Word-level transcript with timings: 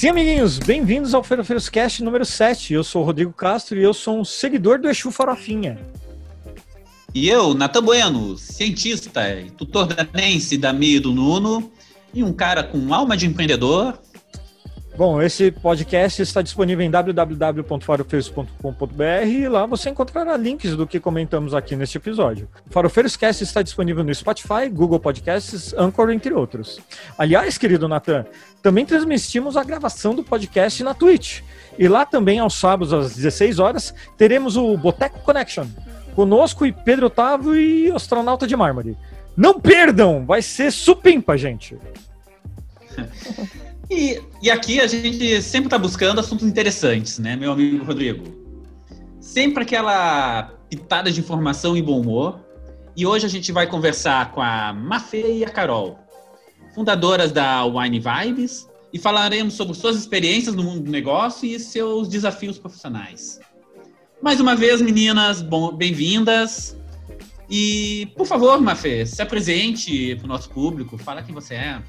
Sim, 0.00 0.08
amiguinhos, 0.08 0.58
bem-vindos 0.58 1.12
ao 1.12 1.22
Ferofeiros 1.22 1.68
Cast 1.68 2.02
número 2.02 2.24
7. 2.24 2.72
Eu 2.72 2.82
sou 2.82 3.02
o 3.02 3.04
Rodrigo 3.04 3.34
Castro 3.34 3.78
e 3.78 3.82
eu 3.82 3.92
sou 3.92 4.18
um 4.18 4.24
seguidor 4.24 4.80
do 4.80 4.88
Exu 4.88 5.10
Farofinha. 5.10 5.78
E 7.14 7.28
eu, 7.28 7.52
Natan 7.52 7.82
Bueno, 7.82 8.34
cientista 8.38 9.38
e 9.38 9.50
tutor 9.50 9.88
danense 9.88 10.56
da 10.56 10.72
MIA 10.72 11.02
do 11.02 11.12
Nuno 11.12 11.70
e 12.14 12.24
um 12.24 12.32
cara 12.32 12.64
com 12.64 12.94
alma 12.94 13.14
de 13.14 13.26
empreendedor. 13.26 14.00
Bom, 15.00 15.22
esse 15.22 15.50
podcast 15.50 16.20
está 16.20 16.42
disponível 16.42 16.84
em 16.84 16.90
www.farofeiros.com.br 16.90 19.26
e 19.26 19.48
lá 19.48 19.64
você 19.64 19.88
encontrará 19.88 20.36
links 20.36 20.76
do 20.76 20.86
que 20.86 21.00
comentamos 21.00 21.54
aqui 21.54 21.74
neste 21.74 21.96
episódio. 21.96 22.46
O 22.68 22.70
Farofeiros 22.70 23.16
Cast 23.16 23.42
está 23.42 23.62
disponível 23.62 24.04
no 24.04 24.14
Spotify, 24.14 24.68
Google 24.70 25.00
Podcasts, 25.00 25.72
Anchor, 25.72 26.10
entre 26.10 26.34
outros. 26.34 26.80
Aliás, 27.16 27.56
querido 27.56 27.88
Natan, 27.88 28.26
também 28.62 28.84
transmitimos 28.84 29.56
a 29.56 29.64
gravação 29.64 30.14
do 30.14 30.22
podcast 30.22 30.84
na 30.84 30.92
Twitch. 30.92 31.40
E 31.78 31.88
lá 31.88 32.04
também, 32.04 32.38
aos 32.38 32.52
sábados, 32.52 32.92
às 32.92 33.16
16 33.16 33.58
horas, 33.58 33.94
teremos 34.18 34.58
o 34.58 34.76
Boteco 34.76 35.20
Connection. 35.20 35.64
Conosco 36.14 36.66
e 36.66 36.72
Pedro 36.72 37.06
Otávio 37.06 37.56
e 37.56 37.90
Astronauta 37.90 38.46
de 38.46 38.54
Mármore. 38.54 38.98
Não 39.34 39.58
perdam! 39.58 40.26
Vai 40.26 40.42
ser 40.42 40.70
supimpa, 40.70 41.38
gente! 41.38 41.78
E, 43.90 44.22
e 44.40 44.48
aqui 44.48 44.80
a 44.80 44.86
gente 44.86 45.42
sempre 45.42 45.66
está 45.66 45.76
buscando 45.76 46.20
assuntos 46.20 46.46
interessantes, 46.46 47.18
né, 47.18 47.34
meu 47.34 47.50
amigo 47.50 47.84
Rodrigo? 47.84 48.22
Sempre 49.20 49.64
aquela 49.64 50.54
pitada 50.70 51.10
de 51.10 51.18
informação 51.18 51.76
e 51.76 51.82
bom 51.82 52.00
humor. 52.00 52.38
E 52.96 53.04
hoje 53.04 53.26
a 53.26 53.28
gente 53.28 53.50
vai 53.50 53.66
conversar 53.66 54.30
com 54.30 54.40
a 54.40 54.72
Mafê 54.72 55.38
e 55.38 55.44
a 55.44 55.50
Carol, 55.50 55.98
fundadoras 56.72 57.32
da 57.32 57.64
Wine 57.64 58.00
Vibes, 58.00 58.68
e 58.92 58.98
falaremos 58.98 59.54
sobre 59.54 59.74
suas 59.74 59.96
experiências 59.96 60.54
no 60.54 60.62
mundo 60.62 60.84
do 60.84 60.90
negócio 60.90 61.48
e 61.48 61.58
seus 61.58 62.08
desafios 62.08 62.58
profissionais. 62.58 63.40
Mais 64.22 64.38
uma 64.38 64.54
vez, 64.54 64.80
meninas, 64.80 65.44
bem-vindas. 65.76 66.76
E, 67.48 68.06
por 68.16 68.26
favor, 68.26 68.60
Mafê, 68.60 69.04
se 69.04 69.20
apresente 69.20 70.14
para 70.16 70.26
o 70.26 70.28
nosso 70.28 70.48
público, 70.50 70.96
fala 70.96 71.22
quem 71.22 71.34
você 71.34 71.54
é. 71.54 71.82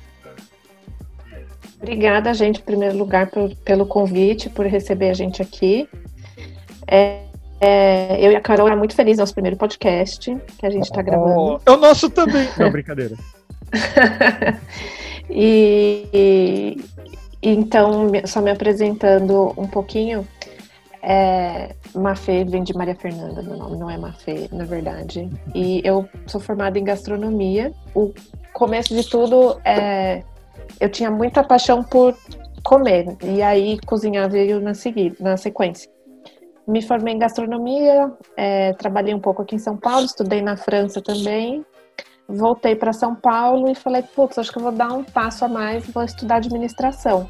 Obrigada, 1.82 2.32
gente, 2.34 2.60
em 2.60 2.64
primeiro 2.64 2.96
lugar, 2.96 3.32
por, 3.32 3.56
pelo 3.58 3.88
convite, 3.88 4.50
por 4.50 4.68
receber 4.68 5.10
a 5.10 5.14
gente 5.14 5.42
aqui. 5.42 5.90
É, 6.88 7.24
é, 7.60 8.24
eu 8.24 8.32
e 8.32 8.36
a 8.36 8.42
Carol 8.42 8.68
era 8.68 8.76
muito 8.76 8.96
felizes 8.96 9.20
nosso 9.20 9.34
primeiro 9.34 9.58
podcast 9.58 10.38
que 10.60 10.66
a 10.66 10.70
gente 10.70 10.84
está 10.84 11.02
gravando. 11.02 11.60
é 11.66 11.72
o 11.72 11.78
nosso 11.78 12.10
também. 12.10 12.48
Não, 12.58 12.72
brincadeira. 12.72 13.16
e, 15.28 16.08
e, 16.14 16.78
então, 17.42 18.12
só 18.26 18.42
me 18.42 18.52
apresentando 18.52 19.52
um 19.58 19.68
pouquinho, 19.68 20.28
é, 21.02 21.74
Mafê 21.96 22.44
vem 22.44 22.64
de 22.64 22.76
Maria 22.76 22.96
Fernanda, 22.96 23.42
meu 23.42 23.58
nome 23.58 23.78
não 23.78 23.90
é 23.90 23.98
Mafê, 23.98 24.48
na 24.52 24.66
verdade. 24.66 25.28
E 25.56 25.82
eu 25.84 26.08
sou 26.28 26.40
formada 26.40 26.78
em 26.78 26.84
gastronomia. 26.84 27.72
O 27.96 28.14
começo 28.54 28.96
de 28.96 29.10
tudo 29.10 29.60
é 29.66 30.24
eu 30.80 30.90
tinha 30.90 31.12
muita 31.12 31.44
paixão 31.44 31.84
por 31.84 32.16
comer, 32.64 33.18
e 33.24 33.42
aí 33.42 33.80
cozinhar 33.86 34.30
veio 34.30 34.60
na, 34.60 34.74
seguida, 34.74 35.16
na 35.20 35.38
sequência. 35.38 35.90
Me 36.68 36.82
formei 36.82 37.14
em 37.14 37.20
gastronomia, 37.20 38.12
é, 38.38 38.74
trabalhei 38.74 39.14
um 39.14 39.20
pouco 39.20 39.42
aqui 39.42 39.56
em 39.56 39.60
São 39.60 39.76
Paulo, 39.76 40.06
estudei 40.06 40.42
na 40.42 40.56
França 40.56 41.02
também. 41.02 41.66
Voltei 42.28 42.76
para 42.76 42.94
São 42.94 43.14
Paulo 43.14 43.70
e 43.70 43.76
falei, 43.76 44.04
putz, 44.04 44.38
acho 44.38 44.52
que 44.52 44.58
eu 44.58 44.64
vou 44.64 44.72
dar 44.72 44.94
um 44.94 45.04
passo 45.04 45.44
a 45.44 45.48
mais, 45.48 45.86
vou 45.88 46.04
estudar 46.04 46.36
administração. 46.36 47.28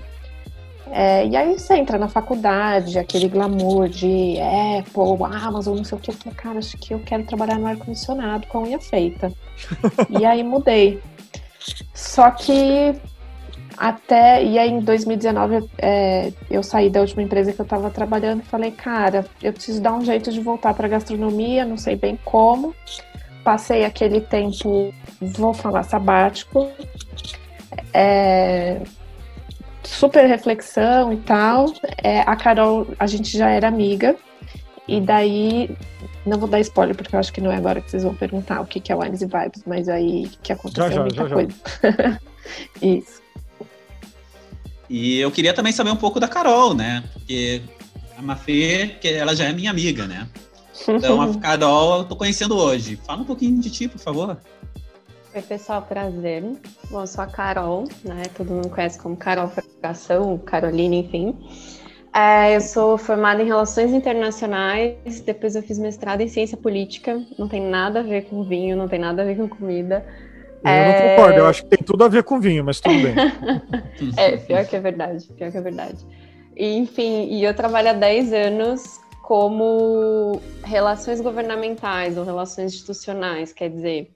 É, 0.92 1.26
e 1.26 1.36
aí 1.38 1.58
você 1.58 1.76
entra 1.76 1.98
na 1.98 2.10
faculdade, 2.10 3.00
aquele 3.00 3.30
glamour 3.30 3.88
de 3.88 4.36
Apple, 4.40 5.24
Amazon, 5.42 5.78
não 5.78 5.84
sei 5.86 5.98
o 5.98 6.02
que. 6.02 6.12
Eu 6.12 6.16
falei, 6.16 6.38
cara, 6.38 6.60
acho 6.60 6.78
que 6.78 6.94
eu 6.94 7.00
quero 7.00 7.24
trabalhar 7.24 7.58
no 7.58 7.68
ar-condicionado 7.68 8.46
com 8.48 8.60
a 8.60 8.62
unha 8.64 8.80
feita. 8.80 9.32
e 10.10 10.26
aí 10.26 10.44
mudei. 10.44 11.02
Só 11.94 12.30
que 12.32 12.94
até, 13.78 14.44
e 14.44 14.58
aí 14.60 14.70
em 14.70 14.80
2019 14.80 15.70
é, 15.78 16.32
eu 16.50 16.62
saí 16.64 16.90
da 16.90 17.02
última 17.02 17.22
empresa 17.22 17.54
que 17.54 17.60
eu 17.60 17.64
estava 17.64 17.90
trabalhando 17.90 18.42
e 18.42 18.46
falei, 18.46 18.72
cara, 18.72 19.26
eu 19.42 19.54
preciso 19.54 19.82
dar 19.82 19.94
um 19.94 20.04
jeito 20.04 20.32
de 20.32 20.40
voltar 20.40 20.74
para 20.74 20.88
gastronomia, 20.88 21.66
não 21.66 21.78
sei 21.78 21.96
bem 21.96 22.20
como. 22.24 22.76
Passei 23.44 23.86
aquele 23.86 24.22
tempo, 24.22 24.94
vou 25.20 25.54
falar 25.54 25.84
sabático, 25.84 26.70
é, 27.94 28.82
super 29.84 30.26
reflexão 30.26 31.12
e 31.12 31.18
tal. 31.18 31.66
É, 32.04 32.22
a 32.22 32.36
Carol, 32.36 32.88
a 33.00 33.08
gente 33.08 33.36
já 33.36 33.50
era 33.50 33.68
amiga, 33.68 34.16
e 34.88 35.00
daí, 35.00 35.70
não 36.26 36.38
vou 36.38 36.50
dar 36.50 36.60
spoiler, 36.60 36.96
porque 36.96 37.16
eu 37.16 37.20
acho 37.20 37.32
que 37.32 37.42
não 37.42 37.52
é 37.52 37.56
agora 37.56 37.82
que 37.82 37.90
vocês 37.90 38.04
vão 38.04 38.14
perguntar 38.14 38.62
o 38.62 38.66
que 38.66 38.92
é 38.92 38.96
Wines 38.96 39.22
e 39.22 39.26
Vibes, 39.26 39.64
mas 39.66 39.88
aí 39.88 40.30
que 40.44 40.52
aconteceu 40.52 40.90
já, 40.90 40.96
já, 40.96 41.02
muita 41.02 41.28
já, 41.28 41.36
coisa. 41.36 42.22
Isso. 42.82 43.21
E 44.92 45.22
eu 45.22 45.32
queria 45.32 45.54
também 45.54 45.72
saber 45.72 45.90
um 45.90 45.96
pouco 45.96 46.20
da 46.20 46.28
Carol, 46.28 46.74
né? 46.74 47.02
Porque 47.14 47.62
a 48.18 48.22
Mafê, 48.22 48.98
que 49.00 49.08
ela 49.08 49.34
já 49.34 49.46
é 49.46 49.54
minha 49.54 49.72
amiga, 49.72 50.06
né? 50.06 50.28
Então 50.86 51.22
a 51.22 51.34
Carol 51.40 52.00
eu 52.00 52.04
tô 52.04 52.16
conhecendo 52.18 52.58
hoje. 52.58 53.00
Fala 53.08 53.22
um 53.22 53.24
pouquinho 53.24 53.58
de 53.62 53.70
ti, 53.70 53.88
por 53.88 54.00
favor. 54.00 54.38
Oi, 55.34 55.42
pessoal, 55.44 55.82
prazer. 55.84 56.44
Bom, 56.90 57.00
eu 57.00 57.08
sou 57.08 57.24
a 57.24 57.28
Carol, 57.28 57.86
né? 58.04 58.24
Todo 58.36 58.52
mundo 58.52 58.68
conhece 58.68 59.00
como 59.00 59.16
Carol 59.16 59.48
Fracação, 59.48 60.38
Carolina, 60.40 60.96
enfim. 60.96 61.38
É, 62.14 62.54
eu 62.54 62.60
sou 62.60 62.98
formada 62.98 63.42
em 63.42 63.46
Relações 63.46 63.94
Internacionais, 63.94 65.22
depois 65.26 65.56
eu 65.56 65.64
fiz 65.64 65.80
mestrado 65.80 66.20
em 66.20 66.28
Ciência 66.28 66.58
Política, 66.58 67.26
não 67.40 67.48
tem 67.48 67.62
nada 67.62 68.02
a 68.02 68.04
ver 68.04 68.26
com 68.26 68.44
vinho, 68.44 68.76
não 68.76 68.90
tem 68.90 69.00
nada 69.00 69.22
a 69.22 69.26
ver 69.26 69.38
com 69.38 69.48
comida. 69.48 70.06
Eu 70.64 70.70
é... 70.70 70.86
não 70.86 71.16
concordo, 71.16 71.40
eu 71.40 71.48
acho 71.48 71.64
que 71.64 71.70
tem 71.70 71.86
tudo 71.86 72.04
a 72.04 72.08
ver 72.08 72.24
com 72.24 72.40
vinho, 72.40 72.64
mas 72.64 72.80
tudo 72.80 72.96
bem. 72.96 73.16
é, 74.18 74.38
pior 74.38 74.66
que 74.66 74.76
é 74.76 74.80
verdade, 74.80 75.28
pior 75.36 75.52
que 75.52 75.58
é 75.58 75.62
verdade. 75.62 76.06
E, 76.56 76.78
enfim, 76.78 77.28
e 77.30 77.44
eu 77.44 77.54
trabalho 77.56 77.90
há 77.90 77.94
10 77.94 78.34
anos 78.34 79.00
como 79.24 80.42
relações 80.64 81.22
governamentais 81.22 82.18
ou 82.18 82.24
relações 82.24 82.74
institucionais, 82.74 83.54
quer 83.54 83.70
dizer, 83.70 84.12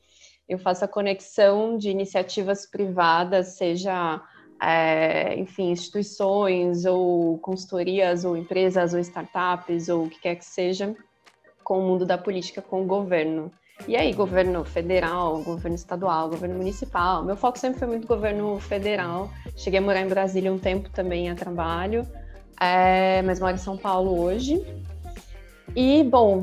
eu 0.47 0.59
faço 0.59 0.85
a 0.85 0.87
conexão 0.87 1.77
de 1.77 1.89
iniciativas 1.89 2.65
privadas, 2.65 3.55
seja, 3.55 4.21
é, 4.61 5.35
enfim, 5.35 5.71
instituições 5.71 6.85
ou 6.85 7.39
consultorias 7.39 8.25
ou 8.25 8.37
empresas 8.37 8.93
ou 8.93 8.99
startups 8.99 9.89
ou 9.89 10.05
o 10.05 10.09
que 10.09 10.19
quer 10.19 10.35
que 10.35 10.45
seja, 10.45 10.95
com 11.63 11.79
o 11.79 11.87
mundo 11.87 12.05
da 12.05 12.17
política, 12.17 12.61
com 12.61 12.83
o 12.83 12.85
governo. 12.85 13.51
E 13.87 13.95
aí, 13.95 14.13
governo 14.13 14.63
federal, 14.63 15.41
governo 15.43 15.75
estadual, 15.75 16.29
governo 16.29 16.55
municipal. 16.55 17.23
Meu 17.23 17.35
foco 17.35 17.59
sempre 17.59 17.77
foi 17.77 17.87
muito 17.87 18.07
governo 18.07 18.59
federal. 18.59 19.29
Cheguei 19.55 19.79
a 19.79 19.81
morar 19.81 20.01
em 20.01 20.07
Brasília 20.07 20.51
um 20.51 20.57
tempo 20.57 20.89
também 20.89 21.29
a 21.29 21.35
trabalho, 21.35 22.07
é, 22.59 23.21
mas 23.21 23.39
moro 23.39 23.53
em 23.53 23.59
São 23.59 23.77
Paulo 23.77 24.19
hoje. 24.19 24.65
E, 25.75 26.03
bom, 26.03 26.41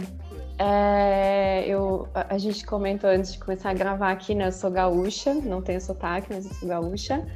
é, 0.58 1.64
eu, 1.66 2.08
a 2.14 2.38
gente 2.38 2.64
comentou 2.64 3.10
antes 3.10 3.32
de 3.32 3.38
começar 3.40 3.70
a 3.70 3.74
gravar 3.74 4.12
aqui, 4.12 4.34
né? 4.34 4.46
Eu 4.46 4.52
sou 4.52 4.70
gaúcha, 4.70 5.34
não 5.34 5.60
tenho 5.60 5.80
sotaque, 5.80 6.28
mas 6.30 6.46
eu 6.46 6.54
sou 6.54 6.68
gaúcha. 6.68 7.26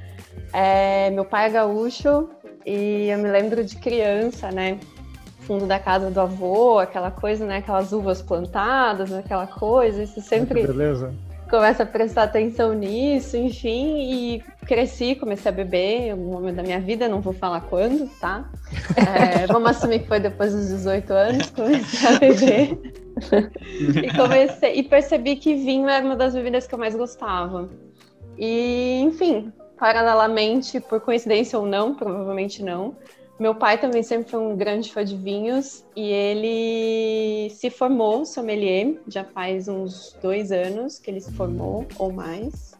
É, 0.52 1.10
meu 1.10 1.24
pai 1.24 1.46
é 1.46 1.50
gaúcho 1.50 2.28
e 2.64 3.08
eu 3.08 3.18
me 3.18 3.28
lembro 3.28 3.64
de 3.64 3.76
criança, 3.76 4.52
né? 4.52 4.78
Fundo 5.46 5.66
da 5.66 5.78
casa 5.78 6.10
do 6.10 6.20
avô, 6.20 6.78
aquela 6.78 7.10
coisa, 7.10 7.46
né? 7.46 7.58
Aquelas 7.58 7.92
uvas 7.92 8.20
plantadas, 8.20 9.12
aquela 9.12 9.46
coisa. 9.46 10.02
Isso 10.02 10.20
sempre 10.20 10.66
Beleza. 10.66 11.14
começa 11.48 11.84
a 11.84 11.86
prestar 11.86 12.24
atenção 12.24 12.74
nisso, 12.74 13.36
enfim. 13.36 13.96
E 13.98 14.44
cresci, 14.66 15.14
comecei 15.14 15.50
a 15.50 15.54
beber 15.54 16.08
em 16.08 16.10
algum 16.10 16.32
momento 16.32 16.56
da 16.56 16.62
minha 16.62 16.80
vida, 16.80 17.08
não 17.08 17.20
vou 17.20 17.32
falar 17.32 17.60
quando, 17.62 18.08
tá? 18.20 18.44
É, 18.96 19.46
vamos 19.46 19.70
assumir 19.70 20.00
que 20.00 20.08
foi 20.08 20.18
depois 20.18 20.52
dos 20.52 20.68
18 20.68 21.12
anos, 21.12 21.50
comecei 21.50 22.08
a 22.08 22.18
beber. 22.18 22.78
e 24.04 24.12
comecei 24.14 24.74
e 24.74 24.82
percebi 24.82 25.36
que 25.36 25.54
vinho 25.54 25.88
era 25.88 26.04
uma 26.04 26.16
das 26.16 26.34
bebidas 26.34 26.66
que 26.66 26.74
eu 26.74 26.78
mais 26.78 26.94
gostava. 26.94 27.68
E, 28.36 29.00
enfim, 29.02 29.52
paralelamente, 29.78 30.80
por 30.80 31.00
coincidência 31.00 31.58
ou 31.58 31.64
não, 31.64 31.94
provavelmente 31.94 32.62
não, 32.62 32.96
meu 33.38 33.54
pai 33.54 33.78
também 33.78 34.02
sempre 34.02 34.30
foi 34.30 34.40
um 34.40 34.56
grande 34.56 34.90
fã 34.90 35.04
de 35.04 35.14
vinhos 35.14 35.84
e 35.94 36.10
ele 36.10 37.50
se 37.50 37.68
formou 37.68 38.24
sommelier, 38.24 38.94
já 39.06 39.24
faz 39.24 39.68
uns 39.68 40.16
dois 40.22 40.50
anos 40.50 40.98
que 40.98 41.10
ele 41.10 41.20
se 41.20 41.32
formou 41.32 41.86
ou 41.98 42.10
mais. 42.10 42.74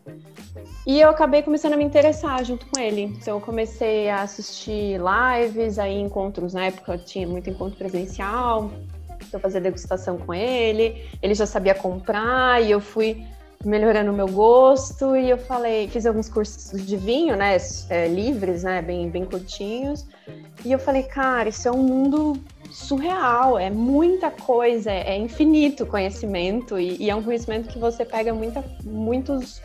E 0.87 1.01
eu 1.01 1.11
acabei 1.11 1.43
começando 1.43 1.75
a 1.75 1.77
me 1.77 1.85
interessar 1.85 2.43
junto 2.45 2.65
com 2.67 2.81
ele. 2.81 3.03
Então 3.03 3.37
eu 3.37 3.41
comecei 3.41 4.09
a 4.09 4.23
assistir 4.23 4.99
lives, 4.99 5.79
aí 5.79 6.01
encontros, 6.01 6.55
na 6.55 6.67
época 6.67 6.97
tinha 6.97 7.29
muito 7.29 7.51
encontro 7.51 7.77
presencial, 7.77 8.71
então 9.19 9.39
eu 9.39 9.41
fazia 9.41 9.61
degustação 9.61 10.17
com 10.17 10.33
ele, 10.33 11.05
ele 11.21 11.35
já 11.35 11.45
sabia 11.45 11.75
comprar 11.75 12.63
e 12.63 12.71
eu 12.71 12.81
fui 12.81 13.23
melhorando 13.67 14.13
o 14.13 14.15
meu 14.15 14.29
gosto 14.29 15.17
e 15.17 15.29
eu 15.29 15.37
falei, 15.37 15.89
fiz 15.89 16.07
alguns 16.07 16.29
cursos 16.29 16.87
de 16.87 16.97
vinho, 16.97 17.37
né, 17.37 17.57
é, 17.91 18.07
livres, 18.07 18.63
né, 18.63 18.81
bem, 18.81 19.11
bem 19.11 19.25
curtinhos. 19.25 20.07
E 20.65 20.73
eu 20.73 20.79
falei, 20.79 21.03
cara, 21.03 21.49
isso 21.49 21.69
é 21.69 21.73
um 21.73 21.83
mundo 21.83 22.41
surreal, 22.71 23.59
é 23.59 23.71
muita 23.71 24.31
coisa, 24.31 24.91
é 24.91 25.17
infinito 25.17 25.85
conhecimento 25.87 26.79
e, 26.79 26.97
e 27.03 27.11
é 27.11 27.15
um 27.15 27.23
conhecimento 27.23 27.69
que 27.69 27.79
você 27.79 28.05
pega 28.05 28.33
muita, 28.33 28.65
muitos 28.85 29.61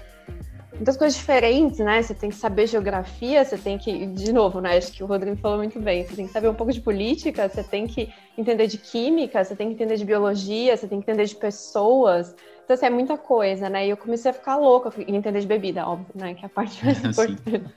muitas 0.82 0.98
coisas 0.98 1.18
diferentes, 1.18 1.78
né? 1.78 2.02
Você 2.02 2.16
tem 2.16 2.30
que 2.30 2.36
saber 2.36 2.66
geografia, 2.66 3.46
você 3.46 3.56
tem 3.56 3.78
que, 3.78 4.08
de 4.08 4.34
novo, 4.34 4.60
né? 4.60 4.78
Acho 4.78 4.92
que 4.92 5.04
o 5.04 5.06
Rodrigo 5.06 5.38
falou 5.38 5.58
muito 5.58 5.80
bem. 5.80 6.04
Você 6.04 6.16
tem 6.16 6.26
que 6.26 6.34
saber 6.34 6.48
um 6.48 6.56
pouco 6.56 6.74
de 6.74 6.82
política, 6.82 7.48
você 7.48 7.64
tem 7.64 7.86
que 7.86 8.12
entender 8.36 8.66
de 8.66 8.80
química, 8.80 9.44
você 9.44 9.56
tem 9.56 9.68
que 9.68 9.76
entender 9.76 9.96
de 9.96 10.06
biologia, 10.06 10.76
você 10.76 10.88
tem 10.88 11.00
que 11.00 11.10
entender 11.10 11.26
de 11.26 11.36
pessoas. 11.36 12.36
Então, 12.72 12.78
assim, 12.78 12.86
é 12.86 12.90
muita 12.90 13.18
coisa, 13.18 13.68
né? 13.68 13.86
E 13.86 13.90
eu 13.90 13.98
comecei 13.98 14.32
a 14.32 14.34
ficar 14.34 14.56
louca 14.56 14.90
em 15.02 15.14
entender 15.14 15.42
de 15.42 15.48
bebida, 15.48 15.86
óbvio, 15.86 16.08
né? 16.16 16.34
Que 16.34 16.44
é 16.44 16.46
a 16.46 16.50
parte 16.50 16.86
mais 16.86 17.00
importante. 17.04 17.70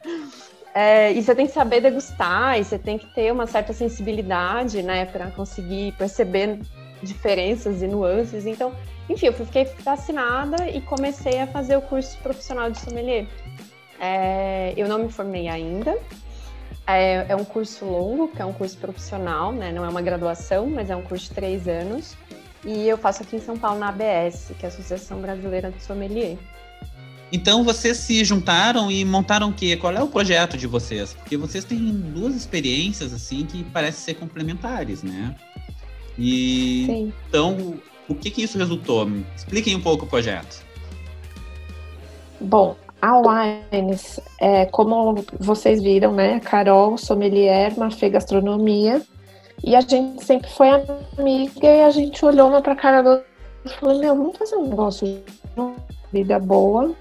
É, 0.73 1.12
e 1.12 1.20
você 1.20 1.35
tem 1.35 1.46
que 1.46 1.52
saber 1.52 1.81
degustar, 1.81 2.61
e 2.61 2.64
você 2.64 2.79
tem 2.79 2.96
que 2.96 3.12
ter 3.12 3.32
uma 3.32 3.44
certa 3.44 3.73
sensibilidade, 3.73 4.85
né? 4.85 5.05
Para 5.06 5.32
conseguir 5.32 5.91
perceber 5.99 6.61
diferenças 7.02 7.82
e 7.82 7.88
nuances. 7.88 8.46
Então, 8.46 8.73
enfim, 9.08 9.26
eu 9.26 9.32
fiquei 9.32 9.64
fascinada 9.64 10.69
e 10.69 10.81
comecei 10.81 11.40
a 11.40 11.47
fazer 11.49 11.76
o 11.76 11.82
curso 11.82 12.17
profissional 12.19 12.70
de 12.70 12.79
sommelier. 12.79 13.26
É, 13.99 14.75
eu 14.76 14.87
não 14.87 15.00
me 15.00 15.11
formei 15.11 15.49
ainda. 15.49 15.99
É, 16.87 17.26
é, 17.31 17.35
um 17.35 17.44
curso 17.44 17.85
longo, 17.85 18.29
que 18.29 18.40
é 18.40 18.44
um 18.44 18.52
curso 18.52 18.79
profissional, 18.79 19.50
né? 19.50 19.73
Não 19.73 19.85
é 19.85 19.88
uma 19.88 20.02
graduação, 20.02 20.69
mas 20.69 20.88
é 20.88 20.94
um 20.94 21.02
curso 21.02 21.25
de 21.25 21.35
três 21.35 21.67
anos. 21.67 22.17
E 22.64 22.88
eu 22.88 22.96
faço 22.96 23.22
aqui 23.22 23.37
em 23.37 23.40
São 23.40 23.58
Paulo 23.58 23.78
na 23.78 23.88
ABS, 23.88 24.52
que 24.58 24.64
é 24.64 24.69
a 24.69 24.72
Associação 24.72 25.20
Brasileira 25.20 25.70
de 25.70 25.82
Sommelier. 25.82 26.38
Então 27.32 27.64
vocês 27.64 27.96
se 27.96 28.25
juntaram 28.25 28.90
e 28.90 29.05
montaram 29.05 29.49
o 29.50 29.52
quê? 29.52 29.76
Qual 29.76 29.93
é 29.93 30.02
o 30.02 30.06
projeto 30.06 30.56
de 30.56 30.66
vocês? 30.66 31.14
Porque 31.14 31.37
vocês 31.37 31.64
têm 31.64 31.90
duas 31.90 32.34
experiências 32.34 33.12
assim 33.12 33.44
que 33.44 33.64
parecem 33.64 34.00
ser 34.00 34.14
complementares, 34.14 35.02
né? 35.02 35.34
E 36.16 36.84
Sim. 36.87 37.12
então 37.28 37.75
o 38.08 38.14
que, 38.14 38.31
que 38.31 38.43
isso 38.43 38.56
resultou? 38.56 39.08
Expliquem 39.37 39.75
um 39.75 39.81
pouco 39.81 40.05
o 40.05 40.08
projeto. 40.08 40.64
Bom, 42.40 42.76
a 43.02 43.19
Wines, 43.19 44.20
é, 44.40 44.66
como 44.66 45.25
vocês 45.38 45.82
viram, 45.82 46.12
né? 46.12 46.40
Carol, 46.40 46.96
sommelier, 46.96 47.76
Mafê 47.78 48.08
Gastronomia. 48.11 49.02
E 49.62 49.74
a 49.74 49.80
gente 49.80 50.24
sempre 50.24 50.50
foi 50.50 50.68
amiga 50.68 51.66
e 51.66 51.82
a 51.82 51.90
gente 51.90 52.24
olhou 52.24 52.48
uma 52.48 52.60
pra 52.60 52.74
cara 52.74 53.02
do 53.02 53.22
e 53.64 53.68
falou, 53.70 53.98
meu, 53.98 54.14
vamos 54.14 54.36
fazer 54.36 54.56
um 54.56 54.68
negócio 54.68 55.06
de 55.06 55.22
vida 56.12 56.38
boa. 56.38 56.94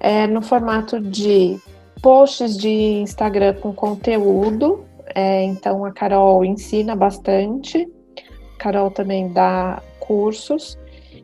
É, 0.00 0.26
no 0.26 0.42
formato 0.42 0.98
de 0.98 1.60
posts 2.02 2.56
de 2.56 2.70
Instagram 2.70 3.54
com 3.54 3.72
conteúdo. 3.72 4.84
É, 5.14 5.44
então 5.44 5.84
a 5.84 5.92
Carol 5.92 6.44
ensina 6.44 6.96
bastante. 6.96 7.88
A 8.54 8.58
Carol 8.58 8.90
também 8.90 9.32
dá 9.32 9.82
cursos 10.00 10.78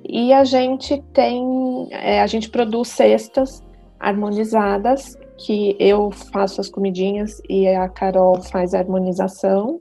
e 0.04 0.32
a 0.32 0.44
gente 0.44 1.02
tem, 1.12 1.88
é, 1.90 2.20
a 2.20 2.26
gente 2.26 2.48
produz 2.50 2.88
cestas 2.88 3.62
harmonizadas 3.98 5.16
que 5.38 5.76
eu 5.78 6.10
faço 6.10 6.60
as 6.60 6.68
comidinhas 6.68 7.40
e 7.48 7.66
a 7.68 7.88
Carol 7.88 8.40
faz 8.42 8.74
a 8.74 8.78
harmonização 8.78 9.80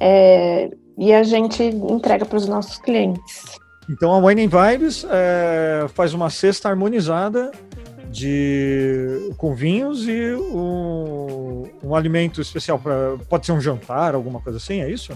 é, 0.00 0.70
e 0.98 1.12
a 1.12 1.22
gente 1.22 1.62
entrega 1.62 2.24
para 2.24 2.38
os 2.38 2.48
nossos 2.48 2.78
clientes. 2.78 3.58
Então 3.88 4.12
a 4.12 4.18
Wine 4.18 4.46
Vibes 4.46 5.04
é, 5.08 5.86
faz 5.94 6.14
uma 6.14 6.30
cesta 6.30 6.68
harmonizada 6.68 7.52
de 8.10 9.32
com 9.36 9.54
vinhos 9.54 10.06
e 10.08 10.34
um, 10.34 11.64
um 11.82 11.94
alimento 11.94 12.40
especial 12.40 12.78
para 12.78 13.16
pode 13.28 13.46
ser 13.46 13.52
um 13.52 13.60
jantar, 13.60 14.14
alguma 14.14 14.40
coisa 14.40 14.58
assim, 14.58 14.80
é 14.80 14.90
isso? 14.90 15.12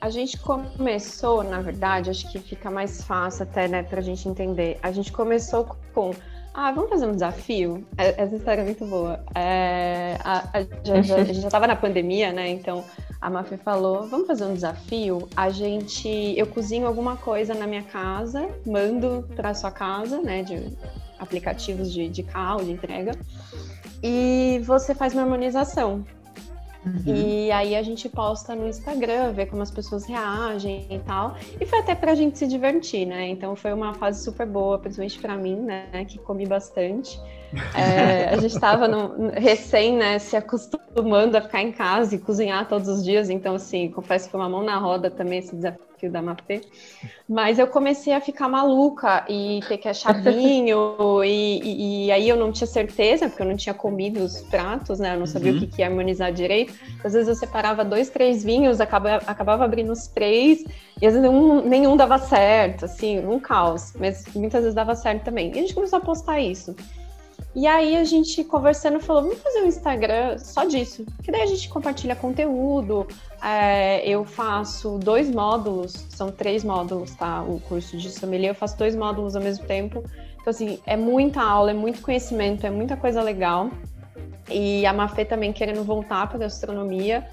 A 0.00 0.10
gente 0.10 0.38
começou, 0.38 1.42
na 1.42 1.60
verdade, 1.60 2.10
acho 2.10 2.30
que 2.30 2.38
fica 2.38 2.70
mais 2.70 3.02
fácil 3.02 3.44
até, 3.44 3.66
né, 3.66 3.82
pra 3.82 4.00
gente 4.02 4.28
entender. 4.28 4.78
A 4.82 4.92
gente 4.92 5.10
começou 5.10 5.64
com, 5.94 6.12
ah, 6.52 6.70
vamos 6.70 6.90
fazer 6.90 7.06
um 7.06 7.12
desafio? 7.12 7.84
É, 7.96 8.22
essa 8.22 8.36
história 8.36 8.60
é 8.60 8.64
muito 8.64 8.84
boa. 8.84 9.24
É, 9.34 10.18
a, 10.22 10.38
a, 10.52 10.58
a 10.58 11.24
gente 11.24 11.40
já 11.40 11.48
tava 11.48 11.66
na 11.66 11.74
pandemia, 11.74 12.32
né, 12.32 12.48
então 12.50 12.84
a 13.26 13.30
Mafê 13.30 13.56
falou, 13.56 14.06
vamos 14.06 14.28
fazer 14.28 14.44
um 14.44 14.54
desafio? 14.54 15.28
A 15.36 15.50
gente, 15.50 16.08
eu 16.36 16.46
cozinho 16.46 16.86
alguma 16.86 17.16
coisa 17.16 17.54
na 17.54 17.66
minha 17.66 17.82
casa, 17.82 18.48
mando 18.64 19.28
para 19.34 19.52
sua 19.52 19.72
casa, 19.72 20.22
né, 20.22 20.44
de 20.44 20.72
aplicativos 21.18 21.92
de, 21.92 22.08
de 22.08 22.22
carro, 22.22 22.62
de 22.62 22.70
entrega, 22.70 23.18
e 24.00 24.62
você 24.64 24.94
faz 24.94 25.12
uma 25.12 25.22
harmonização. 25.22 26.04
Uhum. 26.84 27.02
E 27.04 27.50
aí 27.50 27.74
a 27.74 27.82
gente 27.82 28.08
posta 28.08 28.54
no 28.54 28.68
Instagram, 28.68 29.32
ver 29.32 29.46
como 29.46 29.60
as 29.60 29.72
pessoas 29.72 30.04
reagem 30.04 30.86
e 30.88 31.00
tal. 31.00 31.36
E 31.60 31.66
foi 31.66 31.80
até 31.80 31.96
pra 31.96 32.14
gente 32.14 32.38
se 32.38 32.46
divertir, 32.46 33.06
né? 33.06 33.26
Então 33.26 33.56
foi 33.56 33.72
uma 33.72 33.92
fase 33.94 34.22
super 34.22 34.46
boa, 34.46 34.78
principalmente 34.78 35.18
para 35.18 35.36
mim, 35.36 35.56
né? 35.56 36.04
Que 36.06 36.16
comi 36.16 36.46
bastante. 36.46 37.20
É, 37.74 38.28
a 38.30 38.36
gente 38.36 38.54
estava 38.54 38.86
recém, 39.34 39.96
né, 39.96 40.18
se 40.18 40.36
acostumando 40.36 41.36
a 41.36 41.40
ficar 41.40 41.62
em 41.62 41.72
casa 41.72 42.14
e 42.14 42.18
cozinhar 42.18 42.68
todos 42.68 42.88
os 42.88 43.04
dias, 43.04 43.30
então, 43.30 43.54
assim, 43.54 43.90
confesso 43.90 44.26
que 44.26 44.32
foi 44.32 44.40
uma 44.40 44.48
mão 44.48 44.62
na 44.62 44.78
roda 44.78 45.10
também 45.10 45.38
esse 45.38 45.54
desafio 45.54 46.10
da 46.10 46.20
Mafê. 46.20 46.60
Mas 47.28 47.58
eu 47.58 47.66
comecei 47.66 48.12
a 48.12 48.20
ficar 48.20 48.48
maluca 48.48 49.24
e 49.28 49.60
ter 49.66 49.78
que 49.78 49.88
achar 49.88 50.12
vinho, 50.22 51.22
e, 51.24 51.60
e, 51.62 52.06
e, 52.06 52.12
aí 52.12 52.28
eu 52.28 52.36
não 52.36 52.52
tinha 52.52 52.66
certeza, 52.66 53.28
porque 53.28 53.42
eu 53.42 53.46
não 53.46 53.56
tinha 53.56 53.74
comido 53.74 54.22
os 54.22 54.42
pratos, 54.42 54.98
né, 54.98 55.14
eu 55.14 55.18
não 55.18 55.26
sabia 55.26 55.52
uhum. 55.52 55.58
o 55.58 55.60
que, 55.60 55.66
que 55.66 55.82
ia 55.82 55.88
harmonizar 55.88 56.32
direito. 56.32 56.74
Às 57.02 57.12
vezes 57.12 57.28
eu 57.28 57.34
separava 57.34 57.84
dois, 57.84 58.10
três 58.10 58.44
vinhos, 58.44 58.80
acabava, 58.80 59.24
acabava 59.26 59.64
abrindo 59.64 59.92
os 59.92 60.06
três, 60.06 60.64
e 61.00 61.06
às 61.06 61.14
vezes 61.14 61.28
um, 61.28 61.62
nenhum 61.62 61.96
dava 61.96 62.18
certo, 62.18 62.84
assim, 62.84 63.18
um 63.26 63.38
caos, 63.38 63.92
mas 63.98 64.24
muitas 64.34 64.60
vezes 64.60 64.74
dava 64.74 64.94
certo 64.94 65.24
também. 65.24 65.48
E 65.48 65.58
a 65.58 65.60
gente 65.62 65.74
começou 65.74 65.98
a 65.98 66.02
postar 66.02 66.40
isso. 66.40 66.74
E 67.56 67.66
aí 67.66 67.96
a 67.96 68.04
gente 68.04 68.44
conversando 68.44 69.00
falou, 69.00 69.22
vamos 69.22 69.38
fazer 69.38 69.62
um 69.62 69.66
Instagram 69.66 70.36
só 70.36 70.66
disso. 70.66 71.06
Que 71.22 71.32
daí 71.32 71.40
a 71.40 71.46
gente 71.46 71.70
compartilha 71.70 72.14
conteúdo. 72.14 73.06
É, 73.42 74.06
eu 74.06 74.26
faço 74.26 74.98
dois 74.98 75.30
módulos, 75.30 75.92
são 76.10 76.30
três 76.30 76.62
módulos, 76.62 77.14
tá? 77.14 77.42
O 77.42 77.58
curso 77.60 77.96
de 77.96 78.10
sommelier, 78.10 78.50
eu 78.50 78.54
faço 78.54 78.76
dois 78.76 78.94
módulos 78.94 79.34
ao 79.34 79.42
mesmo 79.42 79.64
tempo. 79.64 80.04
Então, 80.38 80.50
assim, 80.50 80.78
é 80.84 80.98
muita 80.98 81.40
aula, 81.40 81.70
é 81.70 81.74
muito 81.74 82.02
conhecimento, 82.02 82.66
é 82.66 82.70
muita 82.70 82.94
coisa 82.94 83.22
legal. 83.22 83.70
E 84.50 84.84
a 84.84 84.92
Mafê 84.92 85.24
também 85.24 85.50
querendo 85.50 85.82
voltar 85.82 86.26
para 86.26 86.36
a 86.36 86.40
gastronomia. 86.40 87.26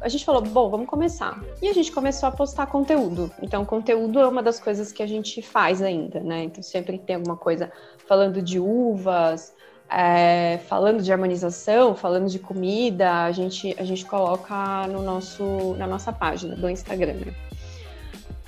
A 0.00 0.08
gente 0.08 0.24
falou, 0.24 0.40
bom, 0.40 0.70
vamos 0.70 0.86
começar. 0.86 1.42
E 1.60 1.66
a 1.66 1.72
gente 1.72 1.90
começou 1.90 2.28
a 2.28 2.32
postar 2.32 2.66
conteúdo. 2.66 3.28
Então, 3.42 3.64
conteúdo 3.64 4.20
é 4.20 4.28
uma 4.28 4.42
das 4.42 4.60
coisas 4.60 4.92
que 4.92 5.02
a 5.02 5.06
gente 5.06 5.42
faz 5.42 5.82
ainda, 5.82 6.20
né? 6.20 6.44
Então, 6.44 6.62
sempre 6.62 6.96
tem 6.96 7.16
alguma 7.16 7.36
coisa 7.36 7.72
falando 8.06 8.40
de 8.40 8.60
uvas, 8.60 9.53
é, 9.90 10.58
falando 10.68 11.02
de 11.02 11.12
harmonização, 11.12 11.94
falando 11.94 12.28
de 12.28 12.38
comida, 12.38 13.24
a 13.24 13.32
gente, 13.32 13.74
a 13.78 13.84
gente 13.84 14.04
coloca 14.04 14.86
no 14.88 15.02
nosso, 15.02 15.74
na 15.78 15.86
nossa 15.86 16.12
página 16.12 16.56
do 16.56 16.68
Instagram. 16.68 17.14
Né? 17.14 17.34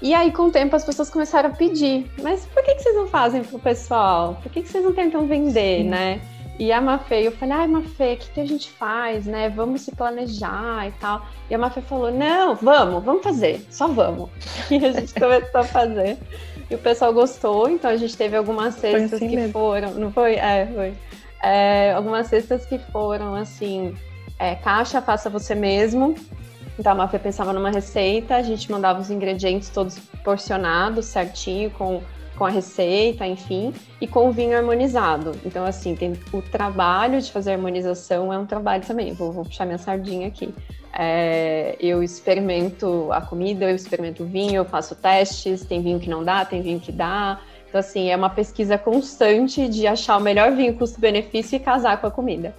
E 0.03 0.13
aí, 0.15 0.31
com 0.33 0.45
o 0.45 0.51
tempo, 0.51 0.77
as 0.77 0.85
pessoas 0.85 1.09
começaram 1.09 1.51
a 1.51 1.53
pedir, 1.53 2.11
mas 2.23 2.45
por 2.47 2.63
que, 2.63 2.75
que 2.75 2.83
vocês 2.83 2.95
não 2.95 3.07
fazem 3.07 3.43
para 3.43 3.57
o 3.57 3.61
pessoal? 3.61 4.39
Por 4.43 4.53
que, 4.53 4.63
que 4.63 4.69
vocês 4.69 4.85
não 4.85 4.93
tentam 4.93 5.27
vender, 5.27 5.83
Sim. 5.83 5.89
né? 5.89 6.21
E 6.59 6.73
a 6.73 6.81
Mafê, 6.81 7.27
eu 7.27 7.33
falei, 7.33 7.55
ai 7.55 7.67
Mafê, 7.67 8.15
o 8.15 8.17
que, 8.17 8.31
que 8.31 8.41
a 8.41 8.47
gente 8.47 8.71
faz, 8.71 9.27
né? 9.27 9.51
Vamos 9.51 9.83
se 9.83 9.95
planejar 9.95 10.89
e 10.89 10.93
tal. 10.93 11.27
E 11.51 11.55
a 11.55 11.59
Mafê 11.59 11.83
falou, 11.83 12.11
não, 12.11 12.55
vamos, 12.55 13.05
vamos 13.05 13.23
fazer, 13.23 13.65
só 13.71 13.87
vamos. 13.87 14.31
E 14.71 14.77
a 14.85 14.93
gente 14.93 15.13
começou 15.21 15.61
a 15.61 15.65
fazer. 15.65 16.17
E 16.71 16.75
o 16.75 16.79
pessoal 16.79 17.13
gostou, 17.13 17.69
então 17.69 17.91
a 17.91 17.97
gente 17.97 18.17
teve 18.17 18.37
algumas 18.37 18.75
cestas 18.75 19.15
assim 19.15 19.29
que 19.29 19.37
mesmo. 19.37 19.53
foram, 19.53 19.93
não 19.93 20.11
foi? 20.11 20.35
É, 20.35 20.67
foi 20.75 20.95
é, 21.43 21.93
algumas 21.93 22.27
cestas 22.29 22.65
que 22.67 22.79
foram 22.79 23.35
assim, 23.35 23.95
é, 24.39 24.55
caixa, 24.55 25.01
faça 25.01 25.31
você 25.31 25.55
mesmo. 25.55 26.15
Então 26.79 26.93
a 26.93 26.95
Mafia 26.95 27.19
pensava 27.19 27.53
numa 27.53 27.71
receita, 27.71 28.37
a 28.37 28.43
gente 28.43 28.71
mandava 28.71 29.01
os 29.01 29.11
ingredientes 29.11 29.71
todos 29.71 29.99
porcionados 30.23 31.07
certinho 31.07 31.71
com, 31.71 32.03
com 32.37 32.45
a 32.45 32.51
receita, 32.51 33.27
enfim, 33.27 33.73
e 34.01 34.07
com 34.07 34.29
o 34.29 34.33
vinho 34.33 34.57
harmonizado. 34.57 35.33
Então, 35.45 35.65
assim, 35.65 35.95
tem 35.95 36.13
o 36.33 36.43
trabalho 36.43 37.21
de 37.21 37.33
fazer 37.33 37.53
harmonização 37.53 38.33
é 38.33 38.39
um 38.39 38.45
trabalho 38.45 38.85
também. 38.85 39.15
Vou, 39.15 39.33
vou 39.33 39.45
puxar 39.45 39.65
minha 39.65 39.79
sardinha 39.79 40.29
aqui. 40.29 40.55
É, 40.99 41.77
eu 41.81 42.03
experimento 42.03 43.11
a 43.13 43.21
comida, 43.21 43.71
eu 43.71 43.77
experimento 43.77 44.23
o 44.23 44.27
vinho, 44.27 44.57
eu 44.57 44.65
faço 44.65 44.95
testes, 44.95 45.65
tem 45.65 45.83
vinho 45.83 45.99
que 45.99 46.09
não 46.09 46.25
dá, 46.25 46.45
tem 46.45 46.61
vinho 46.63 46.81
que 46.81 46.93
dá. 46.93 47.41
Então, 47.77 47.81
assim, 47.81 48.09
é 48.09 48.17
uma 48.17 48.31
pesquisa 48.31 48.79
constante 48.79 49.69
de 49.69 49.87
achar 49.87 50.17
o 50.17 50.21
melhor 50.21 50.51
vinho 50.53 50.75
custo-benefício 50.79 51.57
e 51.57 51.61
casar 51.61 52.01
com 52.01 52.07
a 52.07 52.11
comida. 52.11 52.57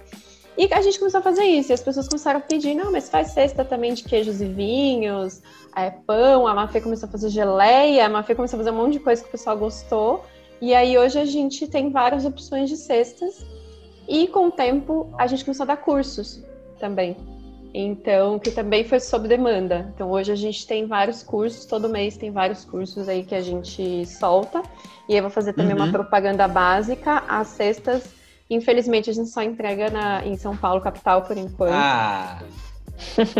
E 0.56 0.72
a 0.72 0.80
gente 0.80 0.96
começou 0.96 1.18
a 1.18 1.22
fazer 1.22 1.42
isso, 1.42 1.72
e 1.72 1.74
as 1.74 1.82
pessoas 1.82 2.06
começaram 2.06 2.38
a 2.38 2.42
pedir, 2.42 2.72
não, 2.72 2.92
mas 2.92 3.08
faz 3.10 3.32
cesta 3.32 3.64
também 3.64 3.94
de 3.94 4.04
queijos 4.04 4.40
e 4.40 4.44
vinhos, 4.44 5.42
é, 5.74 5.90
pão, 5.90 6.46
a 6.46 6.54
Mafê 6.54 6.80
começou 6.80 7.08
a 7.08 7.10
fazer 7.10 7.30
geleia, 7.30 8.06
a 8.06 8.08
Mafê 8.08 8.32
começou 8.32 8.58
a 8.58 8.60
fazer 8.60 8.70
um 8.70 8.76
monte 8.76 8.92
de 8.92 9.00
coisa 9.00 9.20
que 9.20 9.28
o 9.28 9.32
pessoal 9.32 9.58
gostou. 9.58 10.24
E 10.60 10.72
aí 10.72 10.96
hoje 10.96 11.18
a 11.18 11.24
gente 11.24 11.66
tem 11.66 11.90
várias 11.90 12.24
opções 12.24 12.68
de 12.68 12.76
cestas 12.76 13.44
e 14.08 14.28
com 14.28 14.46
o 14.46 14.50
tempo 14.52 15.12
a 15.18 15.26
gente 15.26 15.44
começou 15.44 15.64
a 15.64 15.66
dar 15.66 15.78
cursos 15.78 16.44
também. 16.78 17.16
Então, 17.72 18.38
que 18.38 18.50
também 18.50 18.84
foi 18.84 18.98
sob 18.98 19.28
demanda. 19.28 19.90
Então, 19.94 20.10
hoje 20.10 20.32
a 20.32 20.34
gente 20.34 20.66
tem 20.66 20.86
vários 20.86 21.22
cursos, 21.22 21.64
todo 21.66 21.88
mês 21.88 22.16
tem 22.16 22.30
vários 22.30 22.64
cursos 22.64 23.08
aí 23.08 23.22
que 23.22 23.34
a 23.34 23.40
gente 23.40 24.06
solta. 24.06 24.62
E 25.08 25.14
eu 25.14 25.22
vou 25.22 25.30
fazer 25.30 25.52
também 25.52 25.76
uhum. 25.76 25.84
uma 25.84 25.92
propaganda 25.92 26.48
básica. 26.48 27.22
As 27.28 27.48
cestas, 27.48 28.14
infelizmente, 28.48 29.10
a 29.10 29.12
gente 29.12 29.28
só 29.28 29.42
entrega 29.42 29.90
na, 29.90 30.26
em 30.26 30.36
São 30.36 30.56
Paulo, 30.56 30.80
capital, 30.80 31.22
por 31.22 31.36
enquanto. 31.36 31.72
Ah! 31.72 32.42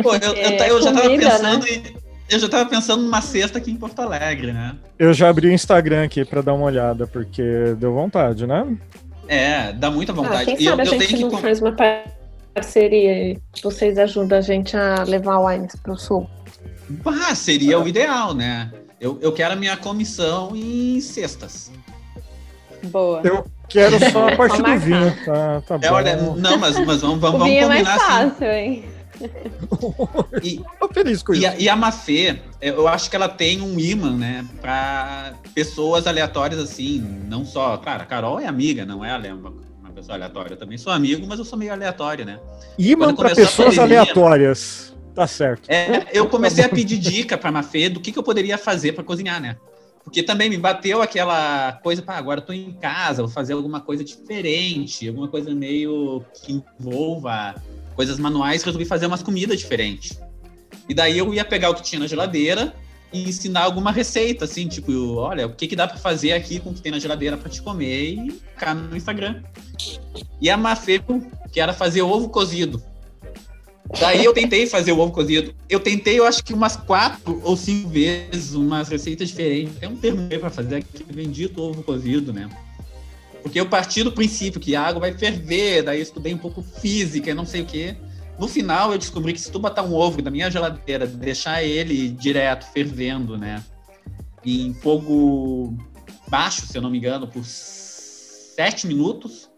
Pô, 0.02 0.14
eu, 0.14 0.34
eu, 0.34 0.50
eu, 0.58 0.66
eu 0.66 0.82
já 0.82 0.92
tava 0.92 1.08
pensando 1.08 1.64
né? 1.64 1.72
em 1.72 2.08
eu 2.30 2.38
já 2.38 2.48
tava 2.48 2.68
pensando 2.68 3.02
numa 3.02 3.22
cesta 3.22 3.56
aqui 3.56 3.70
em 3.70 3.76
Porto 3.76 4.00
Alegre, 4.00 4.52
né? 4.52 4.76
Eu 4.98 5.14
já 5.14 5.30
abri 5.30 5.48
o 5.48 5.52
Instagram 5.52 6.04
aqui 6.04 6.26
para 6.26 6.42
dar 6.42 6.52
uma 6.52 6.66
olhada, 6.66 7.06
porque 7.06 7.74
deu 7.78 7.94
vontade, 7.94 8.46
né? 8.46 8.76
É, 9.26 9.72
dá 9.72 9.90
muita 9.90 10.12
vontade. 10.12 10.42
Ah, 10.42 10.44
quem 10.44 10.56
sabe 10.56 10.86
eu, 10.86 10.94
a 10.94 10.98
gente 10.98 11.22
não 11.22 11.30
que... 11.30 11.40
faz 11.40 11.60
uma 11.60 11.72
parceria 12.58 13.32
e 13.32 13.38
vocês 13.62 13.98
ajudam 13.98 14.38
a 14.38 14.40
gente 14.40 14.76
a 14.76 15.04
levar 15.04 15.38
wines 15.38 15.76
para 15.76 15.92
o 15.92 15.96
sul? 15.96 16.28
Ah, 17.04 17.34
seria 17.34 17.78
o 17.78 17.86
ideal, 17.86 18.34
né? 18.34 18.70
Eu, 19.00 19.18
eu 19.20 19.32
quero 19.32 19.52
a 19.52 19.56
minha 19.56 19.76
comissão 19.76 20.54
em 20.54 21.00
cestas. 21.00 21.70
Boa. 22.84 23.20
Eu 23.24 23.46
quero 23.68 23.98
só 24.10 24.28
a 24.28 24.34
parte 24.36 24.62
do 24.62 24.78
vinho, 24.78 25.14
tá, 25.24 25.60
tá 25.62 25.74
é, 25.76 25.88
bom. 25.88 25.94
Olha, 25.94 26.16
não, 26.16 26.58
mas, 26.58 26.78
mas 26.84 27.00
vamos, 27.00 27.20
vamos, 27.20 27.40
o 27.40 27.44
vinho 27.44 27.68
vamos 27.68 27.76
combinar 27.76 27.78
é 27.78 27.82
mais 27.82 28.02
fácil, 28.02 28.46
assim. 28.46 28.58
hein? 28.58 28.84
E, 30.42 30.62
Tô 30.78 30.88
feliz 30.94 31.22
com 31.24 31.34
e 31.34 31.38
isso. 31.38 31.48
A, 31.48 31.56
e 31.56 31.68
a 31.68 31.74
Mafê, 31.74 32.38
eu 32.60 32.86
acho 32.86 33.10
que 33.10 33.16
ela 33.16 33.28
tem 33.28 33.60
um 33.60 33.78
imã, 33.78 34.16
né, 34.16 34.46
para 34.60 35.34
pessoas 35.52 36.06
aleatórias 36.06 36.60
assim, 36.60 37.00
não 37.28 37.44
só, 37.44 37.76
claro, 37.78 38.02
a 38.02 38.06
Carol 38.06 38.38
é 38.38 38.46
amiga, 38.46 38.86
não 38.86 39.04
é 39.04 39.16
uma, 39.16 39.34
uma 39.34 39.67
pessoa 39.98 40.16
aleatória, 40.16 40.54
eu 40.54 40.56
também 40.56 40.78
sou 40.78 40.92
amigo, 40.92 41.26
mas 41.26 41.38
eu 41.38 41.44
sou 41.44 41.58
meio 41.58 41.72
aleatório, 41.72 42.24
né? 42.24 42.38
Imã 42.78 43.14
para 43.14 43.34
pessoas 43.34 43.76
pandemia, 43.76 44.00
aleatórias. 44.02 44.96
Tá 45.14 45.26
certo. 45.26 45.68
É, 45.68 46.06
eu 46.12 46.28
comecei 46.28 46.64
a 46.64 46.68
pedir 46.68 46.98
dica 46.98 47.36
para 47.36 47.48
a 47.48 47.52
Mafê 47.52 47.88
do 47.88 48.00
que, 48.00 48.12
que 48.12 48.18
eu 48.18 48.22
poderia 48.22 48.56
fazer 48.56 48.92
para 48.92 49.02
cozinhar, 49.02 49.40
né? 49.40 49.56
Porque 50.04 50.22
também 50.22 50.48
me 50.48 50.56
bateu 50.56 51.02
aquela 51.02 51.72
coisa, 51.82 52.00
pá, 52.00 52.16
agora 52.16 52.40
eu 52.40 52.44
tô 52.44 52.52
em 52.52 52.72
casa, 52.72 53.22
vou 53.22 53.30
fazer 53.30 53.52
alguma 53.52 53.80
coisa 53.80 54.04
diferente, 54.04 55.08
alguma 55.08 55.28
coisa 55.28 55.54
meio 55.54 56.24
que 56.32 56.62
envolva 56.80 57.54
coisas 57.94 58.18
manuais, 58.18 58.62
resolvi 58.62 58.84
fazer 58.84 59.06
umas 59.06 59.22
comidas 59.22 59.58
diferentes. 59.58 60.18
E 60.88 60.94
daí 60.94 61.18
eu 61.18 61.34
ia 61.34 61.44
pegar 61.44 61.70
o 61.70 61.74
que 61.74 61.82
tinha 61.82 61.98
na 61.98 62.06
geladeira 62.06 62.72
e 63.12 63.28
ensinar 63.28 63.62
alguma 63.62 63.90
receita, 63.90 64.44
assim, 64.44 64.68
tipo, 64.68 64.92
olha, 65.16 65.46
o 65.46 65.54
que, 65.54 65.66
que 65.66 65.76
dá 65.76 65.86
para 65.88 65.96
fazer 65.96 66.32
aqui 66.32 66.60
com 66.60 66.70
o 66.70 66.74
que 66.74 66.82
tem 66.82 66.92
na 66.92 66.98
geladeira 66.98 67.36
para 67.36 67.48
te 67.48 67.62
comer 67.62 68.14
e 68.14 68.30
ficar 68.30 68.74
no 68.74 68.96
Instagram. 68.96 69.42
E 70.40 70.50
a 70.50 70.56
Mafê, 70.56 71.00
que 71.50 71.60
era 71.60 71.72
fazer 71.72 72.02
ovo 72.02 72.28
cozido. 72.28 72.82
Daí 73.98 74.22
eu 74.22 74.34
tentei 74.34 74.66
fazer 74.66 74.92
o 74.92 74.98
ovo 74.98 75.12
cozido. 75.12 75.54
Eu 75.68 75.80
tentei, 75.80 76.18
eu 76.18 76.26
acho 76.26 76.44
que 76.44 76.52
umas 76.52 76.76
quatro 76.76 77.40
ou 77.42 77.56
cinco 77.56 77.88
vezes, 77.88 78.52
umas 78.52 78.88
receitas 78.88 79.28
diferentes. 79.28 79.76
Tem 79.78 79.88
um 79.88 79.96
termo 79.96 80.28
para 80.28 80.50
fazer 80.50 80.76
aqui, 80.76 81.04
bendito 81.10 81.62
ovo 81.62 81.82
cozido, 81.82 82.32
né? 82.32 82.48
Porque 83.42 83.58
eu 83.58 83.66
parti 83.66 84.02
do 84.02 84.12
princípio 84.12 84.60
que 84.60 84.76
a 84.76 84.82
água 84.82 85.00
vai 85.00 85.12
ferver, 85.14 85.82
daí 85.82 86.00
eu 86.00 86.02
estudei 86.02 86.34
um 86.34 86.38
pouco 86.38 86.62
física 86.62 87.34
não 87.34 87.46
sei 87.46 87.62
o 87.62 87.64
quê. 87.64 87.96
No 88.38 88.46
final, 88.46 88.92
eu 88.92 88.98
descobri 88.98 89.32
que 89.32 89.40
se 89.40 89.50
tu 89.50 89.58
botar 89.58 89.82
um 89.82 89.94
ovo 89.94 90.22
na 90.22 90.30
minha 90.30 90.50
geladeira, 90.50 91.06
deixar 91.06 91.62
ele 91.62 92.08
direto 92.08 92.66
fervendo, 92.72 93.36
né? 93.36 93.62
Em 94.44 94.72
fogo 94.74 95.76
baixo, 96.28 96.66
se 96.66 96.78
eu 96.78 96.82
não 96.82 96.90
me 96.90 96.98
engano, 96.98 97.26
por 97.26 97.44
sete 97.44 98.86
minutos, 98.86 99.50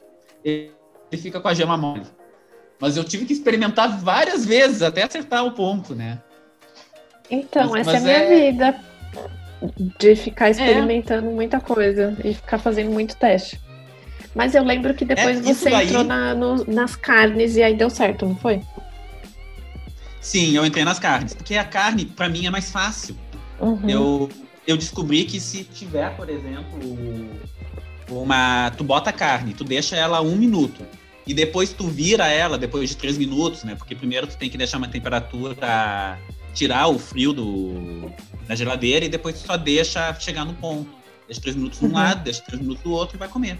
ele 0.42 0.72
fica 1.12 1.40
com 1.40 1.48
a 1.48 1.54
gema 1.54 1.76
mole. 1.76 2.06
Mas 2.80 2.96
eu 2.96 3.04
tive 3.04 3.26
que 3.26 3.34
experimentar 3.34 4.00
várias 4.00 4.46
vezes 4.46 4.80
até 4.80 5.02
acertar 5.02 5.44
o 5.44 5.52
ponto, 5.52 5.94
né? 5.94 6.18
Então, 7.30 7.70
mas, 7.70 7.86
essa 7.86 7.92
mas 7.92 8.06
é 8.06 8.16
a 8.16 8.28
minha 8.28 8.32
é... 8.32 8.50
vida. 8.50 8.80
De 9.98 10.16
ficar 10.16 10.48
é. 10.48 10.50
experimentando 10.52 11.28
é. 11.28 11.32
muita 11.32 11.60
coisa 11.60 12.16
e 12.24 12.32
ficar 12.32 12.58
fazendo 12.58 12.90
muito 12.90 13.14
teste. 13.16 13.60
Mas 14.34 14.54
eu 14.54 14.64
lembro 14.64 14.94
que 14.94 15.04
depois 15.04 15.38
é, 15.38 15.42
você 15.42 15.70
daí... 15.70 15.86
entrou 15.86 16.04
na, 16.04 16.34
no, 16.34 16.64
nas 16.66 16.94
carnes 16.94 17.56
e 17.56 17.62
aí 17.62 17.74
deu 17.74 17.90
certo, 17.90 18.26
não 18.26 18.36
foi? 18.36 18.62
Sim, 20.20 20.54
eu 20.54 20.64
entrei 20.64 20.84
nas 20.84 20.98
carnes. 20.98 21.34
Porque 21.34 21.56
a 21.56 21.64
carne, 21.64 22.04
para 22.04 22.28
mim, 22.28 22.46
é 22.46 22.50
mais 22.50 22.70
fácil. 22.70 23.16
Uhum. 23.58 23.88
Eu, 23.88 24.30
eu 24.66 24.76
descobri 24.76 25.24
que 25.24 25.40
se 25.40 25.64
tiver, 25.64 26.14
por 26.16 26.28
exemplo, 26.28 26.78
uma. 28.08 28.70
Tu 28.76 28.84
bota 28.84 29.10
a 29.10 29.12
carne, 29.12 29.54
tu 29.54 29.64
deixa 29.64 29.96
ela 29.96 30.20
um 30.20 30.36
minuto. 30.36 30.86
E 31.26 31.34
depois 31.34 31.72
tu 31.72 31.86
vira 31.86 32.26
ela 32.28 32.58
depois 32.58 32.88
de 32.90 32.96
três 32.96 33.16
minutos, 33.16 33.64
né? 33.64 33.74
Porque 33.74 33.94
primeiro 33.94 34.26
tu 34.26 34.36
tem 34.36 34.50
que 34.50 34.58
deixar 34.58 34.78
uma 34.78 34.88
temperatura. 34.88 36.18
tirar 36.54 36.88
o 36.88 36.98
frio 36.98 37.32
do, 37.32 38.10
da 38.46 38.54
geladeira 38.54 39.04
e 39.04 39.08
depois 39.08 39.40
tu 39.40 39.46
só 39.46 39.56
deixa 39.56 40.12
chegar 40.14 40.44
no 40.44 40.54
ponto. 40.54 40.90
Deixa 41.26 41.40
três 41.40 41.56
minutos 41.56 41.78
de 41.78 41.84
um 41.84 41.88
uhum. 41.88 41.94
lado, 41.94 42.24
deixa 42.24 42.42
três 42.42 42.60
minutos 42.60 42.82
do 42.82 42.90
outro 42.90 43.16
e 43.16 43.18
vai 43.18 43.28
comer. 43.28 43.58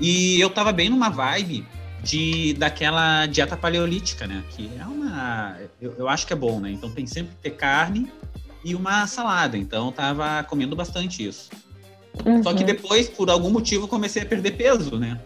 E 0.00 0.40
eu 0.40 0.50
tava 0.50 0.72
bem 0.72 0.88
numa 0.88 1.08
vibe 1.08 1.66
de 2.02 2.54
daquela 2.54 3.26
dieta 3.26 3.56
paleolítica, 3.56 4.26
né? 4.26 4.44
Que 4.50 4.70
é 4.78 4.84
uma. 4.84 5.56
Eu, 5.80 5.94
eu 5.98 6.08
acho 6.08 6.26
que 6.26 6.32
é 6.32 6.36
bom, 6.36 6.60
né? 6.60 6.70
Então 6.70 6.90
tem 6.90 7.06
sempre 7.06 7.34
que 7.34 7.42
ter 7.42 7.50
carne 7.50 8.12
e 8.64 8.74
uma 8.74 9.06
salada. 9.06 9.56
Então 9.56 9.86
eu 9.86 9.92
tava 9.92 10.44
comendo 10.44 10.76
bastante 10.76 11.26
isso. 11.26 11.50
Uhum. 12.24 12.42
Só 12.42 12.52
que 12.52 12.60
uhum. 12.60 12.66
depois, 12.66 13.08
por 13.08 13.30
algum 13.30 13.50
motivo, 13.50 13.84
eu 13.84 13.88
comecei 13.88 14.22
a 14.22 14.26
perder 14.26 14.52
peso, 14.52 14.98
né? 14.98 15.20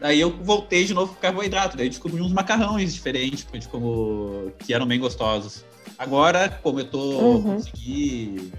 Daí 0.00 0.20
eu 0.20 0.30
voltei 0.30 0.84
de 0.84 0.94
novo 0.94 1.12
pro 1.12 1.20
carboidrato. 1.20 1.76
Daí 1.76 1.88
descobri 1.88 2.20
uns 2.20 2.32
macarrões 2.32 2.94
diferentes, 2.94 3.46
como 3.66 4.52
que 4.58 4.72
eram 4.72 4.86
bem 4.86 5.00
gostosos. 5.00 5.64
Agora, 5.98 6.48
como 6.62 6.80
eu 6.80 6.84
tô 6.84 6.98
uhum. 6.98 7.42
consegui 7.42 8.52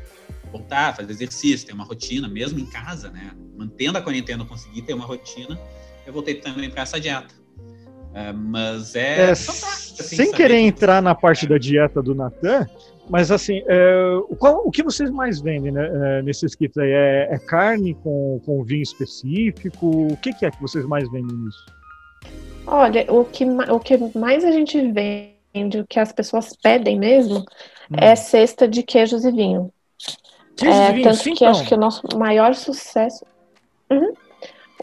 voltar, 0.52 0.96
fazer 0.96 1.12
exercício, 1.12 1.68
ter 1.68 1.74
uma 1.74 1.84
rotina, 1.84 2.28
mesmo 2.28 2.60
em 2.60 2.66
casa, 2.66 3.10
né? 3.10 3.32
Mantendo 3.58 3.98
a 3.98 4.02
quarentena, 4.02 4.44
eu 4.44 4.48
consegui 4.48 4.82
ter 4.82 4.94
uma 4.94 5.06
rotina, 5.06 5.60
eu 6.06 6.14
voltei 6.14 6.36
também 6.36 6.70
para 6.70 6.84
essa 6.84 7.00
dieta. 7.00 7.34
É, 8.14 8.34
mas 8.34 8.96
é, 8.96 9.28
é 9.28 9.30
assim, 9.32 10.04
sem 10.04 10.32
querer 10.32 10.56
que... 10.56 10.62
entrar 10.62 11.02
na 11.02 11.14
parte 11.14 11.46
da 11.46 11.60
dieta 11.60 12.02
do 12.02 12.16
Natan, 12.16 12.66
mas 13.10 13.32
assim, 13.32 13.62
é, 13.68 14.20
qual, 14.38 14.66
o 14.66 14.72
que 14.72 14.84
vocês 14.84 15.12
mais 15.12 15.40
vendem 15.40 15.72
né, 15.72 15.90
é, 15.92 16.22
nesses 16.22 16.56
kits 16.56 16.78
aí? 16.78 16.92
É, 16.92 17.28
é, 17.32 17.40
carne 17.40 17.96
com, 17.96 18.42
com 18.46 18.64
vinho 18.64 18.84
específico? 18.84 20.08
O 20.12 20.18
que, 20.18 20.34
que, 20.34 20.46
é 20.46 20.52
que 20.52 20.62
vocês 20.62 20.86
mais 20.86 21.10
vendem 21.12 21.36
nisso? 21.36 21.66
Olha, 22.68 23.06
o 23.12 23.26
que, 23.26 23.46
o 23.46 23.80
que 23.80 24.18
mais 24.18 24.44
a 24.44 24.52
gente 24.52 24.80
vende, 24.92 25.80
o 25.80 25.88
que 25.88 26.00
as 26.00 26.12
pessoas 26.12 26.56
pedem 26.62 27.00
mesmo, 27.00 27.40
hum. 27.40 27.96
é 27.98 28.16
cesta 28.16 28.68
de 28.68 28.84
queijos 28.84 29.26
e 29.26 29.32
vinho. 29.32 29.72
É, 30.66 31.02
tanto 31.02 31.24
que 31.24 31.30
então. 31.32 31.50
acho 31.50 31.66
que 31.66 31.74
o 31.74 31.78
nosso 31.78 32.02
maior 32.18 32.56
sucesso. 32.56 33.26
Uhum. 33.90 34.14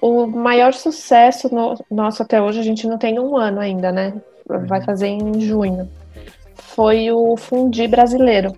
O 0.00 0.26
maior 0.26 0.74
sucesso 0.74 1.52
no, 1.54 1.74
nosso 1.90 2.22
até 2.22 2.40
hoje, 2.40 2.60
a 2.60 2.62
gente 2.62 2.86
não 2.86 2.98
tem 2.98 3.18
um 3.18 3.36
ano 3.36 3.60
ainda, 3.60 3.90
né? 3.90 4.14
Vai 4.46 4.80
uhum. 4.80 4.84
fazer 4.84 5.08
em 5.08 5.40
junho. 5.40 5.88
Foi 6.54 7.10
o 7.10 7.36
Fundi 7.36 7.88
brasileiro. 7.88 8.52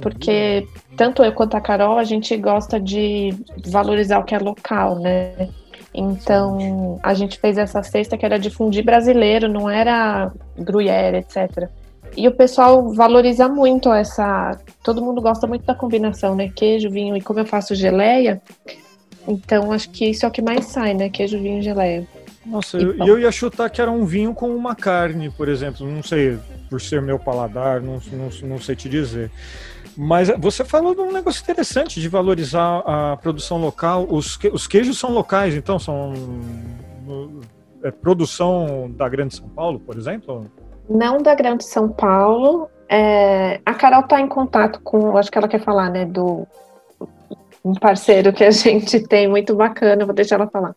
Porque 0.00 0.66
tanto 0.96 1.24
eu 1.24 1.32
quanto 1.32 1.56
a 1.56 1.60
Carol, 1.60 1.98
a 1.98 2.04
gente 2.04 2.36
gosta 2.36 2.78
de 2.78 3.34
valorizar 3.66 4.18
o 4.18 4.24
que 4.24 4.34
é 4.34 4.38
local, 4.38 4.96
né? 4.98 5.48
Então, 5.92 7.00
a 7.02 7.14
gente 7.14 7.40
fez 7.40 7.58
essa 7.58 7.82
cesta 7.82 8.16
que 8.16 8.24
era 8.24 8.38
de 8.38 8.50
fundir 8.50 8.84
brasileiro, 8.84 9.48
não 9.48 9.68
era 9.68 10.30
gruyère, 10.56 11.18
etc. 11.18 11.68
E 12.16 12.26
o 12.26 12.32
pessoal 12.32 12.92
valoriza 12.92 13.48
muito 13.48 13.92
essa. 13.92 14.58
Todo 14.82 15.02
mundo 15.02 15.20
gosta 15.20 15.46
muito 15.46 15.64
da 15.64 15.74
combinação, 15.74 16.34
né? 16.34 16.50
Queijo, 16.54 16.90
vinho 16.90 17.16
e 17.16 17.20
como 17.20 17.40
eu 17.40 17.46
faço 17.46 17.74
geleia. 17.74 18.40
Então 19.26 19.72
acho 19.72 19.90
que 19.90 20.06
isso 20.06 20.24
é 20.24 20.28
o 20.28 20.32
que 20.32 20.42
mais 20.42 20.66
sai, 20.66 20.94
né? 20.94 21.08
Queijo, 21.08 21.38
vinho 21.38 21.58
e 21.58 21.62
geleia. 21.62 22.06
Nossa, 22.44 22.78
e 22.78 22.82
eu, 22.82 22.96
eu 23.06 23.18
ia 23.18 23.30
chutar 23.30 23.68
que 23.68 23.80
era 23.80 23.90
um 23.90 24.04
vinho 24.04 24.32
com 24.32 24.48
uma 24.54 24.74
carne, 24.74 25.30
por 25.30 25.48
exemplo. 25.48 25.86
Não 25.86 26.02
sei, 26.02 26.38
por 26.70 26.80
ser 26.80 27.02
meu 27.02 27.18
paladar, 27.18 27.80
não, 27.80 28.00
não, 28.10 28.48
não 28.48 28.58
sei 28.58 28.74
te 28.74 28.88
dizer. 28.88 29.30
Mas 29.96 30.28
você 30.38 30.64
falou 30.64 30.94
de 30.94 31.00
um 31.00 31.12
negócio 31.12 31.42
interessante 31.42 32.00
de 32.00 32.08
valorizar 32.08 32.82
a 32.86 33.16
produção 33.16 33.58
local. 33.58 34.06
Os, 34.08 34.38
os 34.52 34.66
queijos 34.66 34.96
são 34.96 35.10
locais, 35.10 35.54
então 35.54 35.78
são 35.78 36.14
é, 37.82 37.90
produção 37.90 38.90
da 38.96 39.08
Grande 39.08 39.34
São 39.34 39.48
Paulo, 39.48 39.80
por 39.80 39.96
exemplo? 39.96 40.50
Não 40.88 41.18
da 41.18 41.34
Grande 41.34 41.64
São 41.64 41.88
Paulo. 41.88 42.70
É, 42.88 43.60
a 43.66 43.74
Carol 43.74 44.00
está 44.00 44.20
em 44.20 44.28
contato 44.28 44.80
com, 44.82 45.16
acho 45.16 45.30
que 45.30 45.36
ela 45.36 45.48
quer 45.48 45.60
falar, 45.60 45.90
né, 45.90 46.06
do 46.06 46.46
um 47.64 47.74
parceiro 47.74 48.32
que 48.32 48.44
a 48.44 48.50
gente 48.50 49.00
tem 49.00 49.28
muito 49.28 49.54
bacana, 49.54 50.06
vou 50.06 50.14
deixar 50.14 50.36
ela 50.36 50.48
falar. 50.48 50.74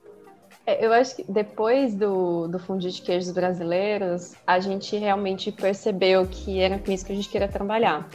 É, 0.65 0.85
eu 0.85 0.93
acho 0.93 1.15
que 1.15 1.23
depois 1.23 1.95
do, 1.95 2.47
do 2.47 2.59
fundir 2.59 2.91
de 2.91 3.01
queijos 3.01 3.31
brasileiros, 3.31 4.33
a 4.45 4.59
gente 4.59 4.95
realmente 4.95 5.51
percebeu 5.51 6.27
que 6.27 6.59
era 6.59 6.77
com 6.77 6.91
isso 6.91 7.05
que 7.05 7.11
a 7.11 7.15
gente 7.15 7.29
queria 7.29 7.47
trabalhar. 7.47 8.07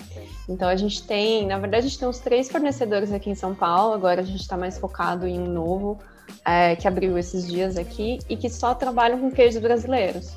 Então 0.48 0.68
a 0.68 0.76
gente 0.76 1.04
tem, 1.06 1.46
na 1.46 1.58
verdade, 1.58 1.86
a 1.86 1.88
gente 1.88 1.98
tem 1.98 2.08
uns 2.08 2.20
três 2.20 2.48
fornecedores 2.48 3.12
aqui 3.12 3.30
em 3.30 3.34
São 3.34 3.54
Paulo, 3.54 3.94
agora 3.94 4.20
a 4.20 4.24
gente 4.24 4.40
está 4.40 4.56
mais 4.56 4.78
focado 4.78 5.26
em 5.26 5.40
um 5.40 5.46
novo, 5.46 5.98
é, 6.44 6.76
que 6.76 6.86
abriu 6.86 7.18
esses 7.18 7.48
dias 7.48 7.76
aqui, 7.76 8.20
e 8.28 8.36
que 8.36 8.48
só 8.48 8.74
trabalham 8.74 9.18
com 9.18 9.30
queijos 9.30 9.60
brasileiros. 9.60 10.36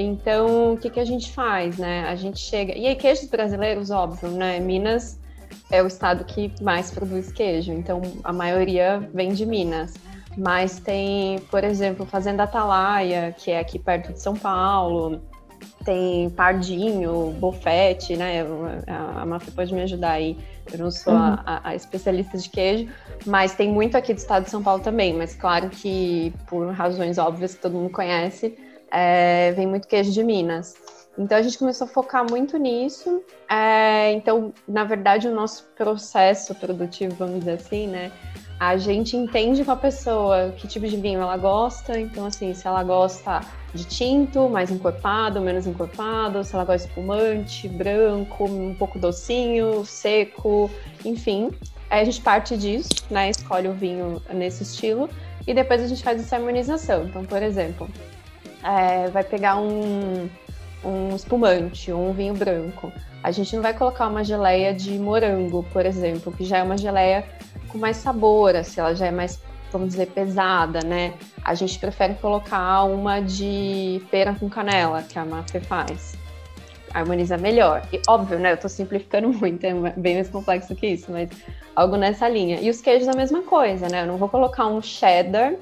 Então, 0.00 0.74
o 0.74 0.76
que, 0.76 0.88
que 0.90 1.00
a 1.00 1.04
gente 1.04 1.32
faz, 1.32 1.76
né? 1.76 2.04
A 2.08 2.14
gente 2.14 2.38
chega. 2.38 2.72
E 2.72 2.86
aí, 2.86 2.94
queijos 2.94 3.28
brasileiros, 3.28 3.90
óbvio, 3.90 4.30
né? 4.30 4.60
Minas 4.60 5.18
é 5.72 5.82
o 5.82 5.88
estado 5.88 6.24
que 6.24 6.52
mais 6.62 6.92
produz 6.92 7.32
queijo, 7.32 7.72
então 7.72 8.00
a 8.22 8.32
maioria 8.32 9.00
vem 9.12 9.32
de 9.32 9.44
Minas. 9.44 9.94
Mas 10.36 10.78
tem, 10.78 11.40
por 11.50 11.64
exemplo, 11.64 12.06
Fazenda 12.06 12.44
Atalaia, 12.44 13.34
que 13.36 13.50
é 13.50 13.58
aqui 13.58 13.76
perto 13.76 14.12
de 14.12 14.22
São 14.22 14.36
Paulo. 14.36 15.20
Tem 15.84 16.30
Pardinho, 16.30 17.32
Bofete, 17.40 18.16
né? 18.16 18.46
A 18.86 19.26
Mafia 19.26 19.52
pode 19.52 19.74
me 19.74 19.82
ajudar 19.82 20.12
aí. 20.12 20.38
Eu 20.72 20.78
não 20.78 20.92
sou 20.92 21.12
uhum. 21.12 21.36
a, 21.44 21.60
a, 21.64 21.74
especialista 21.74 22.38
de 22.38 22.48
queijo, 22.48 22.88
mas 23.26 23.52
tem 23.52 23.68
muito 23.68 23.96
aqui 23.96 24.14
do 24.14 24.18
estado 24.18 24.44
de 24.44 24.50
São 24.50 24.62
Paulo 24.62 24.80
também. 24.80 25.12
Mas 25.12 25.34
claro 25.34 25.68
que, 25.70 26.32
por 26.46 26.70
razões 26.70 27.18
óbvias 27.18 27.56
que 27.56 27.62
todo 27.62 27.72
mundo 27.72 27.90
conhece, 27.90 28.56
é, 28.90 29.52
vem 29.52 29.66
muito 29.66 29.86
queijo 29.86 30.12
de 30.12 30.22
Minas. 30.22 30.74
Então 31.18 31.36
a 31.36 31.42
gente 31.42 31.58
começou 31.58 31.86
a 31.86 31.88
focar 31.88 32.24
muito 32.28 32.56
nisso. 32.56 33.22
É, 33.50 34.12
então, 34.12 34.52
na 34.68 34.84
verdade, 34.84 35.26
o 35.26 35.34
nosso 35.34 35.64
processo 35.76 36.54
produtivo, 36.54 37.14
vamos 37.16 37.40
dizer 37.40 37.52
assim, 37.52 37.88
né? 37.88 38.12
A 38.60 38.76
gente 38.76 39.16
entende 39.16 39.64
com 39.64 39.70
a 39.70 39.76
pessoa 39.76 40.52
que 40.56 40.68
tipo 40.68 40.86
de 40.86 40.96
vinho 40.96 41.20
ela 41.20 41.36
gosta. 41.36 41.98
Então, 41.98 42.24
assim, 42.26 42.54
se 42.54 42.66
ela 42.66 42.84
gosta 42.84 43.40
de 43.74 43.84
tinto, 43.84 44.48
mais 44.48 44.70
encorpado, 44.70 45.40
menos 45.40 45.66
encorpado, 45.66 46.42
se 46.44 46.54
ela 46.54 46.64
gosta 46.64 46.86
de 46.86 46.90
espumante, 46.90 47.68
branco, 47.68 48.44
um 48.44 48.74
pouco 48.74 48.98
docinho, 48.98 49.84
seco, 49.84 50.70
enfim. 51.04 51.50
Aí 51.90 52.02
a 52.02 52.04
gente 52.04 52.20
parte 52.20 52.56
disso, 52.56 52.90
né? 53.10 53.30
Escolhe 53.30 53.68
o 53.68 53.72
vinho 53.72 54.22
nesse 54.32 54.62
estilo 54.62 55.08
e 55.46 55.54
depois 55.54 55.82
a 55.82 55.86
gente 55.86 56.02
faz 56.02 56.20
essa 56.20 56.36
harmonização. 56.36 57.04
Então, 57.04 57.24
por 57.24 57.42
exemplo, 57.42 57.88
é, 58.62 59.08
vai 59.08 59.24
pegar 59.24 59.56
um, 59.56 60.28
um 60.84 61.14
espumante 61.14 61.92
ou 61.92 62.10
um 62.10 62.12
vinho 62.12 62.34
branco. 62.34 62.92
A 63.22 63.30
gente 63.30 63.54
não 63.54 63.62
vai 63.62 63.74
colocar 63.74 64.08
uma 64.08 64.22
geleia 64.22 64.72
de 64.72 64.92
morango, 64.98 65.64
por 65.72 65.84
exemplo, 65.84 66.32
que 66.32 66.44
já 66.44 66.58
é 66.58 66.62
uma 66.62 66.78
geleia 66.78 67.24
com 67.68 67.78
mais 67.78 67.96
sabor, 67.98 68.56
assim, 68.56 68.80
ela 68.80 68.94
já 68.94 69.06
é 69.06 69.10
mais, 69.10 69.40
vamos 69.70 69.88
dizer, 69.90 70.06
pesada, 70.06 70.80
né? 70.84 71.14
A 71.44 71.54
gente 71.54 71.78
prefere 71.78 72.14
colocar 72.14 72.84
uma 72.84 73.20
de 73.20 74.00
pera 74.10 74.34
com 74.34 74.48
canela, 74.48 75.02
que 75.02 75.18
a 75.18 75.24
Mafê 75.24 75.60
faz. 75.60 76.16
Harmoniza 76.94 77.36
melhor. 77.36 77.86
E 77.92 78.00
óbvio, 78.08 78.38
né? 78.38 78.52
Eu 78.52 78.56
tô 78.56 78.68
simplificando 78.68 79.28
muito, 79.34 79.64
é 79.64 79.74
bem 79.96 80.14
mais 80.14 80.30
complexo 80.30 80.74
que 80.74 80.86
isso, 80.86 81.10
mas 81.10 81.28
algo 81.76 81.96
nessa 81.96 82.28
linha. 82.28 82.60
E 82.60 82.70
os 82.70 82.80
queijos 82.80 83.08
a 83.08 83.12
mesma 83.12 83.42
coisa, 83.42 83.88
né? 83.88 84.02
Eu 84.02 84.06
não 84.06 84.16
vou 84.16 84.28
colocar 84.28 84.66
um 84.66 84.80
cheddar 84.80 85.54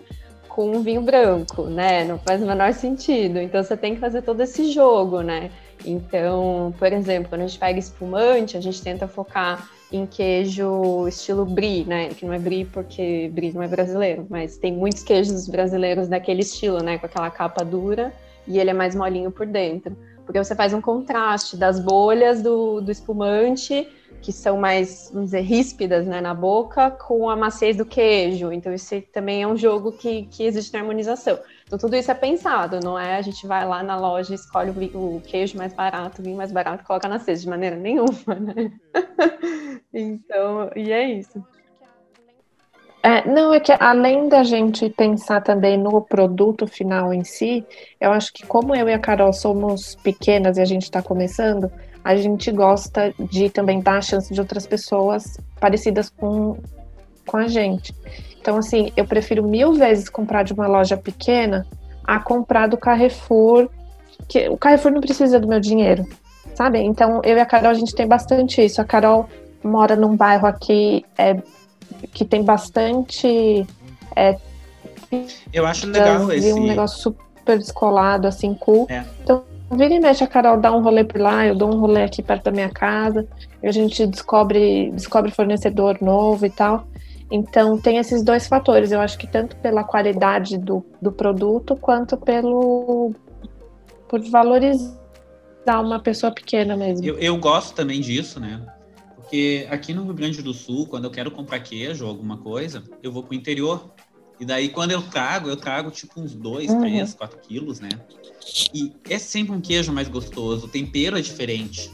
com 0.57 0.71
um 0.71 0.81
vinho 0.81 1.03
branco, 1.03 1.65
né? 1.65 2.03
Não 2.03 2.19
faz 2.19 2.43
o 2.43 2.47
menor 2.47 2.73
sentido. 2.73 3.39
Então 3.39 3.63
você 3.63 3.77
tem 3.77 3.95
que 3.95 4.01
fazer 4.01 4.23
todo 4.23 4.41
esse 4.41 4.73
jogo, 4.73 5.21
né? 5.21 5.51
Então, 5.85 6.75
por 6.79 6.91
exemplo, 6.91 7.29
quando 7.29 7.43
a 7.43 7.47
gente 7.47 7.59
pega 7.59 7.79
espumante, 7.79 8.57
a 8.57 8.61
gente 8.63 8.81
tenta 8.81 9.07
focar 9.07 9.69
em 9.93 10.07
queijo 10.07 11.07
estilo 11.07 11.45
brie, 11.45 11.85
né? 11.85 12.09
Que 12.09 12.25
não 12.25 12.33
é 12.33 12.39
brie 12.39 12.65
porque 12.65 13.31
brie 13.35 13.53
não 13.53 13.63
é 13.63 13.69
brasileiro, 13.69 14.27
mas 14.31 14.57
tem 14.57 14.73
muitos 14.73 15.03
queijos 15.03 15.47
brasileiros 15.47 16.09
daquele 16.09 16.41
estilo, 16.41 16.83
né? 16.83 16.97
Com 16.97 17.05
aquela 17.05 17.31
capa 17.31 17.63
dura 17.63 18.11
e 18.49 18.59
ele 18.59 18.71
é 18.71 18.75
mais 18.75 18.95
molinho 18.95 19.31
por 19.31 19.47
dentro. 19.47 19.95
Porque 20.25 20.43
você 20.43 20.55
faz 20.55 20.73
um 20.73 20.81
contraste 20.81 21.55
das 21.55 21.79
bolhas 21.79 22.41
do, 22.41 22.81
do 22.81 22.91
espumante 22.91 23.87
que 24.26 24.33
são 24.33 24.59
mais, 24.59 25.09
vamos 25.12 25.26
dizer, 25.26 25.42
ríspidas 25.42 26.04
né, 26.04 26.21
na 26.21 26.35
boca, 26.35 26.90
com 26.90 27.30
a 27.30 27.37
maciez 27.37 27.76
do 27.76 27.87
queijo. 27.87 28.50
Então, 28.50 28.75
isso 28.75 29.00
também 29.12 29.45
é 29.45 29.47
um 29.47 29.56
jogo 29.56 29.92
que, 29.92 30.25
que 30.25 30.42
existe 30.42 30.72
na 30.72 30.81
harmonização. 30.81 31.38
Então, 31.64 31.79
tudo 31.79 31.94
isso 31.94 32.11
é 32.11 32.14
pensado, 32.14 32.81
não 32.83 32.98
é 32.98 33.18
a 33.18 33.22
gente 33.22 33.46
vai 33.46 33.64
lá 33.64 33.85
na 33.85 33.96
loja, 33.96 34.35
escolhe 34.35 34.70
o, 34.92 35.18
o 35.18 35.22
queijo 35.24 35.57
mais 35.57 35.72
barato, 35.72 36.20
o 36.20 36.24
vinho 36.24 36.37
mais 36.37 36.51
barato, 36.51 36.83
coloca 36.83 37.07
na 37.07 37.20
cesta, 37.20 37.44
de 37.44 37.48
maneira 37.48 37.77
nenhuma, 37.77 38.35
né? 38.35 38.72
então, 39.94 40.72
e 40.74 40.90
é 40.90 41.09
isso. 41.09 41.40
É, 43.01 43.29
não, 43.29 43.55
é 43.55 43.61
que 43.61 43.70
além 43.79 44.29
da 44.29 44.42
gente 44.42 44.90
pensar 44.90 45.40
também 45.40 45.79
no 45.79 46.03
produto 46.03 46.66
final 46.66 47.14
em 47.14 47.22
si, 47.22 47.64
eu 48.01 48.11
acho 48.11 48.33
que 48.33 48.44
como 48.44 48.74
eu 48.74 48.88
e 48.88 48.92
a 48.92 48.98
Carol 48.98 49.33
somos 49.33 49.94
pequenas 49.94 50.59
e 50.59 50.61
a 50.61 50.64
gente 50.64 50.83
está 50.83 51.01
começando, 51.01 51.70
a 52.07 52.14
gente 52.14 52.53
gosta 52.53 53.12
de 53.19 53.51
também 53.51 53.81
dar 53.81 53.97
a 53.97 54.01
chance 54.01 54.33
de 54.33 54.38
outras 54.40 54.64
pessoas 54.64 55.38
parecidas 55.59 56.09
com, 56.09 56.57
com 57.27 57.37
a 57.37 57.49
gente. 57.49 57.92
Então, 58.40 58.57
assim, 58.57 58.92
eu 58.97 59.05
prefiro 59.05 59.42
mil 59.42 59.73
vezes 59.73 60.09
comprar 60.09 60.45
de 60.45 60.53
uma 60.53 60.69
loja 60.69 60.97
pequena 60.97 61.66
a 62.05 62.21
comprar 62.21 62.69
do 62.69 62.77
Carrefour, 62.77 63.69
que 64.29 64.49
o 64.49 64.57
Carrefour 64.57 64.92
não 64.92 65.01
precisa 65.01 65.40
do 65.40 65.49
meu 65.49 65.59
dinheiro, 65.59 66.07
sabe? 66.55 66.79
Então, 66.79 67.21
eu 67.25 67.37
e 67.37 67.40
a 67.40 67.45
Carol, 67.45 67.73
a 67.73 67.75
gente 67.75 67.92
tem 67.92 68.07
bastante 68.07 68.64
isso. 68.64 68.81
A 68.81 68.85
Carol 68.85 69.29
mora 69.64 69.97
num 69.97 70.16
bairro 70.16 70.47
aqui 70.47 71.05
é, 71.19 71.42
que 72.12 72.25
tem 72.25 72.45
bastante. 72.45 73.66
É, 74.14 74.37
eu 75.53 75.66
acho 75.66 75.88
legal 75.88 76.31
esse. 76.31 76.53
um 76.53 76.64
negócio 76.64 77.01
super 77.01 77.59
descolado, 77.59 78.29
assim, 78.29 78.55
cool. 78.55 78.87
É. 78.88 79.05
Então, 79.25 79.42
Vira 79.70 79.94
e 79.94 80.00
mexe, 80.00 80.22
a 80.22 80.26
Carol 80.26 80.61
dá 80.61 80.74
um 80.74 80.81
rolê 80.81 81.02
por 81.02 81.20
lá, 81.20 81.44
eu 81.44 81.55
dou 81.55 81.74
um 81.74 81.81
rolê 81.81 82.05
aqui 82.05 82.22
perto 82.22 82.44
da 82.44 82.50
minha 82.52 82.68
casa, 82.68 83.26
a 83.62 83.70
gente 83.72 84.07
descobre, 84.07 84.90
descobre 84.92 85.31
fornecedor 85.33 85.98
novo 86.00 86.46
e 86.46 86.50
tal. 86.50 86.87
Então, 87.31 87.76
tem 87.76 87.98
esses 87.98 88.22
dois 88.22 88.46
fatores. 88.46 88.92
Eu 88.92 89.00
acho 89.00 89.18
que 89.18 89.26
tanto 89.26 89.57
pela 89.57 89.83
qualidade 89.83 90.57
do, 90.57 90.85
do 91.02 91.11
produto, 91.11 91.74
quanto 91.76 92.16
pelo 92.16 93.12
por 94.09 94.20
valorizar 94.20 94.94
uma 95.81 95.98
pessoa 95.98 96.33
pequena 96.33 96.76
mesmo. 96.76 97.05
Eu, 97.05 97.18
eu 97.18 97.37
gosto 97.38 97.74
também 97.74 98.00
disso, 98.00 98.38
né? 98.38 98.64
Porque 99.16 99.66
aqui 99.68 99.92
no 99.92 100.05
Rio 100.05 100.14
Grande 100.14 100.40
do 100.40 100.55
Sul, 100.55 100.87
quando 100.87 101.07
eu 101.07 101.11
quero 101.11 101.33
comprar 101.33 101.59
queijo 101.59 102.05
ou 102.05 102.11
alguma 102.11 102.38
coisa, 102.38 102.85
eu 103.02 103.11
vou 103.11 103.24
pro 103.24 103.35
interior. 103.35 103.90
E 104.38 104.44
daí, 104.44 104.68
quando 104.68 104.90
eu 104.90 105.03
trago, 105.03 105.49
eu 105.49 105.57
trago 105.57 105.90
tipo 105.90 106.20
uns 106.20 106.35
2, 106.35 106.75
3, 106.75 107.14
4 107.14 107.38
quilos, 107.40 107.81
né? 107.81 107.88
E 108.75 108.92
é 109.09 109.18
sempre 109.18 109.55
um 109.55 109.61
queijo 109.61 109.92
mais 109.92 110.09
gostoso, 110.09 110.66
o 110.66 110.68
tempero 110.68 111.18
é 111.18 111.20
diferente. 111.20 111.90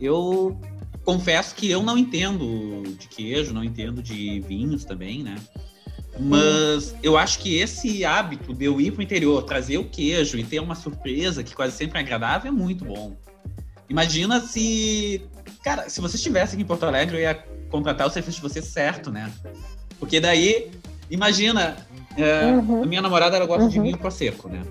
Eu 0.00 0.60
confesso 1.04 1.54
que 1.54 1.70
eu 1.70 1.82
não 1.82 1.98
entendo 1.98 2.82
de 2.98 3.08
queijo, 3.08 3.52
não 3.52 3.64
entendo 3.64 4.02
de 4.02 4.40
vinhos 4.40 4.84
também, 4.84 5.22
né? 5.22 5.36
Mas 6.18 6.94
eu 7.02 7.16
acho 7.16 7.38
que 7.38 7.56
esse 7.56 8.04
hábito 8.04 8.52
de 8.52 8.66
eu 8.66 8.80
ir 8.80 8.92
pro 8.92 9.02
interior, 9.02 9.42
trazer 9.42 9.78
o 9.78 9.84
queijo 9.84 10.38
e 10.38 10.44
ter 10.44 10.60
uma 10.60 10.74
surpresa 10.74 11.42
que 11.42 11.54
quase 11.54 11.76
sempre 11.76 11.98
é 11.98 12.02
agradável 12.02 12.48
é 12.48 12.54
muito 12.54 12.84
bom. 12.84 13.16
Imagina 13.88 14.40
se. 14.40 15.22
Cara, 15.64 15.88
se 15.88 16.00
você 16.00 16.16
estivesse 16.16 16.54
aqui 16.54 16.62
em 16.62 16.66
Porto 16.66 16.84
Alegre, 16.84 17.16
eu 17.16 17.20
ia 17.20 17.34
contratar 17.70 18.06
o 18.06 18.10
serviço 18.10 18.36
de 18.36 18.42
você 18.42 18.60
certo, 18.60 19.10
né? 19.10 19.32
Porque 19.98 20.20
daí, 20.20 20.70
imagina, 21.12 21.76
é, 22.16 22.46
uhum. 22.46 22.82
a 22.82 22.86
minha 22.86 23.02
namorada 23.02 23.36
ela 23.36 23.46
gosta 23.46 23.64
uhum. 23.64 23.68
de 23.68 23.80
vinho 23.80 23.98
prosecco, 23.98 24.48
né? 24.48 24.62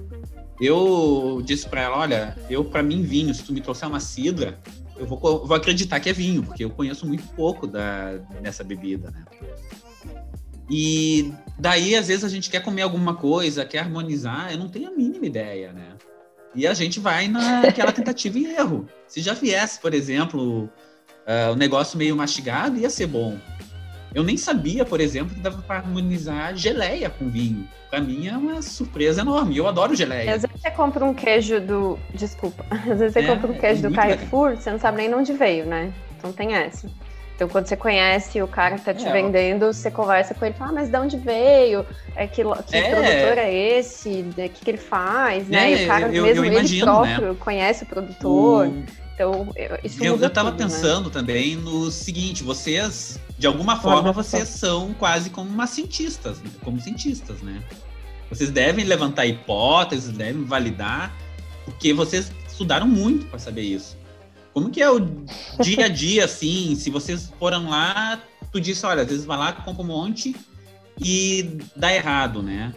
Eu 0.59 1.41
disse 1.43 1.67
para 1.67 1.81
ela, 1.81 1.97
olha, 1.97 2.37
eu 2.49 2.65
para 2.65 2.83
mim 2.83 3.03
vinho, 3.03 3.33
se 3.33 3.43
tu 3.43 3.53
me 3.53 3.61
trouxer 3.61 3.87
uma 3.87 3.99
cidra, 3.99 4.59
eu 4.97 5.05
vou, 5.05 5.17
vou 5.19 5.55
acreditar 5.55 5.99
que 5.99 6.09
é 6.09 6.13
vinho, 6.13 6.43
porque 6.43 6.63
eu 6.63 6.69
conheço 6.69 7.07
muito 7.07 7.23
pouco 7.35 7.65
da, 7.65 8.17
dessa 8.41 8.63
bebida, 8.63 9.11
né? 9.11 9.25
E 10.69 11.33
daí, 11.59 11.95
às 11.95 12.07
vezes, 12.07 12.23
a 12.23 12.29
gente 12.29 12.49
quer 12.49 12.61
comer 12.61 12.83
alguma 12.83 13.15
coisa, 13.15 13.65
quer 13.65 13.79
harmonizar, 13.79 14.51
eu 14.51 14.57
não 14.57 14.69
tenho 14.69 14.87
a 14.87 14.91
mínima 14.91 15.25
ideia, 15.25 15.73
né? 15.73 15.95
E 16.55 16.65
a 16.65 16.73
gente 16.73 16.99
vai 16.99 17.27
naquela 17.29 17.91
tentativa 17.91 18.39
e 18.39 18.45
erro. 18.45 18.87
Se 19.07 19.21
já 19.21 19.33
viesse, 19.33 19.79
por 19.79 19.93
exemplo, 19.93 20.65
uh, 20.65 21.51
o 21.51 21.55
negócio 21.55 21.97
meio 21.97 22.15
mastigado, 22.15 22.77
ia 22.77 22.89
ser 22.89 23.07
bom. 23.07 23.37
Eu 24.13 24.23
nem 24.23 24.35
sabia, 24.35 24.83
por 24.83 24.99
exemplo, 24.99 25.33
que 25.33 25.39
dava 25.39 25.61
para 25.61 25.77
harmonizar 25.77 26.55
geleia 26.55 27.09
com 27.09 27.29
vinho. 27.29 27.67
Para 27.89 28.01
mim 28.01 28.27
é 28.27 28.35
uma 28.35 28.61
surpresa 28.61 29.21
enorme. 29.21 29.57
Eu 29.57 29.67
adoro 29.67 29.95
geleia. 29.95 30.35
Às 30.35 30.41
vezes 30.41 30.61
você 30.61 30.71
compra 30.71 31.03
um 31.05 31.13
queijo 31.13 31.61
do. 31.61 31.97
Desculpa. 32.13 32.65
Às 32.71 32.99
vezes 32.99 33.13
você 33.13 33.19
é, 33.19 33.27
compra 33.27 33.51
um 33.51 33.57
queijo 33.57 33.85
é 33.85 33.89
do 33.89 33.95
Carrefour, 33.95 34.49
legal. 34.49 34.61
você 34.61 34.71
não 34.71 34.79
sabe 34.79 34.97
nem 34.97 35.09
de 35.09 35.15
onde 35.15 35.33
veio, 35.33 35.65
né? 35.65 35.93
Então 36.17 36.31
tem 36.31 36.53
essa. 36.55 36.89
Então, 37.41 37.49
quando 37.49 37.65
você 37.65 37.75
conhece 37.75 38.39
o 38.39 38.47
cara 38.47 38.75
que 38.75 38.85
tá 38.85 38.93
te 38.93 39.07
é, 39.07 39.11
vendendo, 39.11 39.73
você 39.73 39.89
conversa 39.89 40.31
com 40.35 40.45
ele, 40.45 40.53
fala, 40.53 40.69
ah, 40.69 40.73
mas 40.73 40.89
de 40.89 40.97
onde 40.99 41.17
veio? 41.17 41.83
É, 42.15 42.27
que, 42.27 42.43
que 42.43 42.77
é. 42.77 42.89
produtor 42.91 43.37
é 43.39 43.51
esse? 43.51 44.25
O 44.29 44.33
que, 44.35 44.49
que 44.49 44.69
ele 44.69 44.77
faz? 44.77 45.47
Né? 45.47 45.71
E 45.71 45.83
o 45.83 45.87
cara 45.87 46.13
eu, 46.13 46.23
mesmo, 46.23 46.45
eu 46.45 46.51
imagino, 46.51 46.85
ele 46.85 46.91
próprio, 46.91 47.29
né? 47.29 47.35
conhece 47.39 47.83
o 47.83 47.87
produtor. 47.87 48.67
O... 48.67 48.83
Então, 49.21 49.47
isso 49.83 50.03
Eu, 50.03 50.17
eu 50.17 50.29
tava 50.29 50.51
tudo, 50.51 50.61
né? 50.61 50.65
pensando 50.65 51.05
né? 51.05 51.13
também 51.13 51.55
no 51.55 51.91
seguinte, 51.91 52.43
vocês, 52.43 53.19
de 53.37 53.45
alguma 53.45 53.79
forma, 53.79 54.11
vocês 54.11 54.49
são 54.49 54.93
quase 54.93 55.29
como 55.29 55.49
uma 55.49 55.67
cientistas, 55.67 56.41
como 56.63 56.79
cientistas, 56.79 57.41
né? 57.41 57.63
Vocês 58.29 58.49
devem 58.49 58.85
levantar 58.85 59.25
hipóteses, 59.27 60.11
devem 60.11 60.43
validar, 60.43 61.15
porque 61.65 61.93
vocês 61.93 62.31
estudaram 62.47 62.87
muito 62.87 63.25
para 63.27 63.37
saber 63.37 63.61
isso. 63.61 63.95
Como 64.53 64.69
que 64.69 64.81
é 64.81 64.89
o 64.89 64.99
dia 65.61 65.85
a 65.85 65.89
dia, 65.89 66.25
assim, 66.25 66.75
se 66.75 66.89
vocês 66.89 67.31
foram 67.37 67.69
lá, 67.69 68.19
tu 68.51 68.59
disse, 68.59 68.85
olha, 68.85 69.03
às 69.03 69.07
vezes 69.07 69.25
vai 69.25 69.37
lá, 69.37 69.53
compra 69.53 69.83
um 69.83 69.85
monte 69.85 70.35
e 70.99 71.57
dá 71.75 71.93
errado, 71.93 72.41
né? 72.41 72.73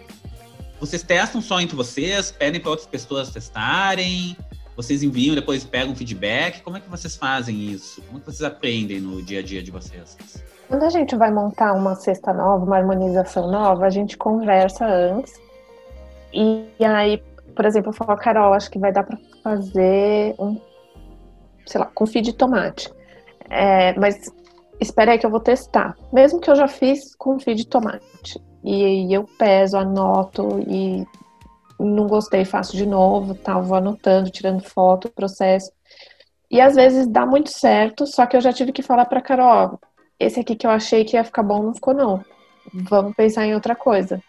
Vocês 0.78 1.02
testam 1.02 1.40
só 1.40 1.60
entre 1.60 1.74
vocês, 1.74 2.30
pedem 2.32 2.60
para 2.60 2.70
outras 2.70 2.88
pessoas 2.88 3.30
testarem, 3.30 4.36
vocês 4.76 5.02
enviam, 5.02 5.34
depois 5.34 5.64
pegam 5.64 5.94
feedback. 5.94 6.62
Como 6.62 6.76
é 6.76 6.80
que 6.80 6.88
vocês 6.88 7.16
fazem 7.16 7.70
isso? 7.70 8.02
Como 8.02 8.18
é 8.18 8.20
que 8.20 8.26
vocês 8.26 8.42
aprendem 8.42 9.00
no 9.00 9.22
dia 9.22 9.40
a 9.40 9.42
dia 9.42 9.62
de 9.62 9.70
vocês? 9.70 10.16
Quando 10.68 10.82
a 10.82 10.90
gente 10.90 11.14
vai 11.14 11.30
montar 11.30 11.72
uma 11.74 11.94
cesta 11.94 12.32
nova, 12.32 12.64
uma 12.64 12.76
harmonização 12.76 13.50
nova, 13.50 13.86
a 13.86 13.90
gente 13.90 14.16
conversa 14.16 14.86
antes. 14.86 15.34
E 16.32 16.66
aí, 16.84 17.22
por 17.54 17.64
exemplo, 17.64 17.90
eu 17.90 17.92
falo, 17.92 18.16
Carol, 18.16 18.54
acho 18.54 18.70
que 18.70 18.78
vai 18.78 18.92
dar 18.92 19.04
para 19.04 19.18
fazer 19.42 20.34
um, 20.38 20.58
sei 21.66 21.80
lá, 21.80 21.86
confit 21.86 22.22
de 22.22 22.32
tomate. 22.32 22.92
É, 23.48 23.92
mas 23.98 24.32
espera 24.80 25.12
aí 25.12 25.18
que 25.18 25.26
eu 25.26 25.30
vou 25.30 25.40
testar. 25.40 25.96
Mesmo 26.12 26.40
que 26.40 26.50
eu 26.50 26.56
já 26.56 26.66
fiz 26.66 27.14
confit 27.14 27.54
de 27.54 27.66
tomate. 27.66 28.42
E 28.64 29.14
eu 29.14 29.24
peso, 29.38 29.76
anoto 29.76 30.60
e 30.66 31.06
não 31.78 32.06
gostei, 32.06 32.44
faço 32.44 32.76
de 32.76 32.86
novo, 32.86 33.34
tal, 33.34 33.62
vou 33.62 33.76
anotando, 33.76 34.30
tirando 34.30 34.62
foto, 34.62 35.10
processo. 35.10 35.70
E 36.50 36.60
às 36.60 36.74
vezes 36.74 37.06
dá 37.06 37.26
muito 37.26 37.50
certo, 37.50 38.06
só 38.06 38.26
que 38.26 38.36
eu 38.36 38.40
já 38.40 38.52
tive 38.52 38.72
que 38.72 38.82
falar 38.82 39.06
para 39.06 39.20
Carol, 39.20 39.78
esse 40.18 40.40
aqui 40.40 40.54
que 40.54 40.66
eu 40.66 40.70
achei 40.70 41.04
que 41.04 41.16
ia 41.16 41.24
ficar 41.24 41.42
bom 41.42 41.62
não 41.62 41.74
ficou 41.74 41.94
não. 41.94 42.24
Vamos 42.72 43.14
pensar 43.14 43.44
em 43.44 43.54
outra 43.54 43.74
coisa. 43.74 44.22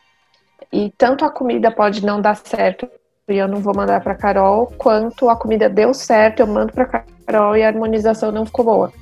E 0.71 0.91
tanto 0.97 1.23
a 1.23 1.29
comida 1.29 1.71
pode 1.71 2.05
não 2.05 2.19
dar 2.19 2.35
certo 2.35 2.89
e 3.27 3.37
eu 3.37 3.47
não 3.47 3.59
vou 3.59 3.75
mandar 3.75 4.01
para 4.01 4.15
Carol, 4.15 4.67
quanto 4.77 5.29
a 5.29 5.35
comida 5.35 5.69
deu 5.69 5.93
certo, 5.93 6.41
eu 6.41 6.47
mando 6.47 6.73
para 6.73 7.03
Carol 7.25 7.57
e 7.57 7.63
a 7.63 7.67
harmonização 7.67 8.31
não 8.31 8.45
ficou 8.45 8.65
boa. 8.65 8.93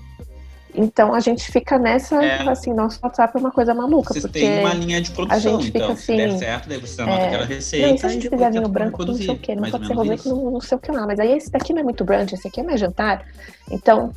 Então 0.75 1.13
a 1.13 1.19
gente 1.19 1.51
fica 1.51 1.77
nessa, 1.77 2.23
é. 2.23 2.49
assim, 2.49 2.73
nosso 2.73 2.99
WhatsApp 3.03 3.37
é 3.37 3.39
uma 3.39 3.51
coisa 3.51 3.73
maluca. 3.73 4.13
Vocês 4.13 4.25
porque 4.25 4.39
têm 4.39 4.59
uma 4.59 4.73
linha 4.73 5.01
de 5.01 5.11
produção, 5.11 5.37
a 5.37 5.39
gente 5.39 5.65
fica 5.65 5.77
então. 5.77 5.91
assim, 5.91 6.03
se 6.03 6.15
der 6.15 6.37
certo, 6.37 6.69
daí 6.69 6.79
você 6.79 7.01
anota 7.01 7.21
é, 7.21 7.27
aquela 7.27 7.45
receita. 7.45 7.87
Não, 7.87 7.95
e 7.95 7.99
se 7.99 8.05
a 8.05 8.09
gente 8.09 8.29
fizer 8.29 8.51
vinho 8.51 8.67
branco, 8.67 8.97
produzir, 8.97 9.27
não 9.27 9.33
sei 9.33 9.35
o 9.35 9.39
quê, 9.39 9.55
não 9.55 9.69
pode 9.69 9.87
ser 9.87 9.93
rosé, 9.93 10.15
não, 10.25 10.51
não 10.51 10.61
sei 10.61 10.77
o 10.77 10.81
que 10.81 10.91
lá. 10.91 11.05
Mas 11.05 11.19
aí 11.19 11.31
esse 11.31 11.51
daqui 11.51 11.73
não 11.73 11.81
é 11.81 11.83
muito 11.83 12.03
brunch, 12.03 12.33
esse 12.33 12.47
aqui 12.47 12.59
é 12.61 12.63
mais 12.63 12.79
jantar. 12.79 13.23
Então, 13.69 14.11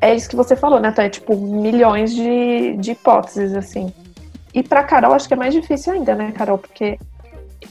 é 0.00 0.14
isso 0.14 0.28
que 0.28 0.36
você 0.36 0.54
falou, 0.54 0.78
né? 0.78 0.90
Então, 0.90 1.04
é 1.04 1.08
tipo 1.08 1.34
milhões 1.36 2.14
de, 2.14 2.76
de 2.76 2.90
hipóteses, 2.90 3.54
assim. 3.54 3.92
E 4.52 4.62
pra 4.62 4.84
Carol, 4.84 5.14
acho 5.14 5.26
que 5.26 5.34
é 5.34 5.36
mais 5.36 5.54
difícil 5.54 5.94
ainda, 5.94 6.14
né, 6.14 6.32
Carol? 6.32 6.58
Porque 6.58 6.98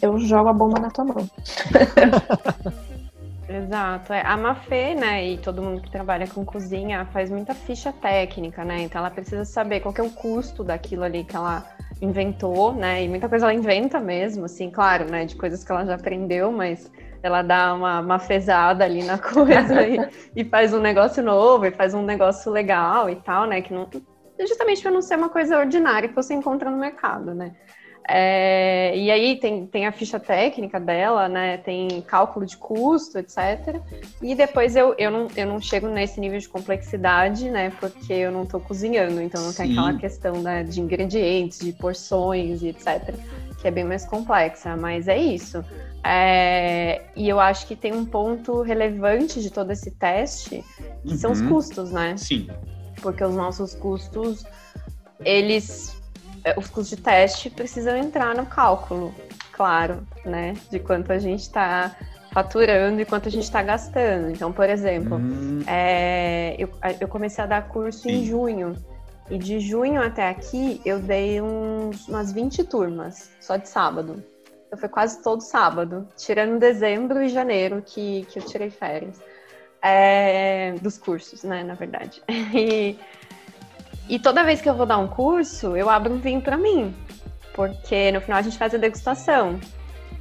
eu 0.02 0.18
jogo 0.18 0.50
a 0.50 0.54
bomba 0.54 0.80
na 0.80 0.90
tua 0.90 1.06
mão. 1.06 1.30
Exato. 3.48 4.14
É, 4.14 4.22
a 4.26 4.38
Mafê, 4.38 4.96
né, 4.96 5.26
e 5.28 5.38
todo 5.38 5.62
mundo 5.62 5.82
que 5.82 5.92
trabalha 5.92 6.28
com 6.28 6.46
cozinha 6.46 7.06
faz 7.12 7.30
muita 7.30 7.54
ficha 7.54 7.92
técnica, 7.92 8.64
né? 8.64 8.82
Então 8.82 9.00
ela 9.00 9.12
precisa 9.12 9.44
saber 9.44 9.82
qual 9.82 9.94
é 9.98 10.02
o 10.02 10.10
custo 10.10 10.64
daquilo 10.64 11.04
ali 11.04 11.24
que 11.24 11.36
ela 11.36 11.66
inventou, 12.02 12.74
né? 12.74 13.04
E 13.04 13.10
muita 13.10 13.28
coisa 13.28 13.46
ela 13.46 13.54
inventa 13.54 14.00
mesmo, 14.00 14.46
assim, 14.46 14.70
claro, 14.70 15.10
né? 15.10 15.26
De 15.26 15.36
coisas 15.36 15.64
que 15.64 15.72
ela 15.72 15.86
já 15.86 15.96
aprendeu, 15.96 16.52
mas 16.52 16.92
ela 17.22 17.42
dá 17.42 17.74
uma, 17.74 18.00
uma 18.02 18.20
ali 18.82 19.04
na 19.04 19.18
coisa 19.20 19.88
e, 19.88 19.98
e, 20.36 20.46
faz 20.46 20.74
um 20.74 20.80
negócio 20.80 21.24
novo, 21.24 21.66
e 21.66 21.72
faz 21.72 21.94
um 21.94 22.04
negócio 22.04 22.52
legal 22.52 23.10
e 23.10 23.16
tal, 23.18 23.46
né? 23.46 23.62
Que 23.62 23.74
não, 23.74 23.90
justamente 24.40 24.82
para 24.82 24.92
não 24.92 25.02
ser 25.02 25.18
uma 25.18 25.30
coisa 25.30 25.58
ordinária 25.58 26.10
que 26.10 26.16
você 26.16 26.34
encontra 26.34 26.70
no 26.70 26.78
mercado, 26.78 27.34
né? 27.34 27.54
É, 28.08 28.98
e 28.98 29.10
aí 29.10 29.38
tem, 29.38 29.66
tem 29.66 29.88
a 29.88 29.92
ficha 29.92 30.20
técnica 30.20 30.80
dela, 30.80 31.30
né? 31.30 31.58
Tem 31.58 32.02
cálculo 32.02 32.46
de 32.46 32.58
custo, 32.58 33.18
etc. 33.18 33.80
E 34.22 34.36
depois 34.36 34.76
eu, 34.76 34.94
eu, 34.98 35.10
não, 35.10 35.28
eu 35.36 35.48
não 35.48 35.62
chego 35.62 35.88
nesse 35.88 36.20
nível 36.20 36.40
de 36.40 36.50
complexidade, 36.50 37.50
né? 37.50 37.72
Porque 37.80 38.12
eu 38.12 38.32
não 38.32 38.44
estou 38.44 38.60
cozinhando, 38.60 39.22
então 39.22 39.42
não 39.42 39.54
tem 39.54 39.68
Sim. 39.68 39.72
aquela 39.74 39.98
questão 39.98 40.42
né, 40.42 40.64
de 40.64 40.82
ingredientes, 40.82 41.60
de 41.60 41.72
porções 41.72 42.62
e 42.62 42.70
etc. 42.70 43.16
Que 43.62 43.70
é 43.70 43.72
bem 43.72 43.86
mais 43.86 44.06
complexa, 44.06 44.76
mas 44.76 45.08
é 45.08 45.18
isso. 45.18 45.64
É, 46.04 47.04
e 47.16 47.30
eu 47.30 47.40
acho 47.40 47.66
que 47.66 47.76
tem 47.76 47.94
um 47.94 48.04
ponto 48.04 48.62
relevante 48.62 49.42
de 49.42 49.50
todo 49.50 49.72
esse 49.72 49.92
teste, 49.92 50.64
que 51.04 51.12
uhum. 51.12 51.18
são 51.18 51.32
os 51.32 51.40
uhum. 51.40 51.50
custos, 51.50 51.92
né? 51.92 52.18
Sim. 52.18 52.50
Porque 53.02 53.24
os 53.24 53.34
nossos 53.34 53.74
custos, 53.74 54.46
eles 55.24 56.03
os 56.58 56.68
custos 56.68 56.90
de 56.90 56.98
teste 56.98 57.50
precisam 57.50 57.96
entrar 57.96 58.36
no 58.36 58.46
cálculo, 58.46 59.14
claro, 59.52 60.06
né? 60.26 60.56
De 60.70 60.80
quanto 60.80 61.12
a 61.12 61.18
gente 61.18 61.42
está 61.42 61.96
faturando 62.34 63.00
e 63.00 63.06
quanto 63.06 63.28
a 63.28 63.32
gente 63.32 63.44
está 63.44 63.62
gastando. 63.62 64.32
Então, 64.32 64.52
por 64.52 64.70
exemplo, 64.70 65.18
hum. 65.18 65.62
é, 65.68 66.56
eu, 66.58 66.70
eu, 67.00 67.08
comecei 67.08 67.44
a 67.44 67.48
dar 67.48 67.68
curso 67.68 68.02
Sim. 68.02 68.10
em 68.10 68.26
junho. 68.26 68.76
E 69.30 69.38
de 69.38 69.60
junho 69.60 70.02
até 70.02 70.28
aqui, 70.28 70.82
eu 70.84 71.00
dei 71.00 71.40
uns, 71.40 72.08
umas 72.10 72.34
20 72.34 72.64
turmas, 72.66 73.32
só 73.40 73.56
de 73.56 73.70
sábado. 73.70 74.22
Então, 74.68 74.78
foi 74.78 74.90
quase 74.90 75.22
todo 75.22 75.42
sábado, 75.42 76.08
tirando 76.18 76.60
dezembro 76.60 77.22
e 77.22 77.30
janeiro, 77.30 77.82
que, 77.86 78.26
que 78.30 78.40
eu 78.40 78.44
tirei 78.44 78.70
férias. 78.70 79.22
É, 79.82 80.74
dos 80.82 80.98
cursos, 80.98 81.44
né, 81.44 81.64
na 81.64 81.76
verdade. 81.76 82.22
E, 82.54 82.98
e 84.10 84.20
toda 84.20 84.44
vez 84.44 84.62
que 84.62 84.70
eu 84.70 84.76
vou 84.76 84.86
dar 84.86 84.98
um 84.98 85.08
curso, 85.08 85.76
eu 85.76 85.90
abro 85.90 86.14
um 86.14 86.18
vinho 86.18 86.42
para 86.42 86.58
mim. 86.58 86.94
Porque 87.54 88.12
no 88.12 88.20
final 88.22 88.40
a 88.40 88.42
gente 88.42 88.58
faz 88.58 88.74
a 88.74 88.78
degustação. 88.78 89.60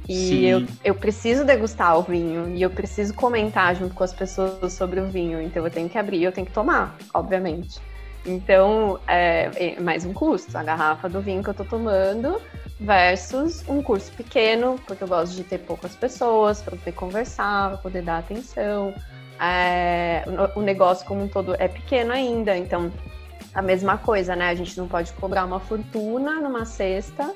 E 0.07 0.45
eu, 0.45 0.65
eu 0.83 0.93
preciso 0.93 1.45
degustar 1.45 1.97
o 1.97 2.01
vinho 2.01 2.53
e 2.53 2.61
eu 2.61 2.69
preciso 2.69 3.13
comentar 3.13 3.73
junto 3.75 3.95
com 3.95 4.03
as 4.03 4.13
pessoas 4.13 4.73
sobre 4.73 4.99
o 4.99 5.07
vinho. 5.07 5.41
Então 5.41 5.63
eu 5.63 5.71
tenho 5.71 5.87
que 5.87 5.97
abrir, 5.97 6.23
eu 6.23 6.31
tenho 6.31 6.45
que 6.45 6.53
tomar, 6.53 6.97
obviamente. 7.13 7.79
Então, 8.25 8.99
é, 9.07 9.49
é 9.55 9.79
mais 9.79 10.05
um 10.05 10.13
custo, 10.13 10.57
a 10.57 10.63
garrafa 10.63 11.09
do 11.09 11.21
vinho 11.21 11.43
que 11.43 11.49
eu 11.49 11.53
tô 11.53 11.65
tomando 11.65 12.41
versus 12.79 13.63
um 13.67 13.81
curso 13.81 14.11
pequeno, 14.13 14.79
porque 14.85 15.03
eu 15.03 15.07
gosto 15.07 15.35
de 15.35 15.43
ter 15.43 15.59
poucas 15.59 15.95
pessoas 15.95 16.61
para 16.61 16.75
poder 16.77 16.91
conversar, 16.93 17.69
para 17.69 17.77
poder 17.77 18.01
dar 18.01 18.19
atenção. 18.19 18.93
É, 19.39 20.23
o, 20.55 20.59
o 20.59 20.61
negócio 20.61 21.05
como 21.05 21.23
um 21.23 21.27
todo 21.27 21.55
é 21.59 21.67
pequeno 21.67 22.13
ainda, 22.13 22.57
então 22.57 22.91
a 23.53 23.61
mesma 23.61 23.97
coisa, 23.97 24.35
né? 24.35 24.49
A 24.49 24.55
gente 24.55 24.77
não 24.77 24.87
pode 24.87 25.11
cobrar 25.13 25.45
uma 25.45 25.59
fortuna 25.59 26.41
numa 26.41 26.65
cesta, 26.65 27.33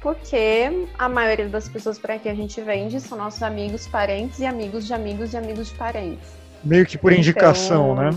porque 0.00 0.86
a 0.98 1.08
maioria 1.08 1.48
das 1.48 1.68
pessoas 1.68 1.98
para 1.98 2.18
que 2.18 2.28
a 2.28 2.34
gente 2.34 2.60
vende 2.60 3.00
são 3.00 3.18
nossos 3.18 3.42
amigos, 3.42 3.86
parentes 3.86 4.38
e 4.38 4.46
amigos 4.46 4.86
de 4.86 4.94
amigos 4.94 5.30
de 5.30 5.36
amigos 5.36 5.68
de 5.68 5.74
parentes. 5.74 6.28
Meio 6.62 6.86
que 6.86 6.96
por 6.96 7.12
então, 7.12 7.20
indicação, 7.20 7.94
né? 7.94 8.10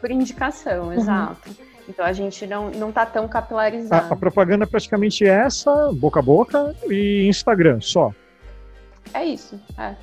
Por 0.00 0.10
indicação, 0.10 0.86
uhum. 0.86 0.92
exato. 0.92 1.50
Então 1.88 2.04
a 2.04 2.12
gente 2.12 2.46
não, 2.46 2.70
não 2.70 2.92
tá 2.92 3.04
tão 3.04 3.26
capilarizado. 3.28 4.06
A, 4.10 4.14
a 4.14 4.16
propaganda 4.16 4.64
é 4.64 4.66
praticamente 4.66 5.24
essa, 5.24 5.90
boca 5.92 6.20
a 6.20 6.22
boca 6.22 6.74
e 6.88 7.26
Instagram, 7.28 7.80
só. 7.80 8.12
É 9.14 9.24
isso, 9.24 9.60
é. 9.78 9.94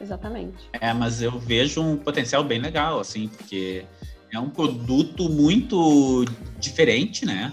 Exatamente. 0.00 0.68
É, 0.72 0.92
mas 0.92 1.22
eu 1.22 1.38
vejo 1.38 1.80
um 1.80 1.96
potencial 1.96 2.42
bem 2.42 2.58
legal, 2.58 2.98
assim, 2.98 3.28
porque 3.28 3.84
é 4.32 4.38
um 4.38 4.48
produto 4.48 5.28
muito 5.28 6.24
diferente, 6.58 7.26
né? 7.26 7.52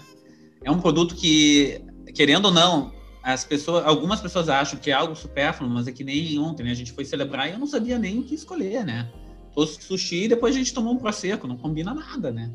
É 0.64 0.72
um 0.72 0.80
produto 0.80 1.14
que, 1.14 1.82
querendo 2.16 2.46
ou 2.46 2.52
não, 2.52 2.92
as 3.22 3.44
pessoas, 3.44 3.86
algumas 3.86 4.22
pessoas 4.22 4.48
acham 4.48 4.80
que 4.80 4.90
é 4.90 4.94
algo 4.94 5.16
supérfluo, 5.16 5.70
mas 5.70 5.88
é 5.88 5.92
que 5.92 6.04
nem 6.04 6.40
ontem, 6.40 6.64
né? 6.64 6.72
A 6.72 6.76
gente 6.76 6.94
foi 6.94 7.04
celebrar 7.04 7.50
e 7.50 7.52
eu 7.52 7.60
não 7.60 7.68
sabia 7.68 8.00
nem 8.00 8.20
o 8.20 8.24
que 8.24 8.34
escolher, 8.34 8.86
né? 8.86 9.10
Trouxe 9.54 9.82
sushi 9.82 10.24
e 10.24 10.28
depois 10.30 10.56
a 10.56 10.58
gente 10.58 10.74
tomou 10.74 10.94
um 10.94 10.98
prosecco, 10.98 11.48
não 11.48 11.58
combina 11.58 11.94
nada, 11.94 12.32
né? 12.32 12.50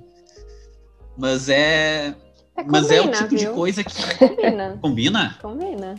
Mas 1.18 1.48
é, 1.50 2.14
é 2.56 2.64
mas 2.66 2.90
é 2.90 3.00
o 3.02 3.10
tipo 3.10 3.28
viu? 3.28 3.38
de 3.38 3.46
coisa 3.48 3.84
que 3.84 4.16
combina. 4.16 4.78
combina? 4.82 5.38
Combina. 5.40 5.94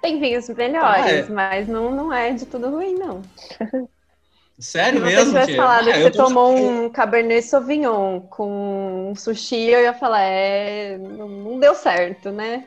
Tem 0.00 0.18
vinhos 0.18 0.48
melhores, 0.48 1.04
ah, 1.04 1.10
é. 1.10 1.28
mas 1.28 1.68
não, 1.68 1.94
não 1.94 2.12
é 2.12 2.32
de 2.32 2.46
tudo 2.46 2.70
ruim, 2.70 2.94
não. 2.94 3.20
Sério 4.60 5.00
mesmo? 5.00 5.32
Tivesse 5.32 5.56
falado 5.56 5.88
ah, 5.88 5.92
que 5.92 6.02
você 6.02 6.10
tomou 6.10 6.54
um 6.54 6.90
Cabernet 6.90 7.42
Sauvignon 7.42 8.20
com 8.20 9.10
um 9.10 9.14
sushi, 9.16 9.70
eu 9.70 9.80
ia 9.80 9.94
falar, 9.94 10.22
é, 10.22 10.98
não 10.98 11.58
deu 11.58 11.74
certo, 11.74 12.30
né? 12.30 12.66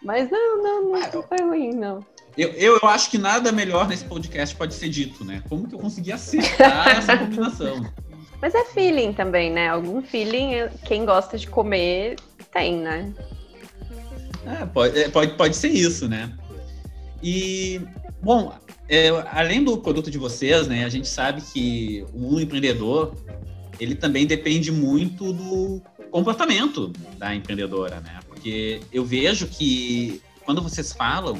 Mas 0.00 0.30
não, 0.30 0.62
não, 0.62 0.82
não, 0.90 0.94
ah, 0.94 1.10
não 1.12 1.22
foi 1.22 1.38
ruim, 1.38 1.74
não. 1.74 2.04
Eu, 2.36 2.48
eu, 2.50 2.78
eu, 2.80 2.88
acho 2.88 3.10
que 3.10 3.18
nada 3.18 3.50
melhor 3.52 3.88
nesse 3.88 4.04
podcast 4.04 4.54
pode 4.54 4.74
ser 4.74 4.88
dito, 4.88 5.24
né? 5.24 5.42
Como 5.48 5.68
que 5.68 5.74
eu 5.74 5.78
consegui 5.78 6.12
acertar 6.12 6.88
essa 6.96 7.16
combinação? 7.16 7.92
Mas 8.40 8.54
é 8.54 8.64
feeling 8.66 9.12
também, 9.12 9.50
né? 9.50 9.68
Algum 9.68 10.00
feeling, 10.00 10.68
quem 10.84 11.04
gosta 11.04 11.36
de 11.36 11.48
comer 11.48 12.16
tem, 12.52 12.76
né? 12.76 13.12
É, 14.46 14.64
pode, 14.66 14.98
é, 14.98 15.08
pode, 15.08 15.36
pode 15.36 15.56
ser 15.56 15.68
isso, 15.68 16.08
né? 16.08 16.32
E, 17.22 17.80
bom, 18.20 18.52
além 19.30 19.64
do 19.64 19.78
produto 19.78 20.10
de 20.10 20.18
vocês, 20.18 20.66
né, 20.68 20.84
a 20.84 20.88
gente 20.88 21.08
sabe 21.08 21.40
que 21.40 22.04
um 22.14 22.38
empreendedor 22.38 23.14
ele 23.80 23.94
também 23.94 24.26
depende 24.26 24.70
muito 24.70 25.32
do 25.32 25.82
comportamento 26.10 26.92
da 27.16 27.34
empreendedora, 27.34 28.00
né? 28.00 28.20
Porque 28.28 28.80
eu 28.92 29.04
vejo 29.04 29.46
que 29.46 30.20
quando 30.44 30.60
vocês 30.60 30.92
falam, 30.92 31.38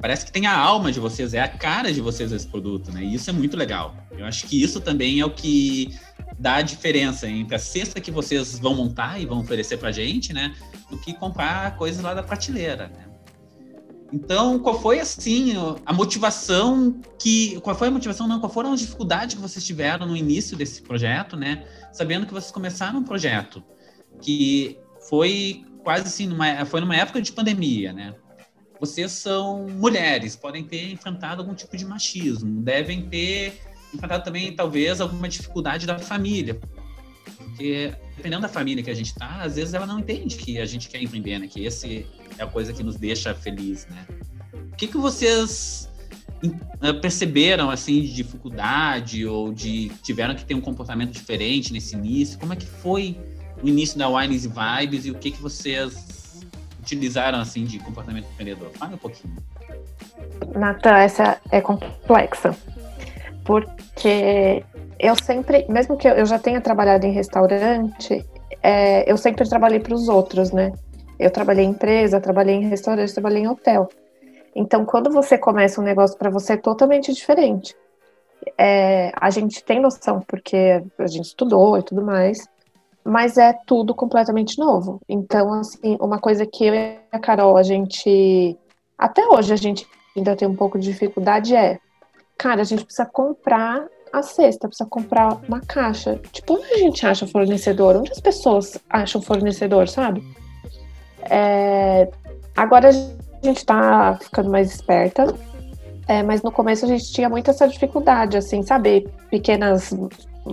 parece 0.00 0.24
que 0.24 0.32
tem 0.32 0.46
a 0.46 0.56
alma 0.56 0.92
de 0.92 1.00
vocês, 1.00 1.34
é 1.34 1.40
a 1.40 1.48
cara 1.48 1.92
de 1.92 2.00
vocês 2.00 2.30
esse 2.30 2.46
produto, 2.46 2.92
né? 2.92 3.02
E 3.02 3.14
isso 3.14 3.28
é 3.28 3.32
muito 3.32 3.56
legal. 3.56 3.96
Eu 4.16 4.24
acho 4.24 4.46
que 4.46 4.62
isso 4.62 4.80
também 4.80 5.20
é 5.20 5.26
o 5.26 5.30
que 5.30 5.94
dá 6.38 6.56
a 6.56 6.62
diferença 6.62 7.28
entre 7.28 7.54
a 7.54 7.58
cesta 7.58 8.00
que 8.00 8.10
vocês 8.10 8.58
vão 8.58 8.74
montar 8.74 9.18
e 9.18 9.26
vão 9.26 9.40
oferecer 9.40 9.78
pra 9.78 9.90
gente, 9.90 10.32
né? 10.32 10.54
Do 10.90 10.98
que 10.98 11.12
comprar 11.14 11.76
coisas 11.76 12.02
lá 12.02 12.14
da 12.14 12.22
prateleira, 12.22 12.88
né? 12.88 13.13
Então, 14.14 14.60
qual 14.60 14.80
foi 14.80 15.00
assim 15.00 15.54
a 15.84 15.92
motivação 15.92 17.00
que, 17.18 17.60
qual 17.62 17.74
foi 17.74 17.88
a 17.88 17.90
motivação 17.90 18.28
não, 18.28 18.38
qual 18.38 18.50
foram 18.50 18.72
as 18.72 18.78
dificuldades 18.78 19.34
que 19.34 19.40
vocês 19.40 19.66
tiveram 19.66 20.06
no 20.06 20.16
início 20.16 20.56
desse 20.56 20.82
projeto, 20.82 21.36
né? 21.36 21.66
Sabendo 21.92 22.24
que 22.24 22.32
vocês 22.32 22.52
começaram 22.52 23.00
um 23.00 23.02
projeto 23.02 23.60
que 24.22 24.78
foi 25.08 25.64
quase 25.82 26.06
assim 26.06 26.28
numa, 26.28 26.64
foi 26.64 26.80
numa 26.80 26.94
época 26.94 27.20
de 27.20 27.32
pandemia, 27.32 27.92
né? 27.92 28.14
Vocês 28.78 29.10
são 29.10 29.66
mulheres, 29.66 30.36
podem 30.36 30.62
ter 30.62 30.92
enfrentado 30.92 31.42
algum 31.42 31.52
tipo 31.54 31.76
de 31.76 31.84
machismo, 31.84 32.62
devem 32.62 33.08
ter 33.08 33.60
enfrentado 33.92 34.22
também 34.22 34.54
talvez 34.54 35.00
alguma 35.00 35.28
dificuldade 35.28 35.86
da 35.86 35.98
família, 35.98 36.60
porque 37.36 37.92
dependendo 38.16 38.42
da 38.42 38.48
família 38.48 38.84
que 38.84 38.90
a 38.90 38.94
gente 38.94 39.08
está, 39.08 39.42
às 39.42 39.56
vezes 39.56 39.74
ela 39.74 39.86
não 39.86 39.98
entende 39.98 40.36
que 40.36 40.60
a 40.60 40.66
gente 40.66 40.88
quer 40.88 41.02
empreender, 41.02 41.40
né? 41.40 41.48
Que 41.48 41.64
esse 41.64 42.06
é 42.38 42.42
a 42.42 42.46
coisa 42.46 42.72
que 42.72 42.82
nos 42.82 42.96
deixa 42.96 43.34
feliz, 43.34 43.86
né? 43.88 44.06
O 44.72 44.76
que, 44.76 44.86
que 44.86 44.96
vocês 44.96 45.88
eh, 46.82 46.92
perceberam 46.92 47.70
assim 47.70 48.00
de 48.02 48.12
dificuldade 48.12 49.26
ou 49.26 49.52
de 49.52 49.90
tiveram 50.02 50.34
que 50.34 50.44
ter 50.44 50.54
um 50.54 50.60
comportamento 50.60 51.12
diferente 51.12 51.72
nesse 51.72 51.94
início? 51.94 52.38
Como 52.38 52.52
é 52.52 52.56
que 52.56 52.66
foi 52.66 53.16
o 53.62 53.68
início 53.68 53.98
da 53.98 54.08
Wines 54.08 54.44
e 54.44 54.48
Vibes 54.48 55.06
e 55.06 55.10
o 55.10 55.14
que 55.14 55.30
que 55.30 55.40
vocês 55.40 56.42
utilizaram 56.80 57.38
assim 57.38 57.64
de 57.64 57.78
comportamento 57.78 58.26
empreendedor? 58.32 58.70
Fala 58.74 58.94
um 58.94 58.98
pouquinho. 58.98 59.36
Natan, 60.54 60.96
essa 60.98 61.40
é 61.50 61.60
complexa. 61.60 62.56
Porque 63.44 64.64
eu 64.98 65.14
sempre, 65.22 65.66
mesmo 65.68 65.96
que 65.96 66.08
eu 66.08 66.26
já 66.26 66.38
tenha 66.38 66.60
trabalhado 66.60 67.06
em 67.06 67.12
restaurante, 67.12 68.24
é, 68.62 69.10
eu 69.10 69.16
sempre 69.16 69.48
trabalhei 69.48 69.80
para 69.80 69.94
os 69.94 70.08
outros, 70.08 70.50
né? 70.50 70.72
Eu 71.18 71.30
trabalhei 71.30 71.64
em 71.64 71.70
empresa, 71.70 72.20
trabalhei 72.20 72.56
em 72.56 72.68
restaurante, 72.68 73.12
trabalhei 73.12 73.42
em 73.42 73.48
hotel. 73.48 73.88
Então, 74.54 74.84
quando 74.84 75.10
você 75.10 75.36
começa 75.36 75.80
um 75.80 75.84
negócio 75.84 76.16
para 76.16 76.30
você, 76.30 76.52
é 76.52 76.56
totalmente 76.56 77.12
diferente. 77.12 77.74
É, 78.58 79.10
a 79.14 79.30
gente 79.30 79.64
tem 79.64 79.80
noção, 79.80 80.20
porque 80.20 80.82
a 80.98 81.06
gente 81.06 81.26
estudou 81.26 81.78
e 81.78 81.82
tudo 81.82 82.02
mais, 82.02 82.46
mas 83.02 83.36
é 83.36 83.52
tudo 83.66 83.94
completamente 83.94 84.58
novo. 84.58 85.00
Então, 85.08 85.52
assim, 85.54 85.96
uma 86.00 86.18
coisa 86.18 86.46
que 86.46 86.64
eu 86.64 86.74
e 86.74 86.98
a 87.10 87.18
Carol, 87.18 87.56
a 87.56 87.62
gente. 87.62 88.56
Até 88.96 89.26
hoje 89.26 89.52
a 89.52 89.56
gente 89.56 89.86
ainda 90.16 90.36
tem 90.36 90.46
um 90.46 90.54
pouco 90.54 90.78
de 90.78 90.90
dificuldade 90.90 91.54
é. 91.54 91.78
Cara, 92.38 92.62
a 92.62 92.64
gente 92.64 92.84
precisa 92.84 93.06
comprar 93.06 93.86
a 94.12 94.22
cesta, 94.22 94.68
precisa 94.68 94.88
comprar 94.88 95.40
uma 95.48 95.60
caixa. 95.60 96.20
Tipo, 96.32 96.54
onde 96.54 96.72
a 96.72 96.78
gente 96.78 97.04
acha 97.06 97.26
fornecedor? 97.26 97.96
Onde 97.96 98.12
as 98.12 98.20
pessoas 98.20 98.78
acham 98.88 99.20
fornecedor, 99.20 99.88
sabe? 99.88 100.22
É, 101.30 102.08
agora 102.56 102.88
a 102.88 102.92
gente 102.92 103.58
está 103.58 104.18
ficando 104.20 104.50
mais 104.50 104.74
esperta, 104.74 105.34
é, 106.06 106.22
mas 106.22 106.42
no 106.42 106.52
começo 106.52 106.84
a 106.84 106.88
gente 106.88 107.12
tinha 107.12 107.28
muita 107.28 107.50
essa 107.50 107.66
dificuldade, 107.66 108.36
assim, 108.36 108.62
saber 108.62 109.08
pequenas 109.30 109.94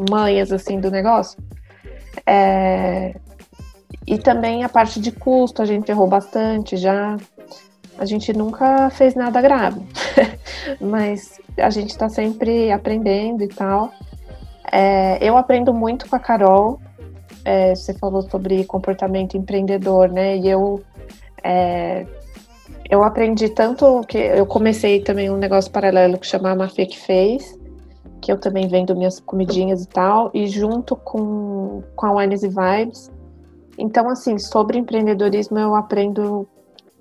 manhas 0.09 0.51
assim 0.51 0.79
do 0.79 0.89
negócio. 0.89 1.37
É, 2.25 3.15
e 4.07 4.17
também 4.17 4.63
a 4.63 4.69
parte 4.69 4.99
de 4.99 5.11
custo, 5.11 5.61
a 5.61 5.65
gente 5.65 5.89
errou 5.89 6.07
bastante 6.07 6.77
já. 6.77 7.17
A 7.97 8.05
gente 8.05 8.33
nunca 8.33 8.89
fez 8.89 9.13
nada 9.13 9.41
grave, 9.41 9.81
mas 10.79 11.39
a 11.57 11.69
gente 11.69 11.91
está 11.91 12.09
sempre 12.09 12.71
aprendendo 12.71 13.43
e 13.43 13.47
tal. 13.47 13.91
É, 14.71 15.17
eu 15.21 15.37
aprendo 15.37 15.73
muito 15.73 16.09
com 16.09 16.15
a 16.15 16.19
Carol, 16.19 16.79
é, 17.45 17.75
você 17.75 17.93
falou 17.93 18.21
sobre 18.23 18.63
comportamento 18.65 19.35
empreendedor, 19.37 20.09
né? 20.09 20.37
E 20.37 20.49
eu 20.49 20.81
é, 21.43 22.05
eu 22.89 23.03
aprendi 23.03 23.49
tanto 23.49 24.01
que 24.01 24.17
eu 24.17 24.45
comecei 24.45 25.01
também 25.01 25.29
um 25.29 25.37
negócio 25.37 25.71
paralelo 25.71 26.17
que 26.17 26.27
chama 26.27 26.53
Mafê 26.55 26.85
que 26.85 26.99
fez, 26.99 27.57
que 28.19 28.31
eu 28.31 28.37
também 28.37 28.67
vendo 28.67 28.95
minhas 28.95 29.19
comidinhas 29.19 29.83
e 29.83 29.87
tal, 29.87 30.29
e 30.33 30.45
junto 30.47 30.95
com, 30.95 31.81
com 31.95 32.05
a 32.05 32.11
Wines 32.17 32.43
e 32.43 32.49
Vibes. 32.49 33.09
Então, 33.77 34.09
assim, 34.09 34.37
sobre 34.37 34.77
empreendedorismo 34.77 35.57
eu 35.57 35.73
aprendo 35.73 36.47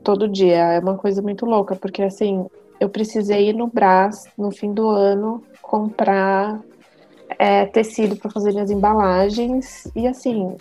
todo 0.02 0.28
dia. 0.28 0.74
É 0.74 0.78
uma 0.78 0.96
coisa 0.96 1.20
muito 1.20 1.44
louca, 1.44 1.74
porque 1.76 2.02
assim, 2.02 2.46
eu 2.78 2.88
precisei 2.88 3.50
ir 3.50 3.54
no 3.54 3.66
Brás 3.66 4.24
no 4.38 4.50
fim 4.50 4.72
do 4.72 4.88
ano 4.88 5.42
comprar 5.60 6.60
é, 7.38 7.66
tecido 7.66 8.16
para 8.16 8.30
fazer 8.30 8.52
minhas 8.52 8.70
embalagens 8.70 9.86
e 9.94 10.06
assim, 10.06 10.56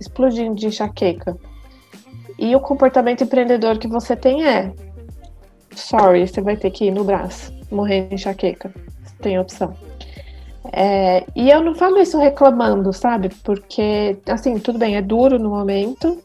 explodindo 0.00 0.54
de 0.54 0.66
enxaqueca. 0.66 1.36
E 2.38 2.54
o 2.56 2.60
comportamento 2.60 3.24
empreendedor 3.24 3.78
que 3.78 3.88
você 3.88 4.16
tem 4.16 4.46
é: 4.46 4.72
sorry, 5.74 6.26
você 6.26 6.40
vai 6.40 6.56
ter 6.56 6.70
que 6.70 6.86
ir 6.86 6.90
no 6.90 7.04
braço, 7.04 7.52
morrer 7.70 8.08
de 8.08 8.14
enxaqueca. 8.14 8.72
Tem 9.20 9.38
opção. 9.38 9.74
É, 10.72 11.24
e 11.34 11.50
eu 11.50 11.62
não 11.62 11.74
falo 11.74 11.98
isso 11.98 12.18
reclamando, 12.18 12.92
sabe? 12.92 13.30
Porque, 13.42 14.16
assim, 14.26 14.58
tudo 14.58 14.78
bem, 14.78 14.96
é 14.96 15.02
duro 15.02 15.38
no 15.38 15.50
momento, 15.50 16.22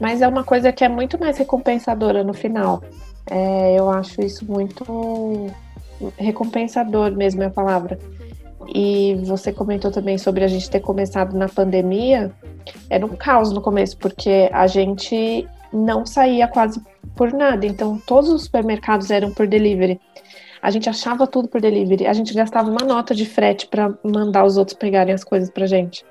mas 0.00 0.20
é 0.20 0.28
uma 0.28 0.44
coisa 0.44 0.72
que 0.72 0.84
é 0.84 0.88
muito 0.88 1.18
mais 1.18 1.38
recompensadora 1.38 2.22
no 2.22 2.34
final. 2.34 2.82
É, 3.30 3.78
eu 3.78 3.90
acho 3.90 4.20
isso 4.20 4.44
muito 4.44 5.46
recompensador 6.18 7.12
mesmo 7.12 7.42
é 7.42 7.46
a 7.46 7.50
palavra. 7.50 7.98
E 8.68 9.14
você 9.24 9.52
comentou 9.52 9.90
também 9.90 10.18
sobre 10.18 10.44
a 10.44 10.48
gente 10.48 10.70
ter 10.70 10.80
começado 10.80 11.36
na 11.36 11.48
pandemia. 11.48 12.32
Era 12.88 13.04
um 13.04 13.16
caos 13.16 13.52
no 13.52 13.60
começo, 13.60 13.96
porque 13.96 14.48
a 14.52 14.66
gente 14.66 15.46
não 15.72 16.04
saía 16.04 16.46
quase 16.46 16.80
por 17.16 17.32
nada. 17.32 17.66
Então, 17.66 18.00
todos 18.06 18.30
os 18.30 18.44
supermercados 18.44 19.10
eram 19.10 19.32
por 19.32 19.46
delivery. 19.46 20.00
A 20.60 20.70
gente 20.70 20.88
achava 20.88 21.26
tudo 21.26 21.48
por 21.48 21.60
delivery. 21.60 22.06
A 22.06 22.12
gente 22.12 22.32
gastava 22.32 22.70
uma 22.70 22.84
nota 22.86 23.14
de 23.14 23.26
frete 23.26 23.66
para 23.66 23.92
mandar 24.04 24.44
os 24.44 24.56
outros 24.56 24.76
pegarem 24.76 25.14
as 25.14 25.24
coisas 25.24 25.50
pra 25.50 25.66
gente. 25.66 26.04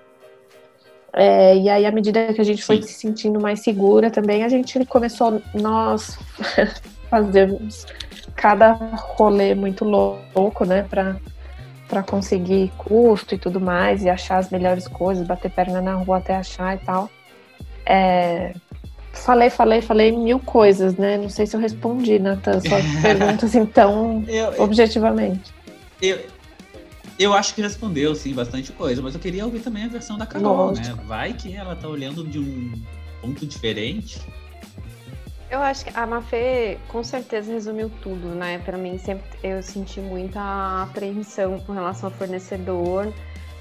É, 1.14 1.58
e 1.58 1.70
aí, 1.70 1.86
à 1.86 1.92
medida 1.92 2.34
que 2.34 2.42
a 2.42 2.44
gente 2.44 2.64
foi 2.64 2.82
se 2.82 2.94
sentindo 2.94 3.40
mais 3.40 3.62
segura 3.62 4.10
também, 4.10 4.44
a 4.44 4.50
gente 4.50 4.84
começou, 4.86 5.42
nós, 5.54 6.18
fazermos 7.10 7.86
cada 8.36 8.72
rolê 8.72 9.54
muito 9.54 9.84
louco, 9.84 10.66
né, 10.66 10.84
para 10.84 11.18
para 11.92 12.02
conseguir 12.02 12.72
custo 12.78 13.36
e 13.36 13.38
tudo 13.38 13.60
mais, 13.60 14.02
e 14.02 14.10
achar 14.10 14.38
as 14.38 14.50
melhores 14.50 14.88
coisas, 14.88 15.28
bater 15.28 15.52
perna 15.52 15.82
na 15.82 15.96
rua 15.96 16.20
até 16.20 16.38
achar 16.38 16.74
e 16.78 16.80
tal. 16.80 17.12
É, 17.86 18.54
falei, 19.12 19.50
falei, 19.50 19.82
falei 19.82 20.12
mil 20.14 20.40
coisas, 20.40 20.96
né? 20.96 21.18
Não 21.18 21.28
sei 21.28 21.46
se 21.46 21.54
eu 21.54 21.60
respondi, 21.60 22.18
Natan, 22.18 22.62
suas 22.62 22.86
perguntas, 23.04 23.54
então, 23.56 24.24
eu, 24.26 24.64
objetivamente. 24.64 25.54
Eu, 26.02 26.18
eu 27.20 27.34
acho 27.34 27.54
que 27.54 27.62
respondeu, 27.62 28.16
sim, 28.16 28.34
bastante 28.34 28.72
coisa, 28.72 29.02
mas 29.02 29.14
eu 29.14 29.20
queria 29.20 29.44
ouvir 29.44 29.60
também 29.60 29.84
a 29.84 29.90
versão 29.90 30.18
da 30.18 30.26
Carol, 30.26 30.72
né? 30.72 30.96
Vai 31.06 31.34
que 31.34 31.54
ela 31.54 31.76
tá 31.76 31.90
olhando 31.90 32.24
de 32.24 32.40
um 32.40 32.72
ponto 33.22 33.46
diferente. 33.46 34.22
Eu 35.52 35.62
acho 35.62 35.84
que 35.84 35.92
a 35.94 36.08
Mafê 36.08 36.80
com 36.88 37.04
certeza 37.04 37.52
resumiu 37.52 37.92
tudo, 38.02 38.30
né? 38.30 38.60
Para 38.60 38.78
mim 38.78 38.98
sempre 38.98 39.26
eu 39.44 39.62
senti 39.62 40.00
muita 40.00 40.40
apreensão 40.84 41.60
com 41.60 41.74
relação 41.74 42.10
ao 42.10 42.16
fornecedor 42.16 43.14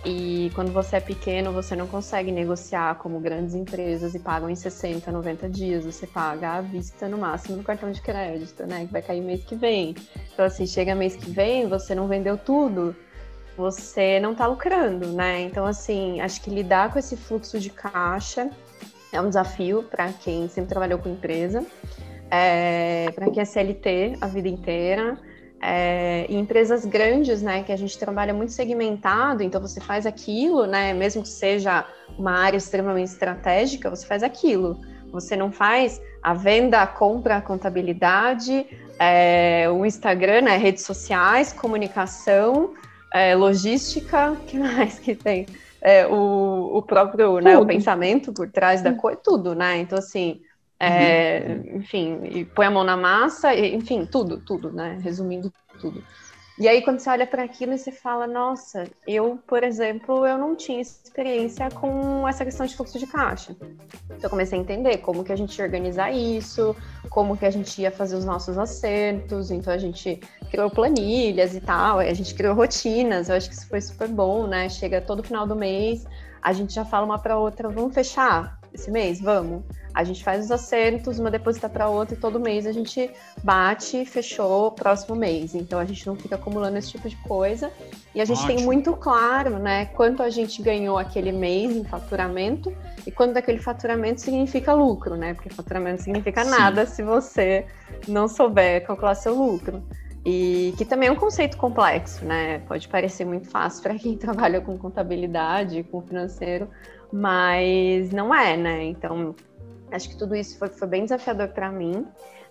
e 0.05 0.53
quando 0.55 0.70
você 0.72 0.96
é 0.96 1.00
pequeno 1.00 1.53
você 1.53 1.74
não 1.74 1.88
consegue 1.88 2.31
negociar 2.31 2.94
como 2.94 3.18
grandes 3.18 3.57
empresas 3.57 4.14
e 4.14 4.20
pagam 4.20 4.48
em 4.48 4.55
60, 4.55 5.11
90 5.11 5.48
dias, 5.48 5.85
você 5.85 6.07
paga 6.07 6.59
à 6.59 6.61
vista 6.61 7.09
no 7.09 7.18
máximo 7.18 7.57
no 7.57 7.64
cartão 7.64 7.90
de 7.90 8.00
crédito, 8.00 8.64
né? 8.68 8.87
Que 8.87 8.92
vai 8.92 9.03
cair 9.03 9.20
mês 9.20 9.42
que 9.42 9.57
vem. 9.57 9.96
Então 10.33 10.44
assim, 10.44 10.68
chega 10.68 10.94
mês 10.94 11.16
que 11.16 11.29
vem, 11.29 11.66
você 11.66 11.92
não 11.92 12.07
vendeu 12.07 12.38
tudo, 12.38 12.94
você 13.57 14.20
não 14.20 14.33
tá 14.33 14.46
lucrando, 14.46 15.09
né? 15.09 15.40
Então 15.40 15.66
assim, 15.66 16.20
acho 16.20 16.40
que 16.40 16.50
lidar 16.50 16.92
com 16.92 17.00
esse 17.00 17.16
fluxo 17.16 17.59
de 17.59 17.68
caixa 17.68 18.48
é 19.12 19.20
um 19.20 19.29
desafio 19.29 19.83
para 19.83 20.12
quem 20.12 20.49
sempre 20.49 20.68
trabalhou 20.68 20.99
com 20.99 21.09
empresa, 21.09 21.64
é, 22.31 23.11
para 23.14 23.31
quem 23.31 23.40
é 23.40 23.44
CLT 23.44 24.18
a 24.20 24.27
vida 24.27 24.49
inteira. 24.49 25.18
É, 25.62 26.25
em 26.27 26.38
empresas 26.38 26.87
grandes, 26.87 27.42
né, 27.42 27.62
que 27.62 27.70
a 27.70 27.77
gente 27.77 27.99
trabalha 27.99 28.33
muito 28.33 28.51
segmentado, 28.51 29.42
então 29.42 29.61
você 29.61 29.79
faz 29.79 30.07
aquilo, 30.07 30.64
né, 30.64 30.94
mesmo 30.94 31.23
que 31.23 31.29
seja 31.29 31.85
uma 32.18 32.33
área 32.33 32.57
extremamente 32.57 33.09
estratégica, 33.09 33.90
você 33.90 34.07
faz 34.07 34.23
aquilo. 34.23 34.81
Você 35.12 35.37
não 35.37 35.53
faz 35.53 36.01
a 36.23 36.33
venda, 36.33 36.81
a 36.81 36.87
compra, 36.87 37.37
a 37.37 37.40
contabilidade, 37.42 38.66
é, 38.99 39.66
o 39.70 39.85
Instagram, 39.85 40.42
né, 40.42 40.57
redes 40.57 40.85
sociais, 40.85 41.53
comunicação, 41.53 42.73
é, 43.12 43.35
logística, 43.35 44.37
que 44.46 44.59
mais 44.59 44.99
que 44.99 45.14
tem? 45.14 45.46
É, 45.80 46.06
o, 46.06 46.78
o 46.78 46.82
próprio, 46.82 47.40
né, 47.40 47.56
o 47.58 47.66
pensamento 47.66 48.32
por 48.32 48.50
trás 48.50 48.82
da 48.82 48.94
coisa, 48.94 49.18
tudo, 49.22 49.54
né? 49.54 49.78
Então, 49.78 49.98
assim, 49.98 50.40
É, 50.82 51.60
uhum. 51.62 51.76
Enfim, 51.76 52.20
e 52.24 52.44
põe 52.46 52.64
a 52.64 52.70
mão 52.70 52.82
na 52.82 52.96
massa, 52.96 53.52
e, 53.54 53.74
enfim, 53.74 54.06
tudo, 54.06 54.38
tudo, 54.40 54.72
né? 54.72 54.98
Resumindo 55.02 55.52
tudo. 55.78 56.02
E 56.61 56.68
aí, 56.68 56.83
quando 56.83 56.99
você 56.99 57.09
olha 57.09 57.27
para 57.27 57.42
aquilo 57.42 57.73
e 57.73 57.79
você 57.79 57.90
fala, 57.90 58.27
nossa, 58.27 58.85
eu, 59.07 59.38
por 59.46 59.64
exemplo, 59.64 60.27
eu 60.27 60.37
não 60.37 60.55
tinha 60.55 60.79
experiência 60.79 61.70
com 61.70 62.29
essa 62.29 62.44
questão 62.44 62.66
de 62.66 62.77
fluxo 62.77 62.99
de 62.99 63.07
caixa. 63.07 63.57
Então, 64.05 64.18
eu 64.25 64.29
comecei 64.29 64.59
a 64.59 64.61
entender 64.61 64.99
como 64.99 65.25
que 65.25 65.33
a 65.33 65.37
gente 65.37 65.59
ia 65.59 65.64
organizar 65.64 66.12
isso, 66.12 66.77
como 67.09 67.35
que 67.35 67.46
a 67.46 67.51
gente 67.51 67.81
ia 67.81 67.90
fazer 67.90 68.14
os 68.14 68.27
nossos 68.27 68.59
acertos. 68.59 69.51
Então, 69.51 69.73
a 69.73 69.79
gente 69.79 70.20
criou 70.51 70.68
planilhas 70.68 71.55
e 71.55 71.62
tal, 71.62 71.99
a 71.99 72.12
gente 72.12 72.35
criou 72.35 72.55
rotinas. 72.55 73.31
Eu 73.31 73.37
acho 73.37 73.49
que 73.49 73.55
isso 73.55 73.66
foi 73.66 73.81
super 73.81 74.09
bom, 74.09 74.46
né? 74.46 74.68
Chega 74.68 75.01
todo 75.01 75.23
final 75.23 75.46
do 75.46 75.57
mês, 75.57 76.05
a 76.42 76.53
gente 76.53 76.75
já 76.75 76.85
fala 76.85 77.07
uma 77.07 77.18
para 77.18 77.38
outra, 77.38 77.70
vamos 77.70 77.94
fechar 77.94 78.60
esse 78.72 78.90
mês? 78.90 79.20
Vamos. 79.20 79.62
A 79.92 80.04
gente 80.04 80.22
faz 80.22 80.44
os 80.44 80.50
acertos, 80.50 81.18
uma 81.18 81.30
deposita 81.30 81.68
para 81.68 81.88
outra 81.88 82.14
e 82.14 82.18
todo 82.18 82.38
mês 82.38 82.64
a 82.66 82.72
gente 82.72 83.11
bate, 83.42 84.04
fechou 84.04 84.70
próximo 84.70 85.16
mês. 85.16 85.54
Então 85.54 85.78
a 85.78 85.85
gente 85.85 86.06
não 86.06 86.14
fica 86.14 86.37
acumulando 86.37 86.78
esse 86.78 86.90
tipo 86.90 87.09
de 87.09 87.16
coisa. 87.16 87.72
E 88.14 88.20
a 88.20 88.24
gente 88.24 88.38
Ótimo. 88.38 88.56
tem 88.56 88.64
muito 88.64 88.92
claro, 88.94 89.59
né, 89.59 89.87
quanto 89.87 90.22
a 90.22 90.30
gente 90.30 90.62
ganhou 90.62 90.96
aquele 90.96 91.33
mês 91.33 91.74
em 91.74 91.85
faturamento 91.85 92.72
e 93.06 93.11
quanto 93.11 93.35
daquele 93.35 93.59
faturamento 93.59 94.20
significa 94.20 94.72
lucro, 94.72 95.16
né? 95.16 95.35
Porque 95.35 95.50
faturamento 95.50 96.02
significa 96.02 96.44
Sim. 96.44 96.50
nada 96.50 96.87
se 96.87 97.02
você 97.02 97.66
não 98.06 98.28
souber 98.28 98.87
calcular 98.87 99.14
seu 99.14 99.35
lucro. 99.35 99.83
E 100.24 100.74
que 100.76 100.85
também 100.85 101.09
é 101.09 101.12
um 101.12 101.16
conceito 101.16 101.56
complexo, 101.56 102.24
né? 102.24 102.59
Pode 102.61 102.88
parecer 102.88 103.24
muito 103.24 103.48
fácil 103.48 103.83
para 103.83 103.94
quem 103.94 104.16
trabalha 104.18 104.61
com 104.61 104.76
contabilidade, 104.76 105.83
com 105.85 106.02
financeiro, 106.02 106.68
mas 107.12 108.11
não 108.12 108.35
é, 108.35 108.56
né? 108.56 108.85
Então, 108.85 109.35
Acho 109.92 110.09
que 110.09 110.16
tudo 110.16 110.35
isso 110.35 110.59
foi, 110.59 110.68
foi 110.68 110.88
bem 110.88 111.04
desafiador 111.04 111.48
para 111.48 111.70
mim. 111.70 112.06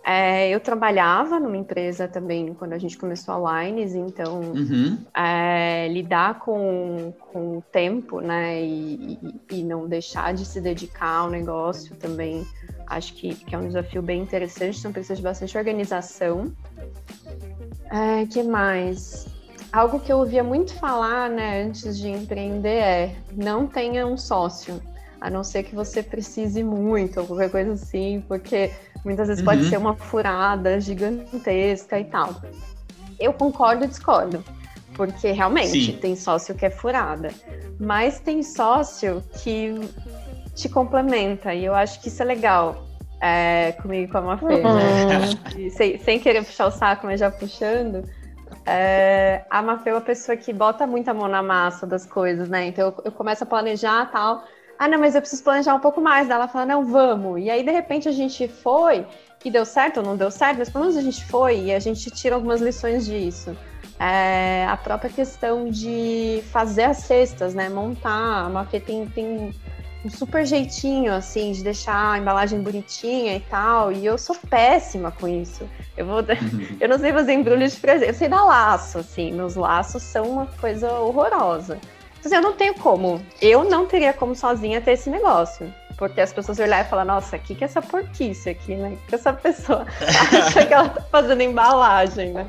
É, 0.06 0.50
eu 0.50 0.60
trabalhava 0.62 1.40
numa 1.40 1.58
empresa 1.58 2.08
também 2.08 2.54
quando 2.54 2.72
a 2.72 2.78
gente 2.78 2.98
começou 2.98 3.46
a 3.46 3.64
Lines, 3.64 3.94
então 3.94 4.40
uhum. 4.40 4.98
é, 5.14 5.90
lidar 5.90 6.40
com, 6.40 7.14
com 7.20 7.58
o 7.58 7.62
tempo, 7.62 8.22
né, 8.22 8.64
e, 8.64 9.20
e, 9.22 9.58
e, 9.58 9.64
não 9.64 9.90
deixar 9.90 10.34
de 10.34 10.46
se 10.46 10.62
dedicar 10.62 11.18
ao 11.18 11.30
negócio 11.30 11.98
também, 11.98 12.48
acho 12.88 13.14
que, 13.14 13.36
que 13.36 13.54
é 13.54 13.58
um 13.58 13.68
desafio 13.68 14.02
bem 14.02 14.22
interessante, 14.22 14.80
então 14.80 14.94
precisa 14.94 15.18
de 15.18 15.22
bastante 15.22 15.58
organização. 15.58 16.50
É, 17.92 18.26
que 18.26 18.44
mais? 18.44 19.28
Algo 19.72 20.00
que 20.00 20.12
eu 20.12 20.18
ouvia 20.18 20.44
muito 20.44 20.74
falar, 20.74 21.30
né, 21.30 21.64
antes 21.64 21.98
de 21.98 22.10
empreender 22.10 22.70
é 22.70 23.16
não 23.34 23.68
tenha 23.68 24.06
um 24.06 24.18
sócio 24.18 24.82
a 25.22 25.30
não 25.30 25.44
ser 25.44 25.64
que 25.64 25.76
você 25.76 26.02
precise 26.02 26.64
muito, 26.64 27.20
ou 27.20 27.28
qualquer 27.28 27.52
coisa 27.52 27.74
assim, 27.74 28.24
porque 28.28 28.72
muitas 29.04 29.28
vezes 29.28 29.42
uhum. 29.42 29.46
pode 29.46 29.70
ser 29.70 29.78
uma 29.78 29.96
furada 29.96 30.80
gigantesca 30.80 32.00
e 32.00 32.06
tal. 32.06 32.42
Eu 33.20 33.34
concordo 33.34 33.84
e 33.84 33.88
discordo, 33.88 34.44
porque 34.96 35.32
realmente 35.32 35.92
Sim. 35.92 35.98
tem 36.00 36.16
sócio 36.16 36.56
que 36.56 36.66
é 36.66 36.70
furada, 36.70 37.32
mas 37.80 38.20
tem 38.20 38.42
sócio 38.42 39.22
que 39.44 39.76
te 40.56 40.70
complementa, 40.70 41.54
e 41.54 41.66
eu 41.66 41.76
acho 41.76 42.02
que 42.02 42.08
isso 42.08 42.22
é 42.22 42.26
legal. 42.26 42.89
É, 43.22 43.74
comigo 43.82 44.12
com 44.12 44.20
a 44.20 44.22
Mafê, 44.22 44.46
né? 44.46 44.64
uhum. 44.64 45.64
né? 45.64 45.70
sem, 45.72 45.98
sem 46.00 46.20
querer 46.20 46.44
puxar 46.46 46.68
o 46.68 46.72
saco, 46.72 47.06
mas 47.06 47.20
já 47.20 47.30
puxando. 47.30 48.04
É, 48.66 49.44
a 49.50 49.62
Mafê 49.62 49.90
é 49.90 49.94
uma 49.94 50.02
pessoa 50.02 50.38
que 50.38 50.54
bota 50.54 50.88
muita 50.88 51.14
mão 51.14 51.28
na 51.28 51.44
massa 51.44 51.86
das 51.86 52.06
coisas, 52.06 52.48
né? 52.48 52.68
Então 52.68 52.88
eu, 52.88 53.04
eu 53.06 53.12
começo 53.12 53.44
a 53.44 53.48
planejar 53.48 54.10
tal 54.12 54.44
ah, 54.80 54.88
não, 54.88 54.98
mas 54.98 55.14
eu 55.14 55.20
preciso 55.20 55.44
planejar 55.44 55.76
um 55.76 55.82
pouco 55.82 56.00
mais. 56.00 56.30
Daí 56.30 56.38
ela 56.38 56.48
fala, 56.48 56.66
não, 56.66 56.86
vamos. 56.86 57.42
E 57.42 57.50
aí, 57.50 57.64
de 57.64 57.70
repente, 57.70 58.08
a 58.08 58.14
gente 58.14 58.48
foi, 58.48 59.06
e 59.44 59.52
deu 59.52 59.66
certo 59.66 59.98
ou 59.98 60.04
não 60.06 60.16
deu 60.16 60.32
certo, 60.32 60.60
mas 60.60 60.70
pelo 60.70 60.86
menos 60.86 60.98
a 60.98 61.02
gente 61.02 61.26
foi 61.26 61.66
e 61.66 61.74
a 61.74 61.80
gente 61.80 62.10
tira 62.10 62.36
algumas 62.36 62.62
lições 62.62 63.06
disso. 63.06 63.58
É, 64.00 64.66
a 64.70 64.78
própria 64.78 65.10
questão 65.10 65.70
de 65.70 66.42
fazer 66.50 66.84
as 66.84 67.00
cestas, 67.00 67.54
né? 67.54 67.68
Montar. 67.68 68.46
A 68.46 68.50
Mafê 68.50 68.80
tem, 68.80 69.06
tem 69.08 69.54
um 70.04 70.10
super 70.10 70.46
jeitinho, 70.46 71.14
assim, 71.14 71.52
de 71.52 71.64
deixar 71.64 72.14
a 72.14 72.18
embalagem 72.18 72.62
bonitinha 72.62 73.36
e 73.36 73.40
tal. 73.42 73.92
E 73.92 74.06
eu 74.06 74.18
sou 74.18 74.36
péssima 74.50 75.12
com 75.12 75.28
isso. 75.28 75.68
Eu, 75.98 76.06
vou, 76.06 76.20
uhum. 76.20 76.78
eu 76.80 76.88
não 76.88 76.98
sei 76.98 77.12
fazer 77.12 77.34
embrulho 77.34 77.68
de 77.68 77.76
presente. 77.76 78.10
Eu 78.10 78.14
sei 78.14 78.30
dar 78.30 78.44
laço, 78.44 79.00
assim. 79.00 79.32
Meus 79.32 79.56
laços 79.56 80.02
são 80.02 80.24
uma 80.26 80.46
coisa 80.46 80.92
horrorosa. 80.92 81.78
Então, 82.20 82.28
assim, 82.28 82.36
eu 82.36 82.42
não 82.42 82.54
tenho 82.54 82.74
como. 82.76 83.22
Eu 83.42 83.64
não 83.64 83.86
teria 83.86 84.14
como 84.14 84.36
sozinha 84.36 84.80
ter 84.80 84.92
esse 84.92 85.10
negócio. 85.10 85.72
Porque 85.98 86.22
as 86.22 86.32
pessoas 86.32 86.60
olharem 86.60 86.86
e 86.86 86.90
falar, 86.90 87.04
nossa, 87.04 87.36
o 87.36 87.40
que, 87.40 87.54
que 87.54 87.64
é 87.64 87.66
essa 87.66 87.82
porquice 87.82 88.50
aqui, 88.50 88.76
né? 88.76 88.92
O 88.94 89.10
que 89.10 89.16
essa 89.16 89.34
pessoa 89.34 89.86
acha 90.32 90.66
que 90.66 90.74
ela 90.74 90.88
tá 90.88 91.02
fazendo 91.12 91.42
embalagem, 91.42 92.32
né? 92.32 92.48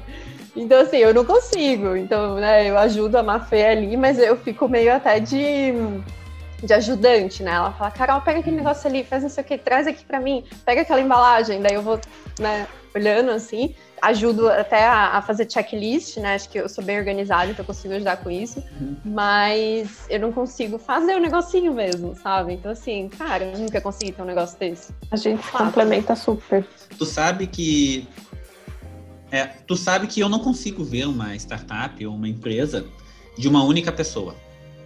Então, 0.55 0.81
assim, 0.81 0.99
eu 0.99 1.13
não 1.13 1.25
consigo. 1.25 1.97
Então, 1.97 2.37
né, 2.37 2.69
eu 2.69 2.79
ajudo 2.79 3.17
a 3.17 3.23
Mafê 3.23 3.65
ali, 3.65 3.97
mas 3.97 4.19
eu 4.19 4.37
fico 4.37 4.69
meio 4.69 4.95
até 4.95 5.19
de, 5.19 5.73
de 6.63 6.73
ajudante, 6.73 7.43
né? 7.43 7.53
Ela 7.53 7.73
fala, 7.73 7.91
Carol, 7.91 8.21
pega 8.21 8.41
aquele 8.41 8.57
negócio 8.57 8.89
ali, 8.89 9.05
faz 9.05 9.23
não 9.23 9.31
sei 9.31 9.43
o 9.43 9.47
que, 9.47 9.59
traz 9.59 9.87
aqui 9.87 10.05
pra 10.05 10.21
mim, 10.21 10.45
pega 10.65 10.83
aquela 10.83 11.01
embalagem. 11.01 11.61
Daí 11.61 11.75
eu 11.75 11.83
vou, 11.83 12.01
né, 12.39 12.67
olhando 12.95 13.31
assim 13.31 13.75
ajudo 14.03 14.49
até 14.49 14.87
a, 14.87 15.19
a, 15.19 15.23
fazer 15.23 15.51
checklist, 15.51 16.17
né? 16.17 16.35
Acho 16.35 16.49
que 16.49 16.59
eu 16.59 16.69
sou 16.69 16.83
bem 16.83 16.99
organizada, 16.99 17.51
então 17.51 17.63
eu 17.63 17.67
consigo 17.67 17.95
ajudar 17.95 18.17
com 18.19 18.31
isso. 18.31 18.63
Uhum. 18.81 18.97
Mas 19.05 20.07
eu 20.09 20.19
não 20.21 20.33
consigo 20.33 20.79
fazer 20.79 21.15
o 21.15 21.21
negocinho 21.21 21.73
mesmo, 21.75 22.17
sabe? 22.17 22.55
Então, 22.55 22.71
assim, 22.73 23.09
cara, 23.09 23.45
eu 23.45 23.59
nunca 23.59 23.81
consegui 23.81 24.13
ter 24.13 24.23
um 24.23 24.27
negócio 24.27 24.59
desse. 24.59 24.93
A 25.11 25.17
gente 25.17 25.47
complementa 25.51 26.17
super. 26.17 26.67
Tu 26.97 27.07
sabe 27.07 27.47
que. 27.47 28.09
É, 29.31 29.47
tu 29.47 29.77
sabe 29.77 30.07
que 30.09 30.21
eu 30.21 30.29
não 30.29 30.41
consigo 30.41 30.83
ver 30.83 31.07
uma 31.07 31.37
startup 31.37 32.05
ou 32.05 32.15
uma 32.15 32.29
empresa 32.29 32.85
de 33.39 33.47
uma 33.49 33.63
única 33.63 33.93
pessoa. 33.93 34.35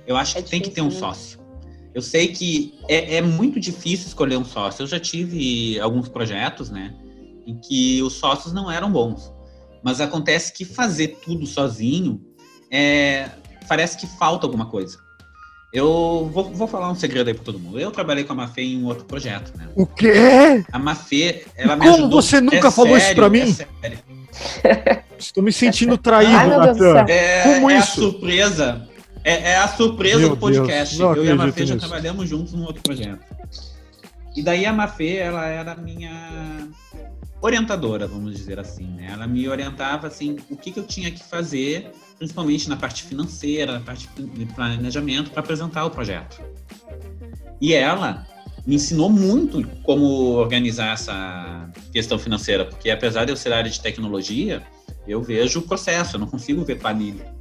Eu 0.06 0.16
acho 0.16 0.36
é 0.36 0.42
que 0.42 0.48
difícil, 0.48 0.62
tem 0.62 0.70
que 0.70 0.74
ter 0.74 0.82
um 0.82 0.92
né? 0.92 0.98
sócio. 0.98 1.43
Eu 1.94 2.02
sei 2.02 2.28
que 2.28 2.74
é, 2.88 3.16
é 3.16 3.22
muito 3.22 3.60
difícil 3.60 4.08
escolher 4.08 4.36
um 4.36 4.44
sócio. 4.44 4.82
Eu 4.82 4.86
já 4.86 4.98
tive 4.98 5.78
alguns 5.80 6.08
projetos, 6.08 6.68
né? 6.70 6.92
em 7.46 7.56
que 7.56 8.02
os 8.02 8.14
sócios 8.14 8.52
não 8.52 8.70
eram 8.70 8.90
bons. 8.90 9.32
Mas 9.82 10.00
acontece 10.00 10.52
que 10.52 10.64
fazer 10.64 11.18
tudo 11.24 11.46
sozinho 11.46 12.20
é, 12.70 13.28
parece 13.68 13.96
que 13.96 14.06
falta 14.06 14.46
alguma 14.46 14.66
coisa. 14.66 14.98
Eu 15.72 16.30
vou, 16.32 16.52
vou 16.52 16.68
falar 16.68 16.90
um 16.90 16.94
segredo 16.94 17.28
aí 17.28 17.34
para 17.34 17.44
todo 17.44 17.58
mundo. 17.58 17.80
Eu 17.80 17.90
trabalhei 17.90 18.22
com 18.22 18.32
a 18.32 18.36
Mafê 18.36 18.62
em 18.62 18.82
um 18.82 18.86
outro 18.86 19.04
projeto, 19.04 19.52
né? 19.56 19.68
O 19.74 19.84
quê? 19.84 20.64
A 20.72 20.78
Mafê, 20.78 21.44
ela 21.56 21.74
me 21.76 21.84
Como 21.84 22.08
você 22.08 22.40
nunca 22.40 22.68
é 22.68 22.70
falou 22.70 22.98
sério, 22.98 23.06
isso 23.06 23.14
para 23.16 23.28
mim? 23.28 23.56
É 24.62 25.02
Estou 25.18 25.42
me 25.42 25.52
sentindo 25.52 25.98
traído, 25.98 26.32
Natan. 26.32 27.04
É, 27.08 27.42
Como 27.42 27.70
é 27.70 27.78
isso? 27.78 28.00
a 28.00 28.10
surpresa. 28.10 28.88
É, 29.24 29.52
é, 29.52 29.56
a 29.56 29.66
surpresa 29.66 30.18
Meu 30.18 30.30
do 30.30 30.36
podcast. 30.36 31.00
Eu 31.00 31.24
e 31.24 31.30
a 31.30 31.34
Mafê 31.34 31.64
já 31.64 31.76
trabalhamos 31.76 32.28
juntos 32.28 32.52
num 32.52 32.64
outro 32.64 32.82
projeto. 32.82 33.24
E 34.36 34.42
daí 34.42 34.66
a 34.66 34.72
Mafê, 34.72 35.16
ela 35.16 35.46
era 35.46 35.72
a 35.72 35.76
minha 35.76 36.68
orientadora, 37.40 38.06
vamos 38.06 38.34
dizer 38.34 38.58
assim, 38.58 38.86
né? 38.86 39.08
Ela 39.12 39.26
me 39.26 39.48
orientava 39.48 40.06
assim 40.06 40.36
o 40.50 40.56
que, 40.56 40.70
que 40.70 40.78
eu 40.78 40.84
tinha 40.84 41.10
que 41.10 41.22
fazer, 41.22 41.90
principalmente 42.18 42.68
na 42.68 42.76
parte 42.76 43.02
financeira, 43.02 43.72
na 43.72 43.80
parte 43.80 44.08
de 44.16 44.46
planejamento, 44.46 45.30
para 45.30 45.40
apresentar 45.40 45.84
o 45.84 45.90
projeto. 45.90 46.42
E 47.60 47.72
ela 47.72 48.26
me 48.66 48.76
ensinou 48.76 49.08
muito 49.08 49.66
como 49.82 50.04
organizar 50.32 50.94
essa 50.94 51.70
questão 51.92 52.18
financeira, 52.18 52.64
porque 52.64 52.90
apesar 52.90 53.24
de 53.24 53.32
eu 53.32 53.36
ser 53.36 53.52
área 53.52 53.70
de 53.70 53.80
tecnologia, 53.80 54.62
eu 55.06 55.22
vejo 55.22 55.60
o 55.60 55.62
processo, 55.62 56.16
eu 56.16 56.20
não 56.20 56.26
consigo 56.26 56.64
ver 56.64 56.78
planilha. 56.78 57.32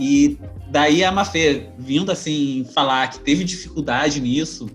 E 0.00 0.38
daí 0.70 1.04
a 1.04 1.12
Mafê 1.12 1.68
vindo 1.78 2.10
assim 2.10 2.66
falar 2.74 3.08
que 3.10 3.20
teve 3.20 3.44
dificuldade 3.44 4.20
nisso, 4.20 4.70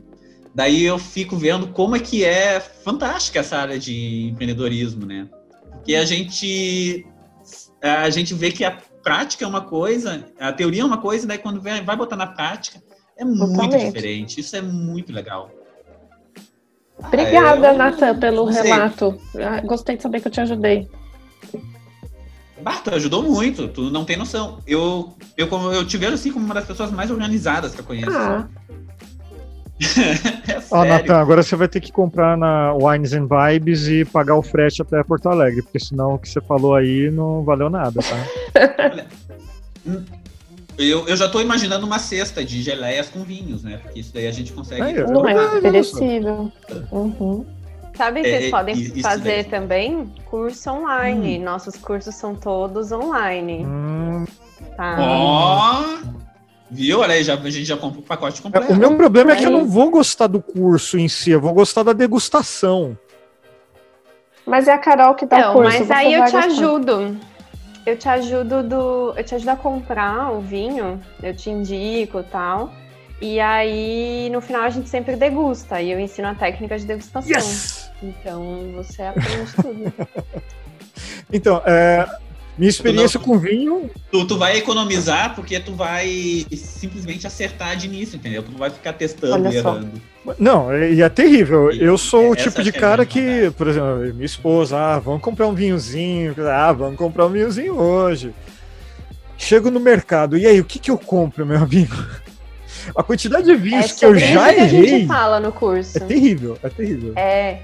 Daí 0.57 0.83
eu 0.85 0.97
fico 0.97 1.37
vendo 1.37 1.67
como 1.67 1.95
é 1.95 1.99
que 1.99 2.25
é 2.25 2.59
fantástica 2.59 3.41
essa 3.41 3.57
área 3.57 3.77
de 3.77 4.29
empreendedorismo, 4.31 5.05
né? 5.05 5.29
Porque 5.69 5.93
a 5.93 6.03
gente 6.03 7.05
a 7.79 8.09
gente 8.09 8.33
vê 8.33 8.51
que 8.51 8.65
a 8.65 8.75
prática 9.03 9.45
é 9.45 9.47
uma 9.47 9.61
coisa, 9.61 10.25
a 10.39 10.51
teoria 10.51 10.81
é 10.81 10.83
uma 10.83 10.97
coisa, 10.97 11.27
daí 11.27 11.37
quando 11.37 11.61
vai 11.61 11.95
botar 11.95 12.15
na 12.15 12.25
prática 12.25 12.81
é 13.15 13.23
muito 13.23 13.77
diferente. 13.77 14.39
Isso 14.39 14.55
é 14.55 14.61
muito 14.63 15.13
legal. 15.13 15.51
Obrigada, 16.97 17.69
ah, 17.69 17.73
Natan, 17.73 18.19
pelo 18.19 18.45
relato. 18.45 19.15
Gostei 19.63 19.95
de 19.95 20.01
saber 20.01 20.21
que 20.21 20.27
eu 20.27 20.31
te 20.31 20.41
ajudei. 20.41 20.89
Bata, 22.61 22.95
ajudou 22.95 23.23
muito, 23.23 23.67
tu 23.67 23.91
não 23.91 24.03
tem 24.03 24.17
noção. 24.17 24.59
Eu, 24.65 25.13
eu, 25.35 25.47
eu 25.71 25.85
te 25.85 25.97
vejo 25.97 26.13
assim 26.13 26.31
como 26.31 26.45
uma 26.45 26.55
das 26.55 26.65
pessoas 26.65 26.91
mais 26.91 27.11
organizadas 27.11 27.73
que 27.73 27.81
eu 27.81 27.85
conheço. 27.85 28.11
Ah, 28.11 28.47
é 30.47 30.59
Ó, 30.71 30.83
Natan, 30.83 31.17
agora 31.17 31.43
você 31.43 31.55
vai 31.55 31.67
ter 31.67 31.79
que 31.79 31.91
comprar 31.91 32.35
na 32.35 32.73
Wines 32.73 33.13
and 33.13 33.27
Vibes 33.27 33.87
e 33.87 34.03
pagar 34.05 34.35
o 34.35 34.41
frete 34.41 34.81
até 34.81 35.03
Porto 35.03 35.29
Alegre, 35.29 35.61
porque 35.61 35.79
senão 35.79 36.15
o 36.15 36.19
que 36.19 36.27
você 36.27 36.41
falou 36.41 36.73
aí 36.73 37.11
não 37.11 37.43
valeu 37.43 37.69
nada, 37.69 38.01
tá? 38.01 39.05
eu, 40.77 41.07
eu 41.07 41.15
já 41.15 41.29
tô 41.29 41.39
imaginando 41.41 41.85
uma 41.85 41.99
cesta 41.99 42.43
de 42.43 42.63
geleias 42.63 43.07
com 43.07 43.23
vinhos, 43.23 43.63
né? 43.63 43.77
Porque 43.77 43.99
isso 43.99 44.11
daí 44.13 44.27
a 44.27 44.31
gente 44.31 44.51
consegue. 44.51 45.03
não 45.03 45.27
é 45.27 45.61
perecível. 45.61 46.51
Uhum. 46.91 47.45
Sabe 47.97 48.21
que 48.21 48.27
É, 48.27 48.37
vocês 48.39 48.51
podem 48.51 48.75
isso 48.75 49.01
fazer 49.01 49.23
daí. 49.23 49.43
também? 49.45 50.13
Curso 50.29 50.69
online. 50.71 51.39
Nossos 51.39 51.75
cursos 51.75 52.13
são 52.15 52.35
todos 52.35 52.91
online, 52.91 53.65
Hum, 53.65 54.25
tá? 54.75 54.95
Ó! 54.99 55.97
viu? 56.69 56.99
Olha 56.99 57.13
aí, 57.13 57.23
já, 57.23 57.33
a 57.33 57.49
gente 57.49 57.65
já 57.65 57.75
comprou 57.77 58.03
o 58.03 58.05
pacote 58.05 58.39
é, 58.39 58.43
completo. 58.43 58.71
o 58.71 58.75
meu 58.75 58.95
problema 58.95 59.31
é 59.31 59.35
que 59.35 59.45
eu 59.45 59.51
não 59.51 59.65
vou 59.65 59.89
gostar 59.89 60.27
do 60.27 60.41
curso 60.41 60.97
em 60.99 61.07
si, 61.07 61.31
eu 61.31 61.41
vou 61.41 61.53
gostar 61.53 61.81
da 61.83 61.93
degustação. 61.93 62.97
Mas 64.45 64.67
é 64.67 64.73
a 64.73 64.77
Carol 64.77 65.13
que 65.15 65.25
dá 65.25 65.39
Não, 65.39 65.49
o 65.51 65.53
curso. 65.55 65.79
mas 65.79 65.91
aí 65.91 66.13
eu 66.13 66.23
te 66.25 66.31
gostar. 66.31 66.45
ajudo. 66.45 67.17
Eu 67.85 67.97
te 67.97 68.07
ajudo 68.09 68.63
do. 68.63 69.13
Eu 69.17 69.23
te 69.23 69.33
ajudo 69.35 69.49
a 69.49 69.55
comprar 69.55 70.31
o 70.33 70.39
vinho, 70.41 71.01
eu 71.23 71.33
te 71.35 71.49
indico 71.49 72.19
e 72.19 72.23
tal. 72.23 72.69
E 73.19 73.39
aí, 73.39 74.29
no 74.31 74.41
final, 74.41 74.61
a 74.61 74.69
gente 74.69 74.89
sempre 74.89 75.15
degusta. 75.15 75.81
E 75.81 75.91
eu 75.91 75.99
ensino 75.99 76.27
a 76.27 76.35
técnica 76.35 76.77
de 76.77 76.85
degustação. 76.85 77.29
Yes! 77.31 77.89
Então 78.01 78.71
você 78.75 79.01
aprende 79.03 79.51
tudo. 79.55 79.93
Então, 81.31 81.61
é, 81.65 82.07
minha 82.57 82.69
experiência 82.69 83.19
com 83.19 83.37
vinho. 83.37 83.89
Tu, 84.11 84.25
tu 84.25 84.37
vai 84.37 84.57
economizar 84.57 85.35
porque 85.35 85.59
tu 85.59 85.73
vai 85.73 86.45
simplesmente 86.55 87.27
acertar 87.27 87.75
de 87.75 87.85
início, 87.85 88.15
entendeu? 88.15 88.41
Tu 88.41 88.51
não 88.51 88.57
vai 88.57 88.69
ficar 88.71 88.93
testando 88.93 89.33
Olha 89.33 89.49
e 89.49 89.61
só. 89.61 89.75
errando. 89.75 90.01
Não, 90.39 90.71
é- 90.71 90.91
e 90.93 91.01
é 91.01 91.09
terrível. 91.09 91.71
E 91.71 91.83
Eu 91.83 91.97
sou 91.97 92.31
o 92.31 92.35
tipo 92.35 92.63
de 92.63 92.71
que 92.71 92.77
é 92.77 92.81
cara 92.81 93.05
que, 93.05 93.51
por 93.57 93.67
exemplo, 93.67 93.97
minha 94.13 94.25
esposa, 94.25 94.77
ah, 94.77 94.99
vamos 94.99 95.21
comprar 95.21 95.47
um 95.47 95.53
vinhozinho. 95.53 96.33
Ah, 96.49 96.71
vamos 96.71 96.97
comprar 96.97 97.27
um 97.27 97.29
vinhozinho 97.29 97.75
hoje. 97.75 98.33
Chego 99.37 99.69
no 99.69 99.79
mercado, 99.79 100.35
e 100.35 100.47
aí, 100.47 100.59
o 100.59 100.65
que, 100.65 100.79
que 100.79 100.89
eu 100.89 100.97
compro, 100.97 101.45
meu 101.45 101.59
amigo? 101.59 101.95
A 102.95 103.03
quantidade 103.03 103.45
de 103.45 103.51
É 103.51 103.55
vinhos 103.55 103.91
que 103.91 104.05
eu 104.05 104.09
sobre 104.09 104.19
já 104.19 104.47
isso 104.47 104.55
que 104.55 104.61
a 104.61 104.63
errei 104.63 104.87
gente 104.87 105.07
fala 105.07 105.39
no 105.39 105.51
curso. 105.51 105.97
é 105.97 106.01
terrível, 106.01 106.57
é 106.63 106.69
terrível. 106.69 107.13
É. 107.15 107.61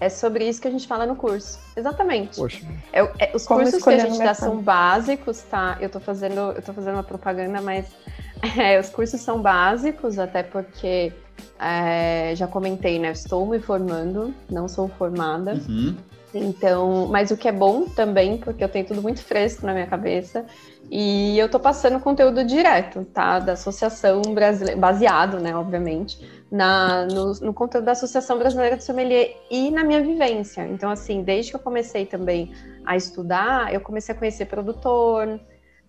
É 0.00 0.08
sobre 0.08 0.48
isso 0.48 0.60
que 0.60 0.68
a 0.68 0.70
gente 0.70 0.86
fala 0.86 1.04
no 1.06 1.16
curso. 1.16 1.58
Exatamente. 1.76 2.36
Poxa. 2.36 2.64
É, 2.92 3.00
é, 3.18 3.32
os 3.34 3.44
Como 3.44 3.60
cursos 3.60 3.82
que 3.82 3.90
a 3.90 3.98
gente 3.98 4.18
dá 4.18 4.32
são 4.32 4.58
básicos, 4.58 5.42
tá? 5.42 5.76
Eu 5.80 5.88
tô 5.90 5.98
fazendo, 5.98 6.52
eu 6.52 6.62
tô 6.62 6.72
fazendo 6.72 6.94
uma 6.94 7.02
propaganda, 7.02 7.60
mas 7.60 7.86
é, 8.56 8.78
os 8.78 8.88
cursos 8.90 9.20
são 9.20 9.42
básicos, 9.42 10.18
até 10.18 10.44
porque 10.44 11.12
é, 11.58 12.32
já 12.36 12.46
comentei, 12.46 13.00
né? 13.00 13.08
eu 13.08 13.12
Estou 13.12 13.44
me 13.44 13.58
formando, 13.58 14.32
não 14.48 14.68
sou 14.68 14.88
formada. 14.88 15.54
Uhum. 15.54 15.96
Então, 16.38 17.06
mas 17.08 17.30
o 17.30 17.36
que 17.36 17.48
é 17.48 17.52
bom 17.52 17.84
também, 17.84 18.38
porque 18.38 18.62
eu 18.62 18.68
tenho 18.68 18.86
tudo 18.86 19.02
muito 19.02 19.22
fresco 19.22 19.66
na 19.66 19.72
minha 19.72 19.86
cabeça. 19.86 20.44
E 20.90 21.38
eu 21.38 21.50
tô 21.50 21.60
passando 21.60 22.00
conteúdo 22.00 22.42
direto, 22.44 23.04
tá? 23.04 23.38
Da 23.38 23.52
Associação 23.52 24.22
Brasileira, 24.22 24.80
baseado, 24.80 25.38
né, 25.38 25.54
obviamente, 25.54 26.18
na, 26.50 27.04
no, 27.06 27.32
no 27.34 27.52
conteúdo 27.52 27.84
da 27.84 27.92
Associação 27.92 28.38
Brasileira 28.38 28.76
de 28.76 28.84
Sommelier 28.84 29.36
e 29.50 29.70
na 29.70 29.84
minha 29.84 30.00
vivência. 30.00 30.66
Então, 30.66 30.90
assim, 30.90 31.22
desde 31.22 31.50
que 31.50 31.56
eu 31.56 31.60
comecei 31.60 32.06
também 32.06 32.52
a 32.86 32.96
estudar, 32.96 33.72
eu 33.74 33.80
comecei 33.80 34.14
a 34.14 34.18
conhecer 34.18 34.46
produtor, 34.46 35.38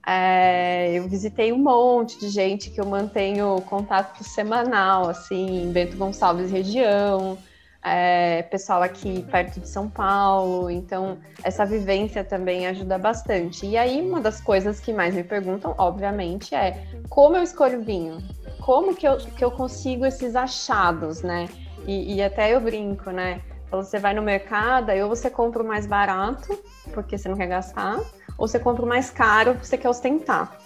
é, 0.05 0.91
eu 0.93 1.07
visitei 1.07 1.53
um 1.53 1.59
monte 1.59 2.19
de 2.19 2.29
gente 2.29 2.69
que 2.69 2.81
eu 2.81 2.85
mantenho 2.85 3.61
contato 3.69 4.23
semanal, 4.23 5.07
assim, 5.07 5.71
Bento 5.71 5.95
Gonçalves 5.95 6.51
região, 6.51 7.37
é, 7.83 8.43
pessoal 8.43 8.83
aqui 8.83 9.23
perto 9.31 9.59
de 9.59 9.67
São 9.67 9.89
Paulo, 9.89 10.69
então 10.69 11.17
essa 11.43 11.65
vivência 11.65 12.23
também 12.23 12.67
ajuda 12.67 12.97
bastante. 12.97 13.65
E 13.65 13.77
aí, 13.77 14.01
uma 14.01 14.19
das 14.19 14.41
coisas 14.41 14.79
que 14.79 14.91
mais 14.91 15.15
me 15.15 15.23
perguntam, 15.23 15.73
obviamente, 15.77 16.53
é 16.53 16.83
como 17.09 17.37
eu 17.37 17.43
escolho 17.43 17.81
vinho? 17.81 18.17
Como 18.59 18.95
que 18.95 19.07
eu, 19.07 19.17
que 19.17 19.43
eu 19.43 19.51
consigo 19.51 20.05
esses 20.05 20.35
achados, 20.35 21.21
né? 21.21 21.47
E, 21.87 22.15
e 22.15 22.21
até 22.21 22.53
eu 22.53 22.59
brinco, 22.59 23.11
né? 23.11 23.41
Você 23.71 23.99
vai 23.99 24.13
no 24.13 24.21
mercado, 24.21 24.89
aí 24.89 25.01
ou 25.01 25.07
você 25.07 25.29
compra 25.29 25.63
o 25.63 25.65
mais 25.65 25.85
barato, 25.85 26.59
porque 26.93 27.17
você 27.17 27.29
não 27.29 27.37
quer 27.37 27.47
gastar, 27.47 27.99
ou 28.37 28.47
você 28.47 28.59
compra 28.59 28.83
o 28.83 28.87
mais 28.87 29.09
caro, 29.09 29.53
porque 29.53 29.67
você 29.67 29.77
quer 29.77 29.89
ostentar. 29.89 30.57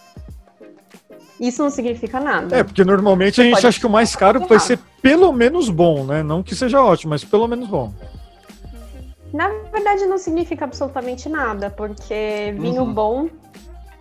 Isso 1.40 1.62
não 1.64 1.70
significa 1.70 2.20
nada. 2.20 2.58
É, 2.58 2.64
porque 2.64 2.84
normalmente 2.84 3.42
a 3.42 3.44
gente 3.44 3.54
Pode 3.54 3.68
acha 3.68 3.80
que 3.80 3.86
o 3.86 3.90
mais 3.90 4.16
caro 4.16 4.40
vai 4.48 4.60
ser 4.60 4.80
pelo 5.02 5.32
menos 5.34 5.70
bom, 5.70 6.06
né? 6.06 6.24
Não 6.24 6.44
que 6.44 6.56
seja 6.56 6.82
ótimo, 6.82 7.10
mas 7.10 7.24
pelo 7.24 7.48
menos 7.48 7.68
bom. 7.68 7.92
Na 9.34 9.50
verdade, 9.72 10.06
não 10.06 10.18
significa 10.18 10.66
absolutamente 10.66 11.28
nada, 11.28 11.70
porque 11.70 12.54
vinho 12.56 12.84
Uhum. 12.84 12.94
bom, 12.94 13.30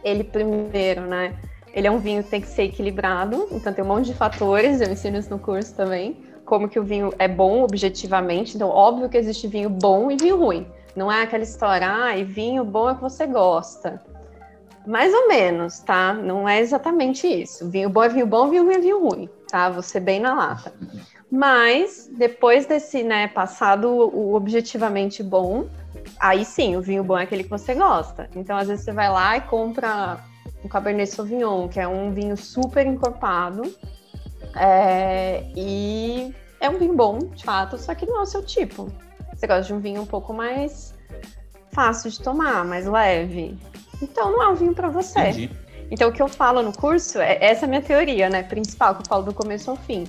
ele 0.05 0.22
primeiro, 0.22 1.03
né? 1.03 1.35
Ele 1.72 1.87
é 1.87 1.91
um 1.91 1.99
vinho 1.99 2.22
que 2.22 2.28
tem 2.28 2.41
que 2.41 2.49
ser 2.49 2.64
equilibrado, 2.64 3.49
então 3.51 3.72
tem 3.72 3.83
um 3.83 3.89
monte 3.89 4.07
de 4.07 4.14
fatores, 4.14 4.83
eu 4.83 4.93
ensino 4.93 5.16
isso 5.18 5.30
no 5.30 5.39
curso 5.39 5.74
também, 5.74 6.18
como 6.45 6.68
que 6.68 6.78
o 6.78 6.85
vinho 6.85 7.14
é 7.18 7.26
bom 7.26 7.62
objetivamente. 7.62 8.57
Então, 8.57 8.68
óbvio 8.68 9.09
que 9.09 9.16
existe 9.16 9.49
vinho 9.49 9.70
bom 9.70 10.11
e 10.11 10.16
vinho 10.16 10.37
ruim. 10.37 10.66
Não 10.95 11.11
é 11.11 11.22
aquela 11.22 11.43
história, 11.43 11.91
ah, 11.91 12.16
e 12.16 12.24
vinho 12.24 12.62
bom 12.62 12.91
é 12.91 12.95
que 12.95 13.01
você 13.01 13.26
gosta. 13.26 14.03
Mais 14.87 15.12
ou 15.14 15.28
menos, 15.28 15.78
tá? 15.80 16.12
Não 16.12 16.49
é 16.49 16.61
exatamente 16.61 17.26
isso. 17.26 17.68
Vinho 17.70 17.89
bom 17.89 18.03
é 18.03 18.09
vinho 18.09 18.26
bom, 18.26 18.49
vinho 18.49 18.64
ruim 18.64 18.74
é 18.74 18.78
vinho 18.80 19.09
ruim, 19.09 19.28
tá? 19.49 19.70
Você 19.70 20.01
bem 20.01 20.20
na 20.20 20.35
lata. 20.35 20.72
Mas 21.30 22.11
depois 22.12 22.66
desse, 22.66 23.03
né, 23.03 23.28
passado 23.28 23.89
o 23.89 24.35
objetivamente 24.35 25.22
bom, 25.22 25.66
aí 26.20 26.45
sim, 26.45 26.76
o 26.76 26.83
vinho 26.83 27.03
bom 27.03 27.16
é 27.16 27.22
aquele 27.22 27.45
que 27.45 27.51
você 27.51 27.74
gosta. 27.74 28.28
Então, 28.37 28.57
às 28.57 28.68
vezes 28.68 28.85
você 28.85 28.93
vai 28.93 29.11
lá 29.11 29.37
e 29.37 29.41
compra 29.43 30.18
um 30.64 30.68
Cabernet 30.68 31.11
Sauvignon, 31.11 31.68
que 31.68 31.80
é 31.80 31.89
um 31.89 32.12
vinho 32.12 32.37
super 32.37 32.87
encorpado, 32.87 33.62
é, 34.57 35.45
e 35.57 36.35
é 36.61 36.68
um 36.68 36.78
vinho 36.78 36.95
bom, 36.95 37.18
de 37.18 37.45
fato, 37.45 37.78
só 37.78 37.95
que 37.95 38.07
não 38.07 38.18
é 38.18 38.22
o 38.22 38.26
seu 38.26 38.45
tipo. 38.45 38.93
Você 39.35 39.47
gosta 39.47 39.64
de 39.64 39.74
um 39.74 39.80
vinho 39.80 40.03
um 40.03 40.07
pouco 40.07 40.33
mais 40.33 40.95
fácil 41.72 42.11
de 42.11 42.20
tomar, 42.20 42.64
mais 42.64 42.87
leve. 42.87 43.59
Então, 44.03 44.32
não 44.32 44.42
é 44.42 44.48
um 44.48 44.55
vinho 44.55 44.74
para 44.74 44.88
você. 44.88 45.18
Entendi. 45.20 45.50
Então, 45.90 46.09
o 46.09 46.12
que 46.12 46.22
eu 46.22 46.28
falo 46.28 46.62
no 46.62 46.72
curso, 46.72 47.18
é 47.20 47.38
essa 47.40 47.64
é 47.64 47.66
a 47.66 47.68
minha 47.68 47.82
teoria, 47.82 48.28
né? 48.28 48.42
Principal, 48.42 48.94
que 48.94 49.03
eu 49.03 49.07
falo 49.07 49.22
do 49.24 49.34
começo 49.34 49.70
ao 49.70 49.76
fim. 49.76 50.05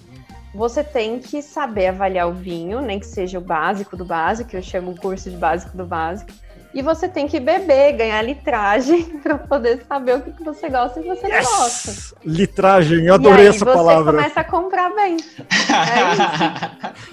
Você 0.56 0.84
tem 0.84 1.20
que 1.20 1.42
saber 1.42 1.88
avaliar 1.88 2.28
o 2.30 2.34
vinho, 2.34 2.80
nem 2.82 3.00
que 3.00 3.06
seja 3.08 3.38
o 3.38 3.42
básico 3.42 3.98
do 3.98 4.06
básico, 4.06 4.50
que 4.52 4.58
eu 4.58 4.62
chamo 4.62 4.92
o 4.92 4.96
curso 4.96 5.30
de 5.30 5.36
básico 5.38 5.76
do 5.76 5.86
básico. 5.86 6.32
E 6.76 6.82
você 6.82 7.08
tem 7.08 7.28
que 7.28 7.40
beber, 7.40 7.94
ganhar 7.94 8.22
litragem 8.24 9.04
para 9.22 9.38
poder 9.38 9.84
saber 9.88 10.16
o 10.16 10.22
que 10.22 10.32
que 10.32 10.44
você 10.44 10.70
gosta 10.70 11.00
e 11.00 11.02
o 11.02 11.06
que 11.06 11.10
você 11.22 11.28
não 11.28 11.38
gosta. 11.44 12.16
Litragem, 12.26 13.06
eu 13.06 13.14
adorei 13.14 13.46
e 13.46 13.48
aí 13.50 13.56
essa 13.56 13.66
você 13.66 13.74
palavra. 13.74 14.14
começa 14.14 14.40
a 14.40 14.44
comprar 14.44 14.90
bem. 14.96 15.18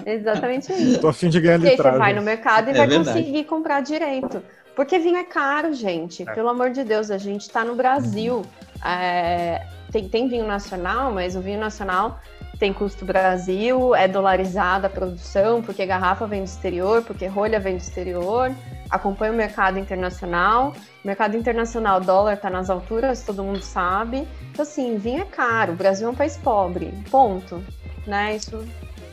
É 0.05 0.13
Exatamente 0.15 0.71
isso. 0.73 0.99
Tô 0.99 1.09
a 1.09 1.13
fim 1.13 1.29
de 1.29 1.39
ganhar 1.39 1.59
E 1.61 1.69
aí 1.69 1.75
você 1.77 1.83
vai 1.83 1.91
litragem. 1.93 2.15
no 2.15 2.21
mercado 2.23 2.67
e 2.69 2.71
É 2.71 2.73
vai 2.77 2.87
verdade. 2.87 3.19
conseguir 3.19 3.43
comprar 3.43 3.81
direito. 3.81 4.41
Porque 4.75 4.99
vinho 4.99 5.17
é 5.17 5.23
caro, 5.23 5.73
gente. 5.73 6.25
Pelo 6.25 6.49
amor 6.49 6.71
de 6.71 6.83
Deus, 6.83 7.11
a 7.11 7.17
gente 7.17 7.49
tá 7.49 7.63
no 7.63 7.75
Brasil. 7.75 8.43
É, 8.85 9.65
tem, 9.91 10.07
tem 10.07 10.27
vinho 10.27 10.47
nacional, 10.47 11.11
mas 11.11 11.35
o 11.35 11.41
vinho 11.41 11.59
nacional 11.59 12.19
tem 12.61 12.71
custo 12.71 13.03
Brasil, 13.03 13.95
é 13.95 14.07
dolarizada 14.07 14.85
a 14.85 14.89
produção, 14.89 15.63
porque 15.63 15.83
garrafa 15.83 16.27
vem 16.27 16.41
do 16.41 16.45
exterior, 16.45 17.03
porque 17.03 17.25
rolha 17.25 17.59
vem 17.59 17.75
do 17.75 17.81
exterior, 17.81 18.55
acompanha 18.87 19.33
o 19.33 19.35
mercado 19.35 19.79
internacional. 19.79 20.73
O 21.03 21.07
mercado 21.07 21.35
internacional, 21.35 21.99
dólar 21.99 22.37
tá 22.37 22.51
nas 22.51 22.69
alturas, 22.69 23.23
todo 23.23 23.43
mundo 23.43 23.63
sabe. 23.63 24.27
Então, 24.51 24.61
assim, 24.61 24.95
vinho 24.95 25.23
é 25.23 25.25
caro. 25.25 25.73
O 25.73 25.75
Brasil 25.75 26.07
é 26.07 26.11
um 26.11 26.15
país 26.15 26.37
pobre. 26.37 26.93
Ponto. 27.09 27.63
Né? 28.05 28.35
Isso 28.35 28.63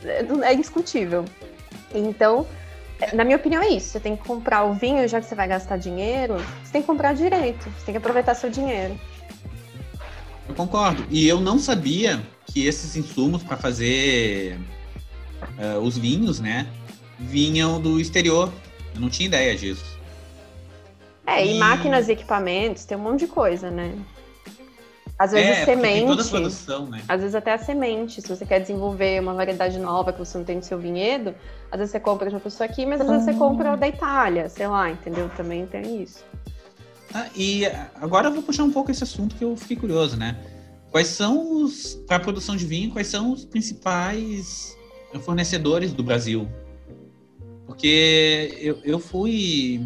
é, 0.05 0.27
é 0.43 0.53
indiscutível. 0.53 1.25
Então, 1.95 2.47
na 3.13 3.25
minha 3.25 3.37
opinião, 3.37 3.63
é 3.63 3.69
isso. 3.69 3.89
Você 3.91 4.01
tem 4.01 4.17
que 4.17 4.25
comprar 4.25 4.65
o 4.65 4.75
vinho, 4.75 5.07
já 5.09 5.21
que 5.21 5.27
você 5.27 5.35
vai 5.35 5.47
gastar 5.49 5.77
dinheiro, 5.77 6.37
você 6.65 6.73
tem 6.73 6.81
que 6.83 6.87
comprar 6.87 7.15
direito. 7.15 7.65
Você 7.71 7.87
tem 7.87 7.93
que 7.93 7.99
aproveitar 7.99 8.35
seu 8.35 8.51
dinheiro. 8.51 8.99
Eu 10.49 10.55
concordo. 10.55 11.05
E 11.11 11.29
eu 11.29 11.41
não 11.41 11.59
sabia 11.59 12.21
que 12.47 12.67
esses 12.67 12.97
insumos 12.97 13.43
para 13.43 13.57
fazer 13.57 14.59
eh, 15.59 15.79
os 15.81 15.97
vinhos, 15.99 16.41
né, 16.41 16.67
vinham 17.19 17.81
do 17.81 18.01
exterior. 18.01 18.51
Eu 18.95 19.01
não 19.01 19.11
tinha 19.11 19.27
ideia 19.27 19.55
disso. 19.57 19.85
É, 21.27 21.45
e 21.47 21.57
E- 21.57 21.59
máquinas 21.59 22.09
e 22.09 22.13
equipamentos, 22.13 22.85
tem 22.87 22.97
um 22.97 23.03
monte 23.03 23.21
de 23.21 23.27
coisa, 23.27 23.71
né? 23.71 23.93
Às 25.19 25.33
vezes 25.33 25.51
é, 25.51 25.65
semente. 25.65 26.07
toda 26.07 26.23
a 26.23 26.27
produção, 26.27 26.87
né? 26.87 27.03
Às 27.09 27.21
vezes 27.21 27.35
até 27.35 27.53
a 27.53 27.59
semente, 27.59 28.23
se 28.23 28.29
você 28.29 28.47
quer 28.47 28.61
desenvolver 28.61 29.21
uma 29.21 29.35
variedade 29.35 29.77
nova 29.79 30.13
que 30.13 30.19
você 30.21 30.39
não 30.39 30.45
tem 30.45 30.57
no 30.57 30.63
seu 30.63 30.79
vinhedo, 30.79 31.35
às 31.73 31.79
vezes 31.79 31.91
você 31.91 31.99
compra 31.99 32.29
de 32.29 32.37
uma 32.37 32.41
pessoa 32.41 32.69
aqui, 32.69 32.87
mas 32.87 33.01
às 33.01 33.09
vezes 33.09 33.25
você 33.25 33.35
compra 33.35 33.77
da 33.77 33.89
Itália, 33.89 34.49
sei 34.49 34.69
lá, 34.69 34.89
entendeu? 34.89 35.29
Também 35.37 35.67
tem 35.67 36.03
isso. 36.03 36.25
Ah, 37.13 37.27
e 37.35 37.65
agora 37.97 38.29
eu 38.29 38.33
vou 38.33 38.43
puxar 38.43 38.63
um 38.63 38.71
pouco 38.71 38.93
esse 38.93 39.03
assunto 39.03 39.35
que 39.35 39.43
eu 39.43 39.57
fiquei 39.57 39.77
curioso, 39.77 40.17
né? 40.17 40.37
Quais 40.91 41.09
são 41.09 41.63
os, 41.63 41.95
para 42.07 42.17
a 42.17 42.21
produção 42.21 42.55
de 42.55 42.65
vinho, 42.65 42.93
quais 42.93 43.09
são 43.09 43.33
os 43.33 43.45
principais 43.45 44.77
fornecedores 45.23 45.93
do 45.93 46.03
Brasil? 46.05 46.49
Porque 47.67 48.57
eu, 48.61 48.79
eu 48.85 48.99
fui, 48.99 49.81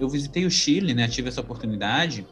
eu 0.00 0.08
visitei 0.08 0.46
o 0.46 0.50
Chile, 0.50 0.94
né? 0.94 1.06
Tive 1.06 1.28
essa 1.28 1.40
oportunidade. 1.40 2.26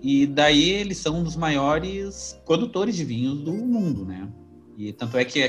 E 0.00 0.26
daí 0.26 0.70
eles 0.70 0.98
são 0.98 1.20
um 1.20 1.24
dos 1.24 1.36
maiores 1.36 2.38
produtores 2.46 2.94
de 2.94 3.04
vinhos 3.04 3.38
do 3.40 3.52
mundo, 3.52 4.04
né? 4.04 4.28
E 4.76 4.92
tanto 4.92 5.16
é 5.18 5.24
que 5.24 5.44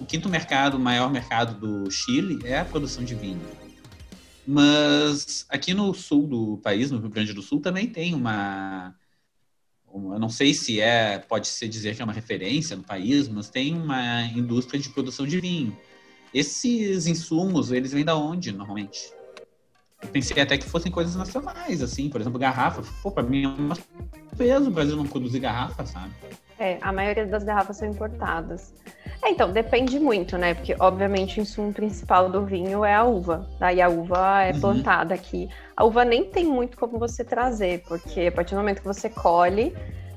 o 0.00 0.04
quinto 0.04 0.28
mercado, 0.28 0.76
o 0.76 0.80
maior 0.80 1.10
mercado 1.10 1.58
do 1.58 1.90
Chile 1.90 2.38
é 2.44 2.58
a 2.58 2.64
produção 2.64 3.02
de 3.02 3.14
vinho. 3.14 3.40
Mas 4.46 5.46
aqui 5.48 5.72
no 5.72 5.94
sul 5.94 6.26
do 6.26 6.58
país, 6.58 6.90
no 6.90 6.98
Rio 6.98 7.08
Grande 7.08 7.32
do 7.32 7.40
Sul, 7.40 7.60
também 7.60 7.86
tem 7.86 8.14
uma, 8.14 8.94
uma 9.90 10.16
eu 10.16 10.18
não 10.18 10.28
sei 10.28 10.52
se 10.52 10.80
é, 10.80 11.18
pode 11.18 11.48
ser 11.48 11.66
dizer 11.66 11.96
que 11.96 12.02
é 12.02 12.04
uma 12.04 12.12
referência 12.12 12.76
no 12.76 12.82
país, 12.82 13.26
mas 13.26 13.48
tem 13.48 13.74
uma 13.74 14.24
indústria 14.26 14.78
de 14.78 14.90
produção 14.90 15.26
de 15.26 15.40
vinho. 15.40 15.74
Esses 16.34 17.06
insumos, 17.06 17.72
eles 17.72 17.92
vêm 17.92 18.04
da 18.04 18.16
onde, 18.16 18.52
normalmente? 18.52 19.00
Eu 20.02 20.08
pensei 20.08 20.42
até 20.42 20.58
que 20.58 20.68
fossem 20.68 20.90
coisas 20.92 21.16
nacionais, 21.16 21.82
assim, 21.82 22.08
por 22.08 22.20
exemplo, 22.20 22.38
garrafa. 22.38 22.82
Pô, 23.02 23.10
pra 23.10 23.22
mim 23.22 23.44
é 23.44 23.48
um 23.48 23.70
peso 24.36 24.68
o 24.68 24.70
Brasil 24.70 24.96
não 24.96 25.06
produzir 25.06 25.40
garrafa, 25.40 25.86
sabe? 25.86 26.12
É, 26.58 26.78
a 26.80 26.92
maioria 26.92 27.26
das 27.26 27.42
garrafas 27.42 27.78
são 27.78 27.88
importadas. 27.88 28.72
É, 29.22 29.30
então, 29.30 29.50
depende 29.50 29.98
muito, 29.98 30.36
né? 30.36 30.54
Porque, 30.54 30.76
obviamente, 30.78 31.38
o 31.38 31.42
insumo 31.42 31.72
principal 31.72 32.30
do 32.30 32.44
vinho 32.44 32.84
é 32.84 32.94
a 32.94 33.02
uva. 33.02 33.48
Daí 33.58 33.80
a 33.80 33.88
uva 33.88 34.42
é 34.42 34.52
uhum. 34.52 34.60
plantada 34.60 35.14
aqui. 35.14 35.48
A 35.76 35.84
uva 35.84 36.04
nem 36.04 36.24
tem 36.24 36.44
muito 36.44 36.76
como 36.76 36.98
você 36.98 37.24
trazer, 37.24 37.82
porque 37.88 38.26
a 38.26 38.32
partir 38.32 38.54
do 38.54 38.58
momento 38.58 38.80
que 38.80 38.86
você 38.86 39.08
colhe 39.08 39.74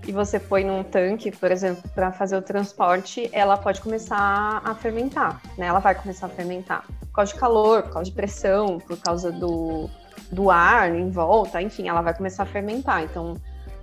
e 0.08 0.12
você 0.12 0.40
põe 0.40 0.64
num 0.64 0.84
tanque, 0.84 1.32
por 1.32 1.52
exemplo, 1.52 1.84
para 1.94 2.12
fazer 2.12 2.38
o 2.38 2.42
transporte, 2.42 3.30
ela 3.34 3.58
pode 3.58 3.82
começar 3.82 4.62
a 4.64 4.74
fermentar, 4.74 5.42
né? 5.58 5.68
Ela 5.68 5.80
vai 5.80 5.94
começar 5.94 6.28
a 6.28 6.30
fermentar. 6.30 6.86
Por 7.02 7.12
causa 7.12 7.34
de 7.34 7.40
calor, 7.40 7.84
por 7.84 7.94
causa 7.94 8.10
de 8.10 8.16
pressão, 8.16 8.80
por 8.80 8.98
causa 8.98 9.32
do, 9.32 9.90
do 10.32 10.50
ar 10.50 10.96
em 10.96 11.10
volta, 11.10 11.62
enfim, 11.62 11.90
ela 11.90 12.02
vai 12.02 12.16
começar 12.16 12.44
a 12.44 12.46
fermentar. 12.46 13.04
Então, 13.04 13.36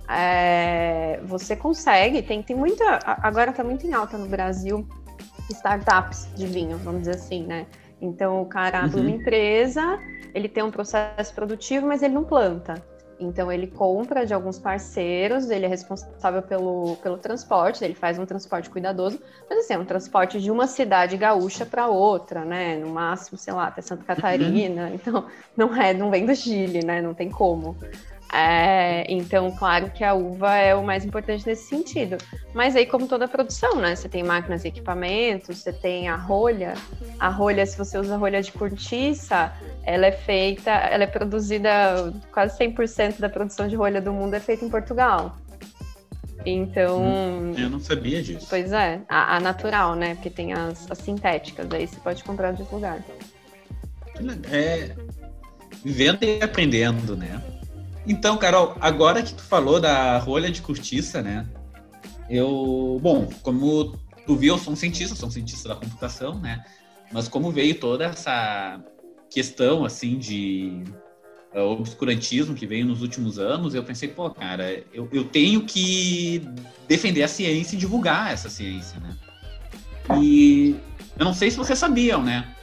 é, 0.09 1.19
você 1.23 1.55
consegue, 1.55 2.23
tem, 2.23 2.41
tem 2.41 2.55
muita. 2.55 2.99
Agora 3.05 3.51
está 3.51 3.63
muito 3.63 3.85
em 3.85 3.93
alta 3.93 4.17
no 4.17 4.27
Brasil 4.27 4.87
startups 5.51 6.27
de 6.35 6.47
vinho, 6.47 6.77
vamos 6.77 7.01
dizer 7.01 7.15
assim, 7.15 7.43
né? 7.43 7.67
Então 8.01 8.41
o 8.41 8.45
cara 8.45 8.79
abre 8.79 8.99
uhum. 8.99 9.07
uma 9.07 9.15
empresa, 9.15 9.99
ele 10.33 10.49
tem 10.49 10.63
um 10.63 10.71
processo 10.71 11.33
produtivo, 11.33 11.87
mas 11.87 12.01
ele 12.01 12.13
não 12.13 12.23
planta. 12.23 12.75
Então 13.19 13.51
ele 13.51 13.67
compra 13.67 14.25
de 14.25 14.33
alguns 14.33 14.59
parceiros, 14.59 15.49
ele 15.49 15.65
é 15.65 15.69
responsável 15.69 16.41
pelo, 16.41 16.97
pelo 16.97 17.17
transporte, 17.17 17.83
ele 17.83 17.95
faz 17.95 18.19
um 18.19 18.25
transporte 18.25 18.69
cuidadoso, 18.69 19.19
mas 19.49 19.59
assim, 19.59 19.73
é 19.73 19.79
um 19.79 19.85
transporte 19.85 20.41
de 20.41 20.51
uma 20.51 20.67
cidade 20.67 21.15
gaúcha 21.15 21.65
para 21.65 21.87
outra, 21.87 22.43
né? 22.43 22.77
No 22.77 22.89
máximo, 22.89 23.37
sei 23.37 23.53
lá, 23.53 23.67
até 23.67 23.81
Santa 23.81 24.03
Catarina. 24.03 24.87
Uhum. 24.87 24.95
Então 24.95 25.25
não 25.55 25.75
é, 25.75 25.93
não 25.93 26.11
vem 26.11 26.25
do 26.25 26.35
Chile, 26.35 26.83
né? 26.83 27.01
Não 27.01 27.13
tem 27.13 27.29
como. 27.29 27.77
É, 28.31 29.05
então, 29.07 29.51
claro 29.55 29.89
que 29.91 30.03
a 30.03 30.13
uva 30.13 30.55
é 30.55 30.75
o 30.75 30.83
mais 30.83 31.05
importante 31.05 31.45
nesse 31.45 31.69
sentido. 31.69 32.17
Mas 32.53 32.75
aí, 32.75 32.85
como 32.85 33.07
toda 33.07 33.27
produção, 33.27 33.75
né? 33.75 33.95
Você 33.95 34.09
tem 34.09 34.23
máquinas 34.23 34.65
e 34.65 34.67
equipamentos, 34.67 35.59
você 35.59 35.71
tem 35.71 36.09
a 36.09 36.15
rolha. 36.15 36.73
A 37.19 37.29
rolha, 37.29 37.65
se 37.65 37.77
você 37.77 37.97
usa 37.97 38.17
rolha 38.17 38.41
de 38.41 38.51
cortiça, 38.51 39.53
ela 39.83 40.07
é 40.07 40.11
feita, 40.11 40.71
ela 40.71 41.03
é 41.03 41.07
produzida, 41.07 41.69
quase 42.31 42.57
100% 42.57 43.19
da 43.19 43.29
produção 43.29 43.67
de 43.67 43.75
rolha 43.75 44.01
do 44.01 44.11
mundo 44.11 44.33
é 44.33 44.39
feita 44.39 44.65
em 44.65 44.69
Portugal. 44.69 45.37
Então. 46.45 47.03
Hum, 47.03 47.53
eu 47.57 47.69
não 47.69 47.79
sabia 47.79 48.21
disso. 48.21 48.47
Pois 48.49 48.71
é, 48.71 49.01
a, 49.09 49.37
a 49.37 49.39
natural, 49.39 49.95
né? 49.95 50.15
Porque 50.15 50.29
tem 50.29 50.53
as, 50.53 50.89
as, 50.91 50.97
sintéticas, 50.99 51.67
aí 51.71 51.87
você 51.87 51.99
pode 51.99 52.23
comprar 52.23 52.51
de 52.51 52.61
outro 52.61 52.75
lugar. 52.75 53.03
É. 54.51 54.95
Vivendo 55.83 56.23
e 56.23 56.41
aprendendo, 56.41 57.15
né? 57.15 57.41
Então, 58.07 58.37
Carol, 58.37 58.75
agora 58.79 59.23
que 59.23 59.33
tu 59.33 59.43
falou 59.43 59.79
da 59.79 60.17
rolha 60.19 60.51
de 60.51 60.61
cortiça, 60.61 61.21
né? 61.21 61.45
Eu, 62.29 62.99
bom, 63.01 63.27
como 63.41 63.97
tu 64.25 64.35
viu, 64.35 64.55
eu 64.55 64.59
sou 64.59 64.73
um 64.73 64.75
cientista, 64.75 65.15
sou 65.15 65.27
um 65.27 65.31
cientista 65.31 65.69
da 65.69 65.75
computação, 65.75 66.39
né? 66.39 66.63
Mas 67.11 67.27
como 67.27 67.51
veio 67.51 67.79
toda 67.79 68.05
essa 68.05 68.79
questão, 69.29 69.85
assim, 69.85 70.17
de 70.17 70.83
uh, 71.53 71.61
obscurantismo 71.61 72.55
que 72.55 72.67
veio 72.67 72.85
nos 72.85 73.01
últimos 73.01 73.39
anos, 73.39 73.73
eu 73.73 73.83
pensei, 73.83 74.09
pô, 74.09 74.29
cara, 74.29 74.83
eu, 74.93 75.07
eu 75.11 75.25
tenho 75.25 75.61
que 75.61 76.47
defender 76.87 77.23
a 77.23 77.27
ciência 77.27 77.75
e 77.75 77.79
divulgar 77.79 78.31
essa 78.31 78.49
ciência, 78.49 78.99
né? 78.99 79.15
E 80.21 80.75
eu 81.17 81.25
não 81.25 81.33
sei 81.33 81.49
se 81.49 81.57
vocês 81.57 81.79
sabiam, 81.79 82.21
né? 82.21 82.55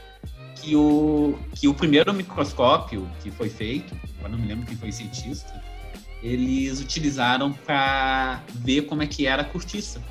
Que 0.63 0.77
o, 0.77 1.37
que 1.53 1.67
o 1.67 1.73
primeiro 1.73 2.13
microscópio 2.13 3.09
que 3.21 3.29
foi 3.29 3.49
feito 3.49 3.93
agora 4.23 4.31
não 4.31 4.39
me 4.39 4.47
lembro 4.47 4.65
quem 4.65 4.77
foi 4.77 4.89
o 4.89 4.93
cientista, 4.93 5.61
eles 6.21 6.79
utilizaram 6.79 7.51
para 7.51 8.41
ver 8.55 8.83
como 8.83 9.03
é 9.03 9.07
que 9.07 9.27
era 9.27 9.41
a 9.41 9.45
cortiça. 9.45 10.01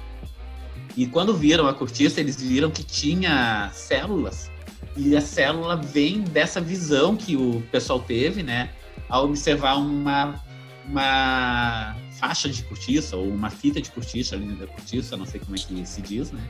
E 0.94 1.06
quando 1.06 1.34
viram 1.34 1.66
a 1.66 1.72
cortiça, 1.72 2.20
eles 2.20 2.40
viram 2.40 2.70
que 2.70 2.84
tinha 2.84 3.70
células. 3.72 4.50
E 4.94 5.16
a 5.16 5.22
célula 5.22 5.76
vem 5.76 6.20
dessa 6.20 6.60
visão 6.60 7.16
que 7.16 7.34
o 7.34 7.62
pessoal 7.72 8.00
teve, 8.00 8.42
né, 8.42 8.70
ao 9.08 9.24
observar 9.24 9.76
uma, 9.76 10.38
uma 10.86 11.96
faixa 12.20 12.50
de 12.50 12.62
cortiça 12.64 13.16
ou 13.16 13.26
uma 13.26 13.48
fita 13.48 13.80
de 13.80 13.90
cortiça, 13.90 14.36
a 14.36 14.38
linha 14.38 14.56
da 14.56 14.66
cortiça, 14.66 15.16
não 15.16 15.24
sei 15.24 15.40
como 15.40 15.56
é 15.56 15.58
que 15.58 15.86
se 15.86 16.02
diz, 16.02 16.30
né? 16.30 16.46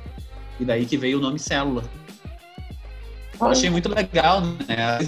E 0.59 0.65
daí 0.65 0.85
que 0.85 0.97
veio 0.97 1.19
o 1.19 1.21
nome 1.21 1.39
célula. 1.39 1.85
Eu 3.47 3.53
achei 3.53 3.71
muito 3.71 3.89
legal, 3.89 4.41
né? 4.41 4.99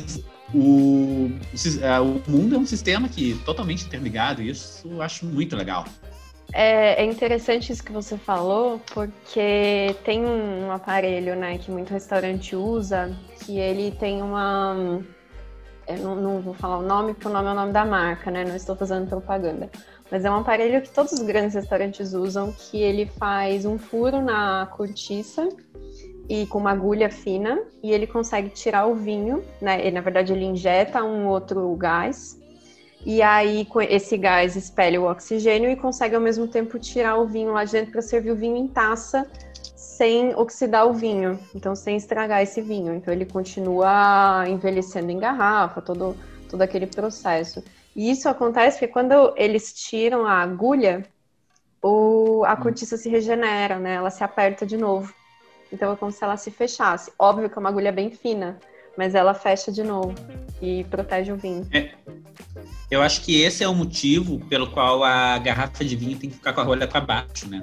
o, 0.54 1.30
é, 1.82 2.00
o 2.00 2.22
mundo 2.28 2.54
é 2.54 2.58
um 2.58 2.66
sistema 2.66 3.08
que 3.08 3.34
totalmente 3.44 3.84
interligado, 3.84 4.42
e 4.42 4.50
isso 4.50 4.86
eu 4.88 5.02
acho 5.02 5.26
muito 5.26 5.56
legal. 5.56 5.84
É, 6.52 7.02
é, 7.02 7.04
interessante 7.04 7.72
isso 7.72 7.82
que 7.82 7.90
você 7.90 8.16
falou, 8.16 8.80
porque 8.92 9.96
tem 10.04 10.24
um 10.24 10.70
aparelho, 10.70 11.34
né, 11.34 11.58
que 11.58 11.70
muito 11.70 11.90
restaurante 11.90 12.54
usa, 12.54 13.12
que 13.40 13.58
ele 13.58 13.90
tem 13.90 14.22
uma. 14.22 15.02
Eu 15.86 15.98
não, 15.98 16.14
não, 16.16 16.40
vou 16.40 16.54
falar 16.54 16.78
o 16.78 16.82
nome, 16.82 17.12
porque 17.12 17.28
o 17.28 17.32
nome 17.32 17.48
é 17.48 17.50
o 17.50 17.54
nome 17.54 17.72
da 17.72 17.84
marca, 17.84 18.30
né? 18.30 18.44
Não 18.44 18.56
estou 18.56 18.74
fazendo 18.74 19.08
propaganda. 19.08 19.68
Mas 20.10 20.24
é 20.24 20.30
um 20.30 20.36
aparelho 20.36 20.80
que 20.80 20.90
todos 20.90 21.12
os 21.12 21.22
grandes 21.22 21.54
restaurantes 21.54 22.14
usam, 22.14 22.52
que 22.52 22.80
ele 22.80 23.04
faz 23.18 23.66
um 23.66 23.76
furo 23.76 24.22
na 24.22 24.66
cortiça 24.66 25.46
e 26.28 26.46
com 26.46 26.58
uma 26.58 26.70
agulha 26.70 27.10
fina 27.10 27.60
e 27.82 27.92
ele 27.92 28.06
consegue 28.06 28.48
tirar 28.48 28.86
o 28.86 28.94
vinho, 28.94 29.44
né? 29.60 29.80
Ele, 29.80 29.92
na 29.92 30.00
verdade, 30.00 30.32
ele 30.32 30.44
injeta 30.44 31.02
um 31.02 31.26
outro 31.26 31.74
gás 31.76 32.40
e 33.04 33.20
aí 33.20 33.66
esse 33.90 34.16
gás 34.16 34.56
espelha 34.56 35.00
o 35.00 35.10
oxigênio 35.10 35.70
e 35.70 35.76
consegue 35.76 36.14
ao 36.14 36.20
mesmo 36.20 36.48
tempo 36.48 36.78
tirar 36.78 37.16
o 37.16 37.26
vinho 37.26 37.52
lá 37.52 37.64
de 37.64 37.72
dentro 37.72 37.92
para 37.92 38.00
servir 38.00 38.30
o 38.30 38.36
vinho 38.36 38.56
em 38.56 38.66
taça 38.66 39.30
sem 39.76 40.34
oxidar 40.34 40.88
o 40.88 40.92
vinho, 40.92 41.38
então 41.54 41.74
sem 41.76 41.96
estragar 41.96 42.42
esse 42.42 42.60
vinho. 42.60 42.94
Então 42.94 43.12
ele 43.12 43.26
continua 43.26 44.44
envelhecendo 44.48 45.10
em 45.10 45.18
garrafa, 45.18 45.80
todo 45.80 46.16
todo 46.48 46.62
aquele 46.62 46.86
processo. 46.86 47.62
E 47.94 48.10
isso 48.10 48.28
acontece 48.28 48.78
porque 48.78 48.92
quando 48.92 49.34
eles 49.36 49.72
tiram 49.72 50.26
a 50.26 50.34
agulha, 50.34 51.04
o, 51.82 52.44
a 52.44 52.54
hum. 52.54 52.56
cortiça 52.56 52.96
se 52.96 53.08
regenera, 53.08 53.78
né? 53.78 53.94
Ela 53.94 54.10
se 54.10 54.22
aperta 54.24 54.64
de 54.64 54.76
novo. 54.76 55.12
Então 55.72 55.92
é 55.92 55.96
como 55.96 56.12
se 56.12 56.22
ela 56.22 56.36
se 56.36 56.50
fechasse. 56.50 57.12
Óbvio 57.18 57.48
que 57.48 57.58
é 57.58 57.60
uma 57.60 57.68
agulha 57.68 57.92
bem 57.92 58.10
fina, 58.10 58.58
mas 58.96 59.14
ela 59.14 59.34
fecha 59.34 59.72
de 59.72 59.82
novo 59.82 60.14
e 60.60 60.84
protege 60.84 61.32
o 61.32 61.36
vinho. 61.36 61.66
É. 61.72 61.90
Eu 62.90 63.02
acho 63.02 63.22
que 63.22 63.42
esse 63.42 63.64
é 63.64 63.68
o 63.68 63.74
motivo 63.74 64.38
pelo 64.46 64.70
qual 64.70 65.02
a 65.02 65.38
garrafa 65.38 65.84
de 65.84 65.96
vinho 65.96 66.16
tem 66.16 66.30
que 66.30 66.36
ficar 66.36 66.52
com 66.52 66.60
a 66.60 66.64
rolha 66.64 66.86
para 66.86 67.00
baixo, 67.00 67.48
né? 67.48 67.62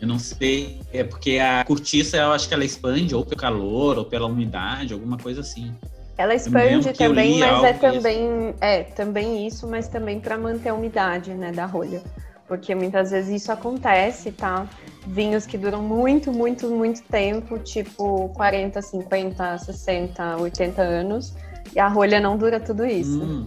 Eu 0.00 0.06
não 0.06 0.18
sei, 0.18 0.80
é 0.92 1.02
porque 1.02 1.38
a 1.38 1.64
cortiça 1.64 2.18
eu 2.18 2.32
acho 2.32 2.46
que 2.46 2.52
ela 2.52 2.64
expande 2.64 3.14
ou 3.14 3.24
pelo 3.24 3.40
calor 3.40 3.98
ou 3.98 4.04
pela 4.04 4.26
umidade, 4.26 4.92
alguma 4.92 5.16
coisa 5.16 5.40
assim. 5.40 5.74
Ela 6.18 6.34
expande 6.34 6.92
também, 6.92 7.38
mas 7.38 7.64
é 7.64 7.72
também, 7.72 8.54
é 8.60 8.82
também 8.82 9.46
isso, 9.46 9.66
mas 9.66 9.88
também 9.88 10.20
para 10.20 10.36
manter 10.36 10.68
a 10.68 10.74
umidade, 10.74 11.32
né, 11.32 11.52
da 11.52 11.64
rolha 11.64 12.02
porque 12.46 12.74
muitas 12.74 13.10
vezes 13.10 13.42
isso 13.42 13.52
acontece, 13.52 14.32
tá? 14.32 14.66
Vinhos 15.06 15.46
que 15.46 15.56
duram 15.56 15.82
muito, 15.82 16.32
muito, 16.32 16.68
muito 16.68 17.02
tempo, 17.02 17.58
tipo 17.58 18.28
40, 18.30 18.80
50, 18.82 19.58
60, 19.58 20.36
80 20.38 20.82
anos, 20.82 21.34
e 21.74 21.80
a 21.80 21.88
rolha 21.88 22.20
não 22.20 22.36
dura 22.36 22.60
tudo 22.60 22.84
isso. 22.84 23.22
Hum. 23.22 23.46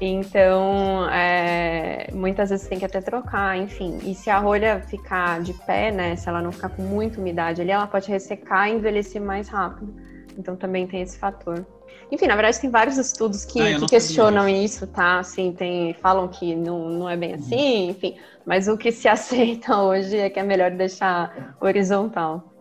Então, 0.00 1.06
é, 1.10 2.08
muitas 2.14 2.48
vezes 2.48 2.66
tem 2.66 2.78
que 2.78 2.86
até 2.86 3.02
trocar, 3.02 3.58
enfim. 3.58 3.98
E 4.02 4.14
se 4.14 4.30
a 4.30 4.38
rolha 4.38 4.80
ficar 4.80 5.42
de 5.42 5.52
pé, 5.52 5.92
né, 5.92 6.16
se 6.16 6.26
ela 6.26 6.40
não 6.40 6.50
ficar 6.50 6.70
com 6.70 6.82
muita 6.82 7.20
umidade 7.20 7.60
ali, 7.60 7.70
ela 7.70 7.86
pode 7.86 8.10
ressecar 8.10 8.70
e 8.70 8.72
envelhecer 8.72 9.20
mais 9.20 9.48
rápido. 9.48 9.94
Então 10.38 10.56
também 10.56 10.86
tem 10.86 11.02
esse 11.02 11.18
fator. 11.18 11.66
Enfim, 12.10 12.26
na 12.26 12.34
verdade, 12.34 12.58
tem 12.58 12.70
vários 12.70 12.96
estudos 12.96 13.44
que, 13.44 13.60
ah, 13.60 13.78
que 13.78 13.86
questionam 13.86 14.48
isso, 14.48 14.86
tá? 14.86 15.18
Assim, 15.20 15.52
tem, 15.52 15.94
falam 15.94 16.26
que 16.28 16.56
não, 16.56 16.88
não 16.88 17.08
é 17.08 17.16
bem 17.16 17.34
assim, 17.34 17.84
uhum. 17.84 17.90
enfim. 17.90 18.16
Mas 18.50 18.66
o 18.66 18.76
que 18.76 18.90
se 18.90 19.06
aceita 19.08 19.80
hoje 19.80 20.16
é 20.16 20.28
que 20.28 20.40
é 20.40 20.42
melhor 20.42 20.72
deixar 20.72 21.56
horizontal. 21.60 22.52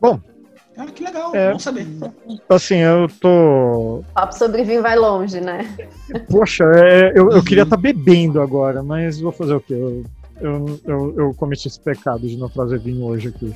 Bom. 0.00 0.20
Ah, 0.78 0.86
que 0.86 1.02
legal, 1.02 1.34
é, 1.34 1.52
bom 1.52 1.58
saber. 1.58 1.86
Assim, 2.48 2.76
eu 2.76 3.08
tô. 3.20 3.98
O 3.98 4.04
papo 4.14 4.34
sobre 4.34 4.62
vinho 4.62 4.82
vai 4.82 4.94
longe, 4.94 5.40
né? 5.40 5.66
Poxa, 6.30 6.64
é, 6.76 7.18
eu, 7.18 7.30
eu 7.30 7.42
queria 7.42 7.64
estar 7.64 7.76
tá 7.76 7.82
bebendo 7.82 8.40
agora, 8.40 8.80
mas 8.80 9.18
vou 9.18 9.32
fazer 9.32 9.54
o 9.54 9.60
quê? 9.60 9.72
Eu 9.72 10.04
eu, 10.40 10.80
eu, 10.84 11.14
eu 11.16 11.34
cometi 11.34 11.66
esse 11.66 11.80
pecado 11.80 12.28
de 12.28 12.36
não 12.36 12.48
trazer 12.48 12.78
vinho 12.78 13.04
hoje 13.06 13.28
aqui. 13.28 13.52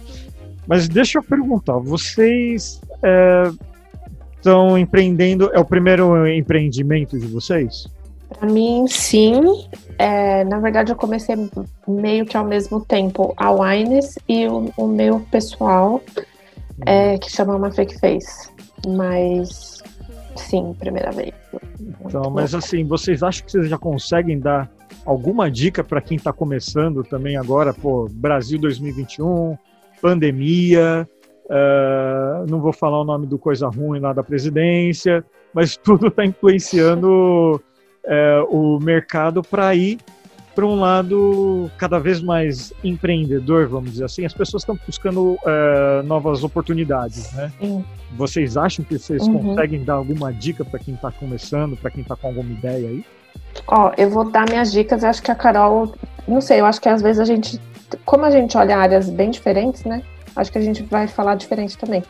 Mas 0.66 0.88
deixa 0.88 1.18
eu 1.18 1.22
perguntar, 1.22 1.78
vocês 1.78 2.80
estão 4.38 4.76
é, 4.76 4.80
empreendendo, 4.80 5.50
é 5.52 5.60
o 5.60 5.64
primeiro 5.64 6.26
empreendimento 6.26 7.18
de 7.18 7.26
vocês? 7.26 7.86
Para 8.38 8.48
mim, 8.48 8.86
sim. 8.88 9.68
É, 9.98 10.44
na 10.44 10.58
verdade, 10.58 10.92
eu 10.92 10.96
comecei 10.96 11.36
meio 11.86 12.24
que 12.24 12.36
ao 12.36 12.44
mesmo 12.44 12.80
tempo 12.80 13.34
a 13.36 13.50
Wines 13.50 14.18
e 14.28 14.46
o, 14.46 14.72
o 14.76 14.86
meu 14.86 15.20
pessoal, 15.30 16.00
é, 16.86 17.18
que 17.18 17.30
chama 17.30 17.56
uma 17.56 17.70
Fake 17.70 17.98
Face. 17.98 18.50
Mas, 18.86 19.82
sim, 20.36 20.74
primeira 20.78 21.10
vez. 21.10 21.32
Então, 22.04 22.30
mas 22.30 22.54
assim, 22.54 22.84
vocês 22.84 23.22
acham 23.22 23.44
que 23.44 23.52
vocês 23.52 23.68
já 23.68 23.76
conseguem 23.76 24.38
dar 24.38 24.70
alguma 25.04 25.50
dica 25.50 25.82
para 25.82 26.00
quem 26.00 26.16
está 26.16 26.32
começando 26.32 27.02
também 27.02 27.36
agora? 27.36 27.74
Pô, 27.74 28.08
Brasil 28.10 28.58
2021, 28.58 29.58
pandemia, 30.00 31.06
uh, 31.46 32.46
não 32.48 32.60
vou 32.60 32.72
falar 32.72 33.00
o 33.00 33.04
nome 33.04 33.26
do 33.26 33.38
coisa 33.38 33.68
ruim 33.68 34.00
lá 34.00 34.12
da 34.12 34.22
presidência, 34.22 35.24
mas 35.52 35.76
tudo 35.82 36.06
está 36.06 36.24
influenciando 36.24 37.60
uh, 38.10 38.44
o 38.50 38.80
mercado 38.80 39.42
para 39.42 39.74
ir 39.74 39.98
para 40.54 40.66
um 40.66 40.78
lado 40.78 41.70
cada 41.78 41.98
vez 41.98 42.20
mais 42.20 42.72
empreendedor, 42.82 43.68
vamos 43.68 43.92
dizer 43.92 44.04
assim. 44.04 44.26
As 44.26 44.34
pessoas 44.34 44.62
estão 44.62 44.78
buscando 44.86 45.34
uh, 45.34 46.02
novas 46.04 46.42
oportunidades, 46.42 47.32
né? 47.32 47.52
Sim. 47.60 47.84
Vocês 48.12 48.56
acham 48.56 48.84
que 48.84 48.98
vocês 48.98 49.26
uhum. 49.26 49.38
conseguem 49.38 49.84
dar 49.84 49.94
alguma 49.94 50.32
dica 50.32 50.64
para 50.64 50.78
quem 50.78 50.94
está 50.94 51.10
começando, 51.10 51.76
para 51.76 51.90
quem 51.90 52.02
está 52.02 52.16
com 52.16 52.26
alguma 52.26 52.50
ideia 52.50 52.88
aí? 52.88 53.04
Ó, 53.66 53.92
eu 53.96 54.10
vou 54.10 54.30
dar 54.30 54.48
minhas 54.48 54.72
dicas. 54.72 55.02
Eu 55.02 55.10
acho 55.10 55.22
que 55.22 55.30
a 55.30 55.34
Carol, 55.34 55.94
não 56.26 56.40
sei, 56.40 56.60
eu 56.60 56.66
acho 56.66 56.80
que 56.80 56.88
às 56.88 57.00
vezes 57.00 57.20
a 57.20 57.24
gente, 57.24 57.60
como 58.04 58.24
a 58.24 58.30
gente 58.30 58.56
olha 58.56 58.76
áreas 58.76 59.08
bem 59.08 59.30
diferentes, 59.30 59.84
né? 59.84 60.02
Acho 60.34 60.50
que 60.50 60.58
a 60.58 60.62
gente 60.62 60.82
vai 60.82 61.06
falar 61.06 61.36
diferente 61.36 61.78
também. 61.78 62.02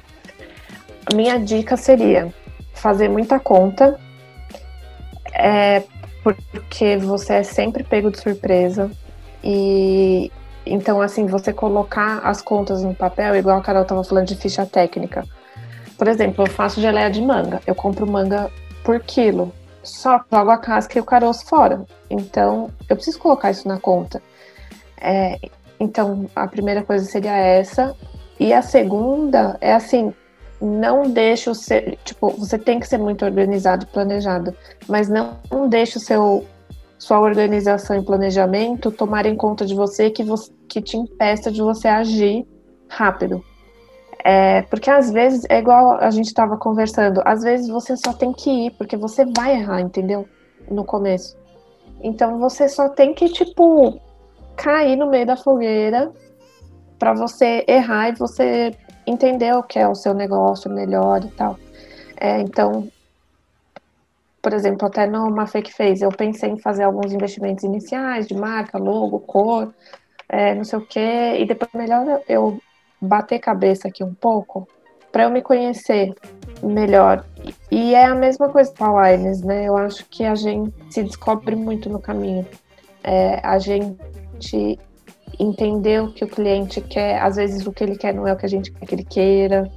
A 1.12 1.14
minha 1.14 1.38
dica 1.38 1.76
seria 1.76 2.32
fazer 2.74 3.08
muita 3.08 3.38
conta, 3.38 4.00
é, 5.32 5.82
porque 6.22 6.96
você 6.96 7.34
é 7.34 7.42
sempre 7.42 7.82
pego 7.82 8.10
de 8.10 8.20
surpresa. 8.20 8.90
E 9.42 10.30
então, 10.64 11.00
assim, 11.00 11.26
você 11.26 11.52
colocar 11.52 12.18
as 12.18 12.42
contas 12.42 12.82
no 12.82 12.94
papel, 12.94 13.34
igual 13.36 13.58
a 13.58 13.62
Carol 13.62 13.82
estava 13.82 14.04
falando 14.04 14.26
de 14.26 14.36
ficha 14.36 14.66
técnica. 14.66 15.24
Por 15.96 16.06
exemplo, 16.08 16.44
eu 16.44 16.50
faço 16.50 16.80
geleia 16.80 17.10
de 17.10 17.20
manga. 17.20 17.60
Eu 17.66 17.74
compro 17.74 18.06
manga 18.06 18.50
por 18.84 19.00
quilo. 19.00 19.52
Só 19.82 20.20
jogo 20.30 20.50
a 20.50 20.58
casca 20.58 20.98
e 20.98 21.00
o 21.00 21.04
caroço 21.04 21.46
fora. 21.46 21.84
Então, 22.08 22.70
eu 22.88 22.96
preciso 22.96 23.18
colocar 23.18 23.50
isso 23.50 23.66
na 23.66 23.78
conta. 23.78 24.22
É, 25.00 25.38
então, 25.78 26.26
a 26.36 26.46
primeira 26.46 26.82
coisa 26.82 27.04
seria 27.04 27.36
essa. 27.36 27.96
E 28.38 28.52
a 28.52 28.62
segunda 28.62 29.56
é 29.60 29.72
assim, 29.72 30.14
não 30.60 31.10
deixe 31.10 31.48
o 31.48 31.54
seu. 31.54 31.96
Tipo, 32.04 32.30
você 32.30 32.58
tem 32.58 32.78
que 32.78 32.86
ser 32.86 32.98
muito 32.98 33.24
organizado 33.24 33.84
e 33.84 33.86
planejado, 33.86 34.54
mas 34.88 35.08
não, 35.08 35.38
deixe 35.68 35.96
o 35.96 36.00
seu 36.00 36.44
sua 36.98 37.18
organização 37.18 37.96
e 37.96 38.04
planejamento 38.04 38.90
tomar 38.90 39.24
em 39.24 39.34
conta 39.34 39.64
de 39.64 39.74
você 39.74 40.10
que, 40.10 40.22
você, 40.22 40.52
que 40.68 40.82
te 40.82 40.98
impeça 40.98 41.50
de 41.50 41.62
você 41.62 41.88
agir 41.88 42.46
rápido. 42.86 43.42
É, 44.22 44.60
porque 44.62 44.90
às 44.90 45.10
vezes, 45.10 45.46
é 45.48 45.58
igual 45.58 45.92
a 45.92 46.10
gente 46.10 46.26
estava 46.26 46.58
conversando, 46.58 47.22
às 47.24 47.42
vezes 47.42 47.68
você 47.68 47.96
só 47.96 48.12
tem 48.12 48.34
que 48.34 48.50
ir, 48.50 48.70
porque 48.72 48.98
você 48.98 49.24
vai 49.24 49.56
errar, 49.56 49.80
entendeu? 49.80 50.28
No 50.70 50.84
começo. 50.84 51.34
Então 52.02 52.38
você 52.38 52.68
só 52.68 52.90
tem 52.90 53.14
que, 53.14 53.30
tipo, 53.30 53.98
cair 54.54 54.94
no 54.94 55.08
meio 55.08 55.24
da 55.24 55.38
fogueira 55.38 56.12
para 56.98 57.14
você 57.14 57.64
errar 57.66 58.10
e 58.10 58.14
você 58.14 58.72
entender 59.10 59.52
o 59.54 59.62
que 59.62 59.78
é 59.78 59.88
o 59.88 59.94
seu 59.94 60.14
negócio 60.14 60.70
melhor 60.70 61.24
e 61.24 61.28
tal. 61.28 61.58
É, 62.18 62.40
então, 62.40 62.88
por 64.42 64.52
exemplo, 64.52 64.86
até 64.86 65.06
no 65.06 65.46
Fake 65.46 65.72
fez, 65.72 66.00
eu 66.00 66.10
pensei 66.10 66.50
em 66.50 66.58
fazer 66.58 66.84
alguns 66.84 67.12
investimentos 67.12 67.64
iniciais 67.64 68.26
de 68.26 68.34
marca, 68.34 68.78
logo, 68.78 69.20
cor, 69.20 69.72
é, 70.28 70.54
não 70.54 70.64
sei 70.64 70.78
o 70.78 70.86
quê, 70.86 71.36
e 71.38 71.46
depois 71.46 71.70
melhor 71.74 72.22
eu 72.28 72.60
bater 73.00 73.38
cabeça 73.38 73.88
aqui 73.88 74.04
um 74.04 74.14
pouco 74.14 74.68
para 75.10 75.24
eu 75.24 75.30
me 75.30 75.42
conhecer 75.42 76.14
melhor. 76.62 77.24
E 77.70 77.94
é 77.94 78.04
a 78.04 78.14
mesma 78.14 78.48
coisa 78.48 78.72
com 78.76 78.84
a 78.84 79.02
Wines, 79.02 79.42
né? 79.42 79.66
Eu 79.66 79.76
acho 79.76 80.04
que 80.06 80.24
a 80.24 80.34
gente 80.34 80.72
se 80.90 81.02
descobre 81.02 81.56
muito 81.56 81.88
no 81.88 82.00
caminho. 82.00 82.46
É, 83.02 83.40
a 83.42 83.58
gente 83.58 84.78
entender 85.40 86.02
o 86.02 86.12
que 86.12 86.24
o 86.24 86.28
cliente 86.28 86.80
quer, 86.80 87.20
às 87.20 87.36
vezes 87.36 87.66
o 87.66 87.72
que 87.72 87.82
ele 87.82 87.96
quer 87.96 88.14
não 88.14 88.26
é 88.26 88.32
o 88.32 88.36
que 88.36 88.46
a 88.46 88.48
gente 88.48 88.70
quer 88.70 88.86
que 88.86 88.94
ele 88.94 89.04
queira, 89.04 89.70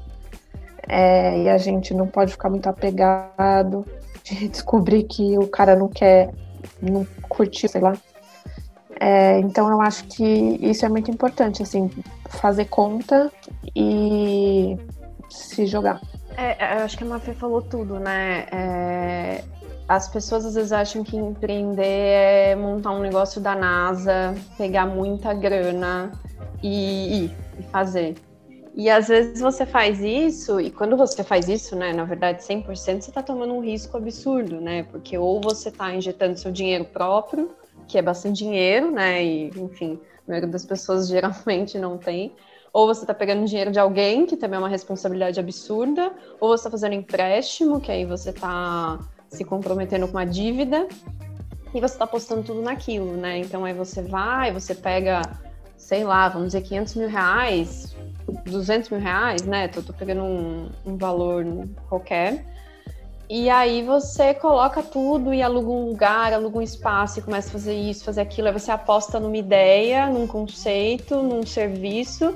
é, 0.87 1.43
e 1.43 1.49
a 1.49 1.57
gente 1.57 1.93
não 1.93 2.07
pode 2.07 2.31
ficar 2.31 2.49
muito 2.49 2.67
apegado 2.67 3.85
de 4.23 4.47
descobrir 4.49 5.03
que 5.03 5.37
o 5.37 5.47
cara 5.47 5.75
não 5.75 5.87
quer, 5.87 6.33
não 6.81 7.05
curtir, 7.29 7.67
sei 7.67 7.81
lá. 7.81 7.93
É, 8.99 9.39
então 9.39 9.69
eu 9.69 9.81
acho 9.81 10.05
que 10.05 10.23
isso 10.61 10.85
é 10.85 10.89
muito 10.89 11.09
importante, 11.09 11.63
assim, 11.63 11.89
fazer 12.29 12.65
conta 12.65 13.31
e 13.75 14.77
se 15.29 15.65
jogar. 15.65 15.99
É, 16.37 16.77
eu 16.77 16.83
acho 16.85 16.97
que 16.97 17.03
a 17.03 17.07
Mafê 17.07 17.33
falou 17.33 17.61
tudo, 17.61 17.99
né? 17.99 18.45
É, 18.51 19.43
as 19.95 20.07
pessoas 20.07 20.43
às 20.43 20.55
vezes 20.55 20.71
acham 20.71 21.03
que 21.03 21.15
empreender 21.15 21.83
é 21.83 22.55
montar 22.55 22.91
um 22.91 22.99
negócio 22.99 23.39
da 23.39 23.55
NASA, 23.55 24.33
pegar 24.57 24.87
muita 24.87 25.33
grana 25.35 26.11
e 26.63 27.25
ir 27.25 27.31
e 27.59 27.63
fazer. 27.63 28.15
E 28.75 28.89
às 28.89 29.07
vezes 29.07 29.39
você 29.39 29.67
faz 29.67 30.01
isso, 30.01 30.59
e 30.59 30.71
quando 30.71 30.97
você 30.97 31.23
faz 31.23 31.47
isso, 31.47 31.75
né, 31.75 31.93
na 31.93 32.05
verdade 32.05 32.43
100%, 32.43 32.65
você 33.03 33.11
está 33.11 33.21
tomando 33.21 33.53
um 33.53 33.59
risco 33.59 33.95
absurdo, 33.95 34.59
né? 34.59 34.81
Porque 34.81 35.15
ou 35.15 35.39
você 35.39 35.69
está 35.69 35.93
injetando 35.93 36.39
seu 36.39 36.51
dinheiro 36.51 36.85
próprio, 36.85 37.51
que 37.87 37.95
é 37.95 38.01
bastante 38.01 38.37
dinheiro, 38.37 38.89
né? 38.89 39.23
E, 39.23 39.49
enfim, 39.55 39.99
a 40.27 40.31
maioria 40.31 40.49
das 40.49 40.65
pessoas 40.65 41.05
geralmente 41.07 41.77
não 41.77 41.99
tem. 41.99 42.33
Ou 42.73 42.87
você 42.87 43.01
está 43.01 43.13
pegando 43.13 43.45
dinheiro 43.45 43.69
de 43.69 43.77
alguém, 43.77 44.25
que 44.25 44.35
também 44.35 44.57
é 44.57 44.59
uma 44.59 44.69
responsabilidade 44.69 45.39
absurda, 45.39 46.11
ou 46.39 46.49
você 46.49 46.61
está 46.61 46.71
fazendo 46.71 46.95
empréstimo, 46.95 47.79
que 47.79 47.91
aí 47.91 48.03
você 48.03 48.31
está 48.31 48.97
se 49.33 49.43
comprometendo 49.43 50.07
com 50.07 50.13
uma 50.13 50.25
dívida 50.25 50.87
e 51.73 51.79
você 51.79 51.95
está 51.95 52.05
postando 52.05 52.43
tudo 52.43 52.61
naquilo, 52.61 53.17
né? 53.17 53.39
Então 53.39 53.65
aí 53.65 53.73
você 53.73 54.01
vai, 54.01 54.51
você 54.51 54.75
pega, 54.75 55.21
sei 55.75 56.03
lá, 56.03 56.29
vamos 56.29 56.49
dizer 56.49 56.61
500 56.61 56.95
mil 56.95 57.09
reais, 57.09 57.95
200 58.45 58.91
mil 58.91 58.99
reais, 58.99 59.41
né? 59.41 59.67
Tô, 59.67 59.81
tô 59.81 59.91
pegando 59.91 60.23
um, 60.23 60.69
um 60.85 60.97
valor 60.97 61.43
qualquer. 61.89 62.45
E 63.27 63.49
aí 63.49 63.83
você 63.83 64.35
coloca 64.35 64.83
tudo 64.83 65.33
e 65.33 65.41
aluga 65.41 65.69
um 65.69 65.87
lugar, 65.87 66.31
aluga 66.31 66.59
um 66.59 66.61
espaço 66.61 67.17
e 67.17 67.21
começa 67.23 67.49
a 67.49 67.51
fazer 67.51 67.73
isso, 67.73 68.03
fazer 68.03 68.21
aquilo. 68.21 68.49
Aí 68.49 68.53
você 68.53 68.69
aposta 68.69 69.19
numa 69.19 69.37
ideia, 69.37 70.07
num 70.07 70.27
conceito, 70.27 71.23
num 71.23 71.43
serviço 71.43 72.33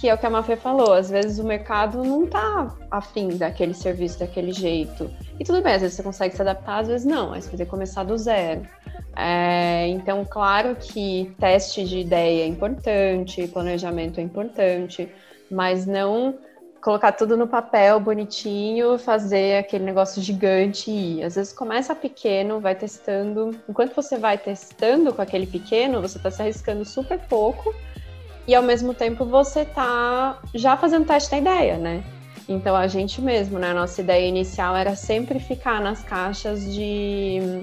que 0.00 0.08
é 0.08 0.14
o 0.14 0.18
que 0.18 0.26
a 0.26 0.30
Mafê 0.30 0.54
falou, 0.54 0.92
às 0.92 1.10
vezes 1.10 1.38
o 1.38 1.44
mercado 1.44 2.04
não 2.04 2.24
tá 2.26 2.72
afim 2.90 3.28
daquele 3.28 3.74
serviço 3.74 4.20
daquele 4.20 4.52
jeito. 4.52 5.10
E 5.40 5.44
tudo 5.44 5.60
bem, 5.60 5.74
às 5.74 5.82
vezes 5.82 5.96
você 5.96 6.02
consegue 6.02 6.36
se 6.36 6.42
adaptar, 6.42 6.78
às 6.78 6.88
vezes 6.88 7.04
não, 7.04 7.32
aí 7.32 7.42
você 7.42 7.48
vai 7.48 7.58
que 7.58 7.66
começar 7.66 8.04
do 8.04 8.16
zero. 8.16 8.62
É, 9.16 9.88
então, 9.88 10.24
claro 10.24 10.76
que 10.76 11.34
teste 11.40 11.84
de 11.84 11.98
ideia 11.98 12.44
é 12.44 12.46
importante, 12.46 13.48
planejamento 13.48 14.20
é 14.20 14.22
importante, 14.22 15.12
mas 15.50 15.84
não 15.84 16.38
colocar 16.80 17.10
tudo 17.10 17.36
no 17.36 17.48
papel 17.48 17.98
bonitinho, 17.98 18.96
fazer 18.98 19.58
aquele 19.58 19.84
negócio 19.84 20.22
gigante 20.22 20.92
e 20.92 21.18
ir. 21.18 21.24
Às 21.24 21.34
vezes 21.34 21.52
começa 21.52 21.92
pequeno, 21.92 22.60
vai 22.60 22.76
testando. 22.76 23.50
Enquanto 23.68 23.96
você 23.96 24.16
vai 24.16 24.38
testando 24.38 25.12
com 25.12 25.20
aquele 25.20 25.46
pequeno, 25.46 26.00
você 26.00 26.18
está 26.18 26.30
se 26.30 26.40
arriscando 26.40 26.84
super 26.84 27.18
pouco 27.18 27.74
e 28.48 28.54
ao 28.54 28.62
mesmo 28.62 28.94
tempo 28.94 29.26
você 29.26 29.62
tá 29.66 30.40
já 30.54 30.74
fazendo 30.74 31.06
teste 31.06 31.30
da 31.30 31.36
ideia, 31.36 31.76
né? 31.76 32.02
Então 32.48 32.74
a 32.74 32.86
gente 32.86 33.20
mesmo, 33.20 33.58
né? 33.58 33.74
Nossa 33.74 34.00
ideia 34.00 34.26
inicial 34.26 34.74
era 34.74 34.96
sempre 34.96 35.38
ficar 35.38 35.82
nas 35.82 36.02
caixas 36.02 36.64
de, 36.72 37.62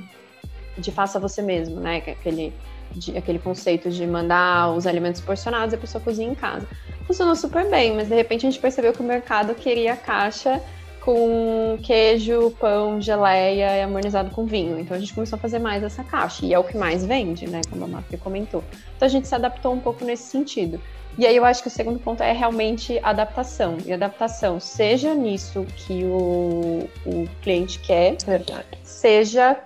de 0.78 0.92
faça 0.92 1.20
você 1.20 1.42
mesmo, 1.42 1.80
né? 1.80 2.04
É 2.06 2.12
aquele, 2.12 2.54
de, 2.92 3.18
aquele 3.18 3.40
conceito 3.40 3.90
de 3.90 4.06
mandar 4.06 4.74
os 4.74 4.86
alimentos 4.86 5.20
porcionados 5.22 5.74
e 5.74 5.76
a 5.76 5.80
pessoa 5.80 6.04
cozinha 6.04 6.30
em 6.30 6.36
casa. 6.36 6.68
Funcionou 7.08 7.36
super 7.36 7.68
bem, 7.68 7.96
mas 7.96 8.08
de 8.08 8.14
repente 8.14 8.46
a 8.46 8.52
gente 8.52 8.62
percebeu 8.62 8.94
que 8.94 9.02
o 9.02 9.04
mercado 9.04 9.56
queria 9.56 9.94
a 9.94 9.98
caixa 9.98 10.62
com 11.06 11.78
queijo, 11.84 12.50
pão, 12.60 13.00
geleia 13.00 13.78
e 13.78 13.82
harmonizado 13.82 14.32
com 14.32 14.44
vinho. 14.44 14.80
Então 14.80 14.98
a 14.98 15.00
gente 15.00 15.14
começou 15.14 15.38
a 15.38 15.40
fazer 15.40 15.60
mais 15.60 15.84
essa 15.84 16.04
caixa. 16.04 16.44
E 16.44 16.54
é 16.54 16.58
o 16.58 16.64
que 16.64 16.76
mais 16.76 17.06
vende, 17.06 17.48
né? 17.48 17.62
Como 17.70 17.86
a 17.86 17.88
Mafia 17.88 18.18
comentou. 18.18 18.64
Então 18.96 19.06
a 19.06 19.10
gente 19.10 19.28
se 19.28 19.36
adaptou 19.36 19.72
um 19.72 19.80
pouco 19.80 20.04
nesse 20.04 20.24
sentido. 20.24 20.82
E 21.18 21.26
aí 21.26 21.36
eu 21.36 21.46
acho 21.46 21.62
que 21.62 21.68
o 21.68 21.72
segundo 21.72 22.00
ponto 22.00 22.24
é 22.24 22.34
realmente 22.34 23.00
adaptação. 23.04 23.78
E 23.86 23.94
adaptação, 23.94 24.60
seja 24.60 25.14
nisso 25.14 25.66
que 25.78 26.04
o, 26.04 26.90
o 27.06 27.28
cliente 27.42 27.80
quer, 27.80 28.18
Verdade. 28.26 28.66
seja 28.84 29.58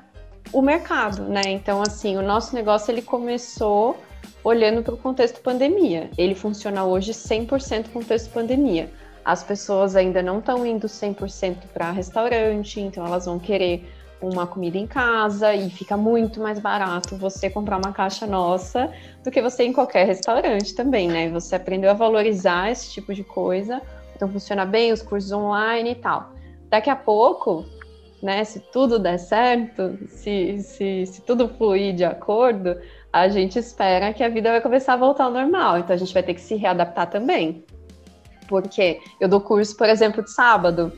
o 0.52 0.62
mercado, 0.62 1.24
né? 1.24 1.42
Então, 1.46 1.82
assim, 1.82 2.18
o 2.18 2.22
nosso 2.22 2.54
negócio 2.54 2.92
ele 2.92 3.02
começou 3.02 3.98
olhando 4.44 4.84
para 4.84 4.94
o 4.94 4.98
contexto 4.98 5.42
pandemia. 5.42 6.10
Ele 6.18 6.36
funciona 6.36 6.84
hoje 6.84 7.14
100% 7.14 7.90
contexto 7.94 8.30
pandemia. 8.32 8.90
As 9.30 9.44
pessoas 9.44 9.96
ainda 9.96 10.24
não 10.24 10.40
estão 10.40 10.66
indo 10.66 10.88
100% 10.88 11.68
para 11.72 11.92
restaurante, 11.92 12.82
então 12.82 13.06
elas 13.06 13.28
vão 13.28 13.38
querer 13.38 13.88
uma 14.20 14.48
comida 14.48 14.76
em 14.76 14.88
casa 14.88 15.54
e 15.54 15.70
fica 15.70 15.96
muito 15.96 16.42
mais 16.42 16.58
barato 16.58 17.16
você 17.16 17.48
comprar 17.48 17.78
uma 17.78 17.94
caixa 17.94 18.26
nossa 18.26 18.92
do 19.24 19.30
que 19.30 19.40
você 19.40 19.66
ir 19.66 19.68
em 19.68 19.74
qualquer 19.74 20.08
restaurante 20.08 20.74
também, 20.74 21.08
né? 21.08 21.30
Você 21.30 21.56
aprendeu 21.56 21.92
a 21.92 21.94
valorizar 21.94 22.72
esse 22.72 22.92
tipo 22.92 23.14
de 23.14 23.24
coisa, 23.24 23.84
então 24.16 24.28
funciona 24.28 24.66
bem 24.66 24.92
os 24.92 25.04
cursos 25.04 25.32
online 25.32 25.92
e 25.92 25.96
tal. 25.96 26.32
Daqui 26.68 26.90
a 26.90 26.96
pouco, 26.96 27.64
né, 28.24 28.44
se 28.44 28.60
tudo 28.60 28.98
der 28.98 29.20
certo, 29.20 29.96
se, 30.08 30.58
se, 30.64 31.06
se 31.06 31.22
tudo 31.22 31.48
fluir 31.48 31.94
de 31.94 32.04
acordo, 32.04 32.76
a 33.14 33.30
gente 33.30 33.60
espera 33.60 34.12
que 34.12 34.24
a 34.24 34.30
vida 34.30 34.50
vai 34.50 34.60
começar 34.60 34.94
a 34.94 34.98
voltar 34.98 35.26
ao 35.26 35.32
normal, 35.32 35.78
então 35.78 35.94
a 35.94 36.00
gente 36.00 36.16
vai 36.16 36.24
ter 36.24 36.34
que 36.34 36.42
se 36.42 36.56
readaptar 36.56 37.08
também. 37.12 37.64
Porque 38.50 39.00
eu 39.20 39.30
dou 39.30 39.40
curso, 39.40 39.78
por 39.78 39.88
exemplo, 39.88 40.22
de 40.22 40.32
sábado 40.32 40.92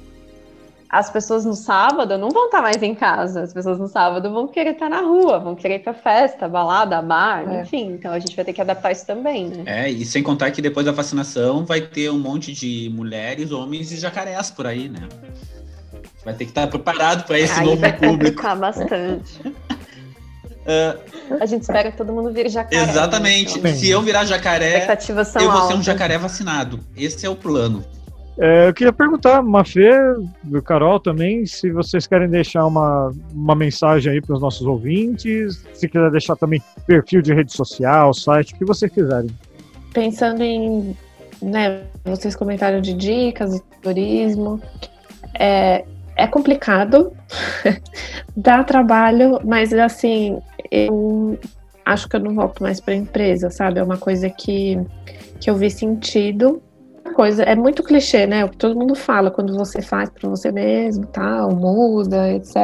as 0.92 1.10
pessoas 1.10 1.46
no 1.46 1.56
sábado 1.56 2.18
não 2.18 2.30
vão 2.30 2.46
estar 2.48 2.62
mais 2.62 2.84
em 2.84 2.94
casa, 2.94 3.44
as 3.44 3.54
pessoas 3.54 3.80
no 3.80 3.88
sábado 3.88 4.30
vão 4.30 4.46
querer 4.46 4.72
estar 4.72 4.90
na 4.90 5.00
rua, 5.00 5.40
vão 5.40 5.56
querer 5.56 5.76
ir 5.76 5.80
para 5.80 5.94
festa, 5.94 6.50
balada, 6.50 7.02
bar, 7.02 7.50
é. 7.50 7.62
enfim. 7.62 7.94
Então 7.94 8.12
a 8.12 8.20
gente 8.20 8.36
vai 8.36 8.44
ter 8.44 8.52
que 8.52 8.60
adaptar 8.60 8.92
isso 8.92 9.06
também, 9.06 9.48
né? 9.48 9.64
É, 9.66 9.90
e 9.90 10.04
sem 10.04 10.22
contar 10.22 10.52
que 10.52 10.62
depois 10.62 10.86
da 10.86 10.92
vacinação 10.92 11.66
vai 11.66 11.80
ter 11.80 12.10
um 12.12 12.20
monte 12.20 12.52
de 12.52 12.92
mulheres, 12.94 13.54
homens 13.54 13.90
e 13.94 13.96
jacarés 13.96 14.52
por 14.52 14.68
aí, 14.68 14.90
né? 14.90 15.08
Vai 16.26 16.34
ter 16.34 16.44
que 16.44 16.52
estar 16.52 16.68
preparado 16.68 17.26
para 17.26 17.40
esse 17.40 17.58
aí 17.58 17.66
novo 17.66 17.78
vai 17.78 17.98
público. 17.98 18.44
Vai 18.44 18.58
bastante. 18.58 19.51
Uh, 20.66 21.38
a 21.40 21.46
gente 21.46 21.62
espera 21.62 21.92
que 21.92 21.98
todo 21.98 22.14
mundo 22.14 22.32
vire 22.32 22.50
jacaré. 22.50 22.86
Né? 22.86 22.92
Exatamente. 22.92 23.60
Né? 23.60 23.74
Se 23.74 23.90
eu 23.90 24.02
virar 24.02 24.26
jacaré, 24.26 24.88
eu 25.10 25.16
vou 25.52 25.68
ser 25.68 25.74
um 25.76 25.84
jacaré 25.84 26.18
vacinado. 26.18 26.80
Esse 26.96 27.26
é 27.26 27.30
o 27.30 27.36
plano. 27.36 27.84
É, 28.38 28.70
eu 28.70 28.74
queria 28.74 28.94
perguntar, 28.94 29.42
Mafê, 29.42 29.92
do 30.44 30.62
Carol 30.62 31.00
também, 31.00 31.46
se 31.46 31.70
vocês 31.70 32.08
querem 32.08 32.30
deixar 32.30 32.66
uma, 32.66 33.14
uma 33.34 33.56
mensagem 33.56 34.14
aí 34.14 34.22
para 34.22 34.36
os 34.36 34.42
nossos 34.42 34.66
ouvintes, 34.66 35.64
se 35.74 35.88
quiser 35.88 36.10
deixar 36.10 36.36
também 36.36 36.62
perfil 36.88 37.22
de 37.22 37.34
rede 37.34 37.52
social, 37.52 38.14
site, 38.14 38.54
o 38.54 38.58
que 38.58 38.66
vocês 38.66 38.92
quiserem. 38.92 39.30
Pensando 39.94 40.42
em, 40.42 40.96
né, 41.42 41.82
vocês 42.06 42.36
comentaram 42.36 42.82
de 42.82 42.94
dicas, 42.94 43.54
de 43.54 43.62
turismo, 43.82 44.62
é, 45.38 45.86
é 46.16 46.28
complicado, 46.28 47.12
dá 48.36 48.64
trabalho, 48.64 49.40
mas 49.44 49.74
assim, 49.74 50.40
eu 50.70 51.38
acho 51.86 52.08
que 52.08 52.16
eu 52.16 52.20
não 52.20 52.36
volto 52.36 52.62
mais 52.62 52.80
para 52.80 52.94
a 52.94 52.98
empresa, 52.98 53.50
sabe? 53.50 53.80
É 53.80 53.84
uma 53.84 53.98
coisa 53.98 54.30
que, 54.30 54.80
que 55.40 55.50
eu 55.50 55.56
vi 55.56 55.70
sentido 55.70 56.62
coisa, 57.12 57.44
é 57.44 57.56
muito 57.56 57.84
clichê, 57.84 58.26
né? 58.26 58.46
O 58.46 58.50
que 58.50 58.58
todo 58.58 58.78
mundo 58.78 58.96
fala 58.96 59.30
quando 59.30 59.56
você 59.56 59.82
faz 59.82 60.10
para 60.10 60.30
você 60.30 60.52
mesmo, 60.52 61.06
tal, 61.06 61.54
muda, 61.54 62.32
etc. 62.34 62.56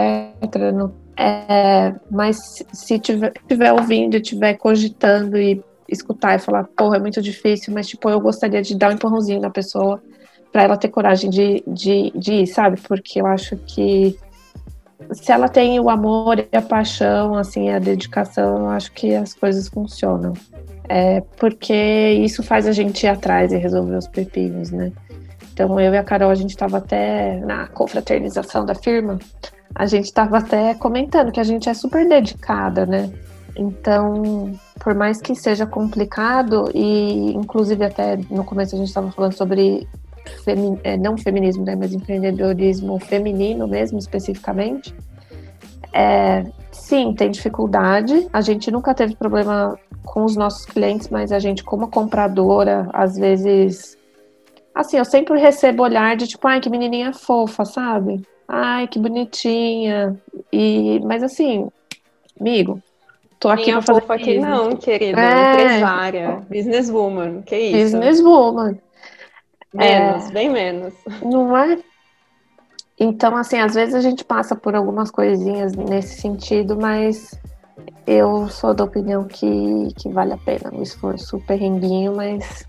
No, 0.73 0.93
é, 1.17 1.93
mas 2.09 2.63
se 2.71 2.99
tiver, 2.99 3.33
tiver 3.47 3.71
ouvindo, 3.73 4.15
estiver 4.15 4.53
cogitando 4.55 5.37
e 5.37 5.63
escutar 5.89 6.35
e 6.35 6.39
falar, 6.39 6.65
porra, 6.75 6.97
é 6.97 6.99
muito 6.99 7.21
difícil, 7.21 7.73
mas 7.73 7.87
tipo, 7.87 8.09
eu 8.09 8.19
gostaria 8.19 8.61
de 8.61 8.75
dar 8.75 8.89
um 8.89 8.93
empurrãozinho 8.93 9.39
na 9.39 9.49
pessoa 9.49 10.01
para 10.57 10.63
ela 10.63 10.75
ter 10.75 10.87
coragem 10.87 11.29
de, 11.29 11.63
de, 11.67 12.11
de 12.15 12.33
ir, 12.33 12.47
sabe? 12.47 12.81
Porque 12.81 13.21
eu 13.21 13.27
acho 13.27 13.55
que 13.57 14.17
se 15.11 15.31
ela 15.31 15.47
tem 15.47 15.79
o 15.79 15.87
amor 15.87 16.39
e 16.39 16.57
a 16.57 16.61
paixão, 16.63 17.35
assim, 17.35 17.69
a 17.69 17.77
dedicação, 17.77 18.61
eu 18.61 18.69
acho 18.69 18.91
que 18.91 19.13
as 19.13 19.35
coisas 19.35 19.67
funcionam 19.67 20.33
é 20.89 21.21
porque 21.37 21.75
isso 22.23 22.41
faz 22.41 22.65
a 22.65 22.71
gente 22.71 23.03
ir 23.03 23.09
atrás 23.09 23.51
e 23.51 23.57
resolver 23.57 23.97
os 23.97 24.07
pepinos, 24.07 24.71
né? 24.71 24.91
Então 25.53 25.79
eu 25.79 25.93
e 25.93 25.97
a 25.97 26.03
Carol, 26.03 26.31
a 26.31 26.35
gente 26.35 26.49
estava 26.49 26.79
até 26.79 27.39
na 27.41 27.67
confraternização 27.67 28.65
da 28.65 28.73
firma, 28.73 29.19
a 29.75 29.85
gente 29.85 30.05
estava 30.05 30.39
até 30.39 30.73
comentando 30.73 31.31
que 31.31 31.39
a 31.39 31.43
gente 31.43 31.69
é 31.69 31.73
super 31.75 32.09
dedicada, 32.09 32.83
né? 32.83 33.11
Então, 33.55 34.57
por 34.79 34.95
mais 34.95 35.21
que 35.21 35.35
seja 35.35 35.67
complicado, 35.67 36.71
e 36.73 37.31
inclusive 37.33 37.85
até 37.85 38.17
no 38.31 38.43
começo 38.43 38.73
a 38.73 38.79
gente 38.79 38.87
estava 38.87 39.11
falando 39.11 39.33
sobre 39.33 39.87
femi 40.43 40.79
é, 40.83 40.97
não 40.97 41.17
feminismo, 41.17 41.63
né, 41.63 41.75
mas 41.75 41.93
empreendedorismo 41.93 42.99
feminino 42.99 43.67
mesmo, 43.67 43.97
especificamente, 43.97 44.93
é, 45.93 46.45
sim, 46.71 47.13
tem 47.13 47.31
dificuldade. 47.31 48.27
A 48.31 48.41
gente 48.41 48.69
nunca 48.69 48.93
teve 48.93 49.15
problema 49.15 49.79
com 50.03 50.23
os 50.23 50.35
nossos 50.35 50.65
clientes, 50.65 51.09
mas 51.09 51.31
a 51.31 51.39
gente, 51.39 51.63
como 51.63 51.87
compradora, 51.89 52.87
às 52.93 53.17
vezes. 53.17 53.97
Assim, 54.75 54.97
eu 54.97 55.05
sempre 55.05 55.39
recebo 55.39 55.81
olhar 55.81 56.15
de 56.15 56.27
tipo, 56.27 56.47
ai, 56.47 56.59
que 56.59 56.69
menininha 56.69 57.11
fofa, 57.11 57.65
sabe? 57.65 58.21
Ai, 58.47 58.87
que 58.87 58.99
bonitinha. 58.99 60.15
E, 60.53 60.99
mas 61.03 61.23
assim, 61.23 61.67
amigo, 62.39 62.79
tô 63.39 63.49
aqui 63.49 63.71
pra 63.71 63.81
fazer 63.81 64.01
fofa 64.01 64.13
aqui 64.13 64.37
não, 64.37 64.75
querida. 64.75 65.19
É. 65.19 65.53
Empresária, 65.53 66.41
businesswoman, 66.47 67.41
que 67.41 67.57
isso? 67.57 67.97
Businesswoman. 67.97 68.77
Menos, 69.77 70.29
é, 70.29 70.31
bem 70.31 70.49
menos. 70.49 70.93
Não 71.23 71.55
é? 71.55 71.77
Então, 72.99 73.37
assim, 73.37 73.59
às 73.59 73.75
vezes 73.75 73.93
a 73.93 74.01
gente 74.01 74.25
passa 74.25 74.55
por 74.55 74.75
algumas 74.75 75.11
coisinhas 75.11 75.73
nesse 75.73 76.19
sentido, 76.19 76.75
mas 76.75 77.39
eu 78.07 78.49
sou 78.49 78.73
da 78.73 78.83
opinião 78.83 79.25
que, 79.25 79.93
que 79.95 80.09
vale 80.09 80.33
a 80.33 80.37
pena 80.37 80.71
o 80.73 80.81
esforço, 80.81 81.39
perrenguinho, 81.45 82.15
mas, 82.15 82.65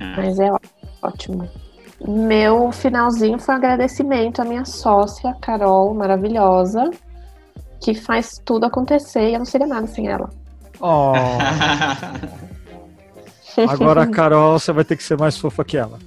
ah. 0.00 0.14
mas 0.16 0.40
é 0.40 0.50
ótimo. 1.00 1.48
Meu 2.06 2.72
finalzinho 2.72 3.38
foi 3.38 3.54
um 3.54 3.58
agradecimento 3.58 4.42
à 4.42 4.44
minha 4.44 4.64
sócia, 4.64 5.36
Carol, 5.40 5.94
maravilhosa, 5.94 6.90
que 7.80 7.94
faz 7.94 8.40
tudo 8.44 8.66
acontecer 8.66 9.30
e 9.30 9.34
eu 9.34 9.38
não 9.38 9.46
seria 9.46 9.68
nada 9.68 9.86
sem 9.86 10.08
ela. 10.08 10.28
Oh. 10.84 11.12
Agora, 13.68 14.06
Carol, 14.06 14.58
você 14.58 14.72
vai 14.72 14.84
ter 14.84 14.96
que 14.96 15.02
ser 15.02 15.18
mais 15.18 15.36
fofa 15.36 15.64
que 15.64 15.76
ela. 15.76 15.98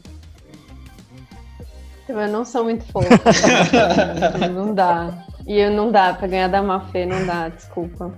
Eu 2.08 2.28
não 2.28 2.46
sou 2.46 2.64
muito 2.64 2.86
fofa. 2.86 3.10
não 4.54 4.74
dá. 4.74 5.26
E 5.48 5.60
eu 5.60 5.72
não 5.72 5.92
dá, 5.92 6.14
para 6.14 6.28
ganhar 6.28 6.48
da 6.48 6.62
Mafê, 6.62 7.06
não 7.06 7.26
dá, 7.26 7.50
desculpa. 7.50 8.14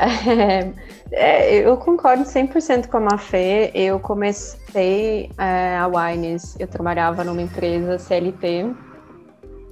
É, 0.00 0.72
é, 1.12 1.58
eu 1.58 1.76
concordo 1.76 2.24
100% 2.24 2.86
com 2.88 2.96
a 2.96 3.00
Mafê. 3.00 3.70
Eu 3.74 4.00
comecei 4.00 5.30
é, 5.36 5.76
a 5.76 5.86
Wines, 5.86 6.56
eu 6.58 6.66
trabalhava 6.66 7.22
numa 7.22 7.42
empresa 7.42 7.98
CLT, 7.98 8.74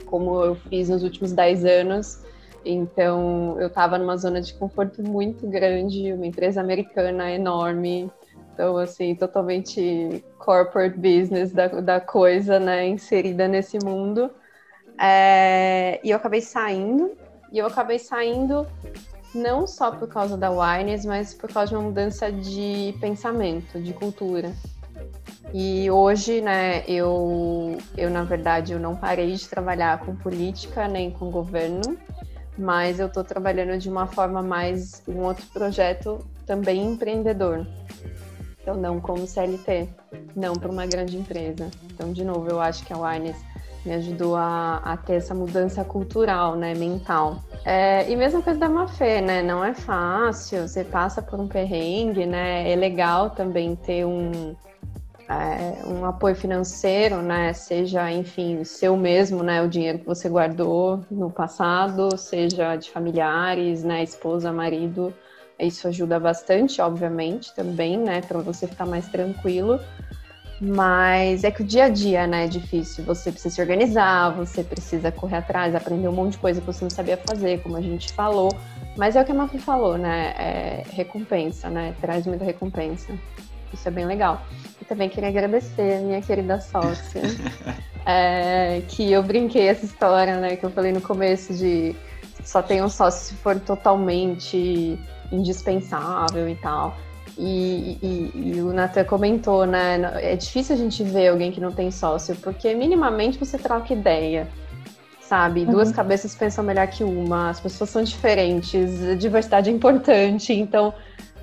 como 0.05 0.45
eu 0.45 0.55
fiz 0.55 0.89
nos 0.89 1.03
últimos 1.03 1.33
10 1.33 1.64
anos. 1.64 2.22
Então, 2.64 3.57
eu 3.59 3.68
estava 3.68 3.97
numa 3.97 4.16
zona 4.16 4.41
de 4.41 4.53
conforto 4.55 5.03
muito 5.03 5.47
grande, 5.47 6.12
uma 6.12 6.26
empresa 6.26 6.61
americana 6.61 7.31
enorme, 7.31 8.11
então, 8.59 8.77
assim, 8.77 9.15
totalmente 9.15 10.25
corporate 10.37 10.99
business 10.99 11.53
da, 11.53 11.69
da 11.69 12.01
coisa, 12.01 12.59
né, 12.59 12.89
inserida 12.89 13.47
nesse 13.47 13.79
mundo. 13.79 14.29
É, 15.01 16.01
e 16.03 16.11
eu 16.11 16.17
acabei 16.17 16.41
saindo, 16.41 17.17
e 17.53 17.59
eu 17.59 17.67
acabei 17.69 18.01
saindo 18.01 18.67
não 19.33 19.65
só 19.65 19.93
por 19.93 20.09
causa 20.09 20.37
da 20.37 20.51
Wines, 20.51 21.05
mas 21.05 21.33
por 21.33 21.53
causa 21.53 21.69
de 21.69 21.77
uma 21.77 21.85
mudança 21.85 22.33
de 22.33 22.97
pensamento, 23.01 23.81
de 23.81 23.93
cultura. 23.93 24.53
E 25.55 25.89
hoje, 25.89 26.41
né, 26.41 26.83
eu, 26.89 27.79
eu 27.97 28.11
na 28.11 28.25
verdade, 28.25 28.73
eu 28.73 28.81
não 28.81 28.97
parei 28.97 29.35
de 29.35 29.49
trabalhar 29.49 30.01
com 30.01 30.17
política 30.17 30.89
nem 30.89 31.13
com 31.13 31.31
governo, 31.31 31.97
mas 32.59 32.99
eu 32.99 33.07
estou 33.07 33.23
trabalhando 33.23 33.79
de 33.79 33.89
uma 33.89 34.09
forma 34.09 34.43
mais, 34.43 35.01
um 35.07 35.21
outro 35.21 35.47
projeto 35.53 36.19
também 36.45 36.85
empreendedor. 36.85 37.65
Então, 38.69 38.79
não 38.79 39.01
como 39.01 39.27
CLT, 39.27 39.89
não 40.37 40.53
para 40.53 40.71
uma 40.71 40.85
grande 40.85 41.16
empresa. 41.16 41.71
Então, 41.85 42.12
de 42.12 42.23
novo, 42.23 42.51
eu 42.51 42.61
acho 42.61 42.85
que 42.85 42.93
a 42.93 42.99
Wines 42.99 43.43
me 43.83 43.95
ajudou 43.95 44.37
a, 44.37 44.83
a, 44.85 44.95
ter 44.95 45.14
essa 45.14 45.35
mudança 45.35 45.83
cultural, 45.83 46.55
né, 46.55 46.75
mental. 46.75 47.43
É, 47.64 48.11
e 48.11 48.14
mesma 48.14 48.43
coisa 48.43 48.61
da 48.61 48.69
Mafê, 48.69 49.23
né, 49.23 49.43
não 49.43 49.64
é 49.64 49.73
fácil, 49.73 50.69
você 50.69 50.85
passa 50.85 51.23
por 51.23 51.41
um 51.41 51.49
perrengue, 51.49 52.27
né, 52.27 52.71
é 52.71 52.77
legal 52.77 53.31
também 53.31 53.75
ter 53.75 54.05
um, 54.05 54.55
é, 55.31 55.87
um 55.87 56.05
apoio 56.05 56.37
financeiro, 56.37 57.23
né, 57.23 57.55
seja, 57.55 58.12
enfim, 58.12 58.64
seu 58.64 58.99
mesmo, 58.99 59.43
né, 59.43 59.62
o 59.62 59.69
dinheiro 59.69 60.01
que 60.01 60.07
você 60.07 60.29
guardou 60.29 61.07
no 61.11 61.31
passado, 61.31 62.19
seja 62.19 62.77
de 62.77 62.91
familiares, 62.91 63.83
né, 63.83 64.03
esposa, 64.03 64.53
marido, 64.53 65.14
isso 65.67 65.89
ajuda 65.89 66.21
bastante, 66.21 66.81
obviamente, 66.81 67.53
também, 67.55 67.99
né, 67.99 68.21
para 68.21 68.39
você 68.39 68.67
ficar 68.67 68.87
mais 68.87 69.09
tranquilo. 69.09 69.81
Mas 70.61 71.45
é 71.45 71.51
que 71.51 71.63
o 71.63 71.65
dia 71.65 71.85
a 71.85 71.89
dia, 71.89 72.27
né, 72.27 72.45
é 72.45 72.49
difícil. 72.49 73.05
Você 73.05 73.31
precisa 73.31 73.55
se 73.55 73.61
organizar, 73.61 74.31
você 74.31 74.65
precisa 74.65 75.13
correr 75.13 75.37
atrás, 75.37 75.75
aprender 75.75 76.09
um 76.09 76.13
monte 76.13 76.33
de 76.33 76.39
coisa 76.39 76.61
que 76.61 76.67
você 76.67 76.85
não 76.85 76.91
sabia 76.91 77.17
fazer, 77.17 77.63
como 77.63 77.77
a 77.77 77.81
gente 77.81 78.13
falou. 78.13 78.51
Mas 78.97 79.15
é 79.15 79.23
o 79.23 79.25
que 79.25 79.31
a 79.31 79.35
Mafi 79.35 79.59
falou, 79.59 79.97
né? 79.97 80.35
É 80.37 80.83
recompensa, 80.91 81.71
né? 81.71 81.95
Traz 82.01 82.27
muita 82.27 82.45
recompensa. 82.45 83.13
Isso 83.73 83.87
é 83.87 83.91
bem 83.91 84.05
legal. 84.05 84.43
E 84.81 84.85
também 84.85 85.09
queria 85.09 85.29
agradecer 85.29 85.99
a 85.99 86.01
minha 86.01 86.21
querida 86.21 86.61
sócia, 86.61 87.23
é, 88.05 88.83
que 88.89 89.13
eu 89.13 89.23
brinquei 89.23 89.69
essa 89.69 89.85
história, 89.85 90.41
né? 90.41 90.57
Que 90.57 90.67
eu 90.67 90.71
falei 90.71 90.93
no 90.93 91.01
começo 91.01 91.55
de 91.55 91.95
só 92.43 92.63
tem 92.63 92.83
um 92.83 92.89
sócio 92.89 93.29
se 93.29 93.35
for 93.35 93.61
totalmente 93.61 94.99
indispensável 95.31 96.49
e 96.49 96.55
tal. 96.57 96.97
E, 97.37 97.99
e, 98.03 98.33
e, 98.35 98.61
o 98.62 98.72
Nathan 98.72 99.05
comentou, 99.05 99.64
né? 99.66 100.01
É 100.22 100.35
difícil 100.35 100.74
a 100.74 100.79
gente 100.79 101.05
ver 101.05 101.29
alguém 101.29 101.53
que 101.53 101.61
não 101.61 101.70
tem 101.70 101.91
sócio, 101.91 102.35
porque 102.37 102.74
minimamente 102.74 103.39
você 103.39 103.57
troca 103.57 103.93
ideia, 103.93 104.49
sabe? 105.20 105.61
Uhum. 105.61 105.70
Duas 105.70 105.93
cabeças 105.93 106.35
pensam 106.35 106.64
melhor 106.64 106.89
que 106.89 107.05
uma, 107.05 107.51
as 107.51 107.61
pessoas 107.61 107.91
são 107.91 108.03
diferentes, 108.03 109.03
a 109.05 109.14
diversidade 109.14 109.70
é 109.70 109.72
importante, 109.72 110.53
então 110.53 110.93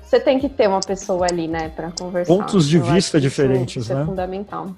você 0.02 0.20
tem 0.20 0.38
que 0.38 0.48
ter 0.48 0.68
uma 0.68 0.80
pessoa 0.80 1.26
ali, 1.30 1.48
né, 1.48 1.68
para 1.70 1.90
conversar. 1.92 2.32
Pontos 2.32 2.68
de 2.68 2.78
vista 2.78 3.20
diferentes, 3.20 3.84
isso, 3.84 3.94
né? 3.94 4.00
Isso 4.00 4.04
é 4.04 4.06
fundamental. 4.06 4.74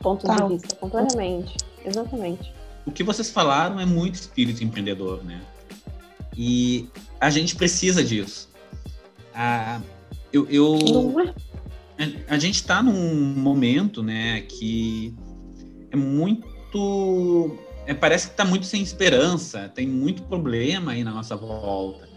Pontos 0.00 0.34
de 0.34 0.48
vista, 0.48 0.76
completamente. 0.76 1.56
Exatamente. 1.84 2.54
O 2.86 2.90
que 2.90 3.02
vocês 3.02 3.30
falaram 3.30 3.80
é 3.80 3.84
muito 3.84 4.14
espírito 4.14 4.62
empreendedor, 4.62 5.22
né? 5.24 5.40
E 6.36 6.88
a 7.20 7.30
gente 7.30 7.54
precisa 7.56 8.02
disso. 8.02 8.48
A, 9.34 9.80
eu, 10.32 10.48
eu 10.48 10.78
a, 11.98 12.34
a 12.34 12.38
gente 12.38 12.56
está 12.56 12.82
num 12.82 13.34
momento, 13.34 14.02
né, 14.02 14.42
que 14.42 15.14
é 15.90 15.96
muito, 15.96 17.56
é, 17.86 17.94
parece 17.94 18.28
que 18.28 18.32
está 18.32 18.44
muito 18.44 18.66
sem 18.66 18.82
esperança, 18.82 19.68
tem 19.68 19.86
muito 19.86 20.22
problema 20.24 20.92
aí 20.92 21.04
na 21.04 21.12
nossa 21.12 21.36
volta. 21.36 22.08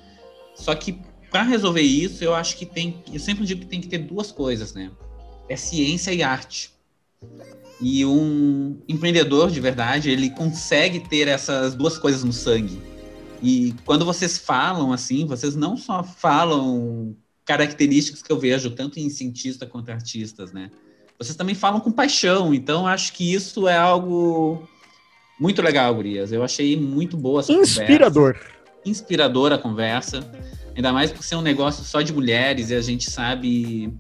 Só 0.55 0.74
que 0.74 0.99
para 1.30 1.43
resolver 1.43 1.82
isso, 1.82 2.24
eu 2.24 2.34
acho 2.34 2.57
que 2.57 2.65
tem, 2.65 3.03
eu 3.11 3.20
sempre 3.20 3.45
digo 3.45 3.61
que 3.61 3.68
tem 3.68 3.82
que 3.82 3.88
ter 3.88 3.99
duas 3.99 4.32
coisas, 4.32 4.74
né? 4.74 4.91
É 5.47 5.55
ciência 5.55 6.11
e 6.11 6.24
arte. 6.24 6.72
E 7.80 8.03
um 8.05 8.82
empreendedor 8.88 9.51
de 9.51 9.59
verdade, 9.59 10.09
ele 10.09 10.32
consegue 10.32 10.99
ter 10.99 11.28
essas 11.28 11.76
duas 11.76 11.97
coisas 11.97 12.24
no 12.24 12.34
sangue. 12.34 12.82
E 13.41 13.73
quando 13.85 14.05
vocês 14.05 14.38
falam 14.38 14.91
assim, 14.91 15.25
vocês 15.25 15.55
não 15.55 15.77
só 15.77 16.03
falam 16.03 17.15
características 17.45 18.21
que 18.21 18.31
eu 18.31 18.39
vejo 18.39 18.71
tanto 18.71 18.99
em 18.99 19.09
cientista 19.09 19.65
quanto 19.65 19.89
em 19.89 19.93
artistas, 19.93 20.51
né? 20.51 20.69
Vocês 21.17 21.35
também 21.35 21.55
falam 21.55 21.79
com 21.79 21.91
paixão, 21.91 22.53
então 22.53 22.85
acho 22.85 23.13
que 23.13 23.33
isso 23.33 23.67
é 23.67 23.77
algo 23.77 24.67
muito 25.39 25.61
legal, 25.61 25.93
Gurias. 25.93 26.31
Eu 26.31 26.43
achei 26.43 26.75
muito 26.75 27.15
boa 27.15 27.39
essa 27.39 27.53
Inspirador. 27.53 28.33
Conversa. 28.33 28.57
Inspiradora 28.85 29.55
a 29.55 29.57
conversa, 29.57 30.31
ainda 30.75 30.93
mais 30.93 31.11
por 31.11 31.23
ser 31.23 31.35
um 31.35 31.41
negócio 31.41 31.83
só 31.83 32.01
de 32.01 32.13
mulheres 32.13 32.69
e 32.69 32.75
a 32.75 32.81
gente 32.81 33.09
sabe. 33.09 33.93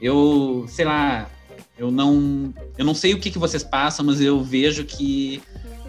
Eu, 0.00 0.66
sei 0.68 0.84
lá, 0.84 1.28
eu 1.76 1.90
não, 1.90 2.52
eu 2.76 2.84
não 2.84 2.94
sei 2.94 3.14
o 3.14 3.20
que, 3.20 3.30
que 3.30 3.38
vocês 3.38 3.62
passam, 3.62 4.04
mas 4.04 4.20
eu 4.20 4.42
vejo 4.42 4.84
que 4.84 5.42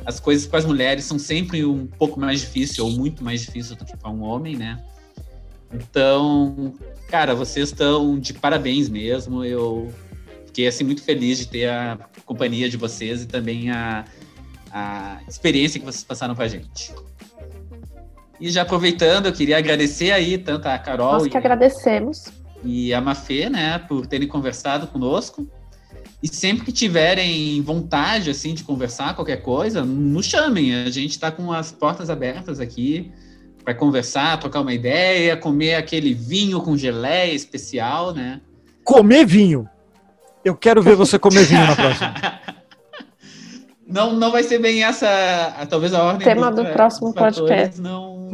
as 0.06 0.20
coisas 0.20 0.48
com 0.48 0.58
as 0.58 0.66
mulheres 0.66 1.06
são 1.06 1.20
sempre 1.20 1.64
um 1.66 1.86
pouco 1.86 2.20
mais 2.20 2.42
difícil 2.42 2.86
ou 2.86 2.92
muito 2.92 3.24
mais 3.24 3.42
difícil 3.42 3.76
do 3.76 3.86
que 3.86 3.96
para 3.96 4.10
um 4.10 4.24
homem, 4.24 4.56
né? 4.56 4.84
Então, 5.72 6.74
cara, 7.08 7.36
vocês 7.36 7.70
estão 7.70 8.20
de 8.20 8.34
parabéns 8.34 8.90
mesmo. 8.90 9.44
Eu 9.44 9.94
fiquei 10.48 10.68
assim 10.68 10.84
muito 10.84 11.04
feliz 11.04 11.38
de 11.38 11.48
ter 11.48 11.70
a 11.70 11.98
companhia 12.26 12.70
de 12.70 12.78
vocês 12.78 13.24
e 13.24 13.28
também 13.28 13.70
a, 13.70 14.06
a 14.72 15.20
experiência 15.28 15.80
que 15.80 15.86
vocês 15.86 16.04
passaram 16.04 16.36
com 16.36 16.42
a 16.42 16.48
gente. 16.48 16.94
E 18.40 18.50
já 18.50 18.62
aproveitando, 18.62 19.26
eu 19.26 19.34
queria 19.34 19.58
agradecer 19.58 20.12
aí 20.12 20.38
tanto 20.38 20.68
a 20.68 20.80
Carol 20.80 21.14
Nós 21.14 21.28
que 21.28 21.36
e, 21.36 21.38
agradecemos. 21.38 22.32
e 22.64 22.94
a 22.94 23.02
Mafê, 23.02 23.50
né, 23.50 23.78
por 23.80 24.08
terem 24.08 24.28
conversado 24.28 24.88
conosco. 24.88 25.48
E 26.22 26.28
sempre 26.28 26.66
que 26.66 26.72
tiverem 26.72 27.62
vontade 27.62 28.30
assim 28.30 28.54
de 28.54 28.64
conversar 28.64 29.16
qualquer 29.16 29.42
coisa, 29.42 29.86
nos 29.86 30.26
chamem. 30.26 30.84
A 30.84 30.90
gente 30.90 31.12
está 31.12 31.32
com 31.32 31.52
as 31.54 31.72
portas 31.72 32.10
abertas 32.10 32.60
aqui 32.60 33.12
para 33.64 33.74
conversar, 33.74 34.38
trocar 34.38 34.62
uma 34.62 34.74
ideia, 34.74 35.38
comer 35.38 35.76
aquele 35.76 36.14
vinho 36.14 36.62
com 36.62 36.76
geleia 36.76 37.34
especial, 37.34 38.14
né? 38.14 38.42
Comer 38.84 39.26
vinho. 39.26 39.68
Eu 40.44 40.56
quero 40.56 40.82
ver 40.82 40.96
você 40.96 41.18
comer 41.18 41.46
vinho 41.46 41.66
na 41.66 41.76
próxima. 41.76 42.14
Não, 43.92 44.14
não 44.14 44.32
vai 44.32 44.44
ser 44.44 44.60
bem 44.60 44.84
essa, 44.84 45.66
talvez 45.68 45.96
a 45.96 46.04
ordem. 46.04 46.24
Tema 46.24 46.52
do, 46.52 46.64
do 46.64 46.72
próximo 46.72 47.12
podcast. 47.12 47.82
Não. 47.82 48.30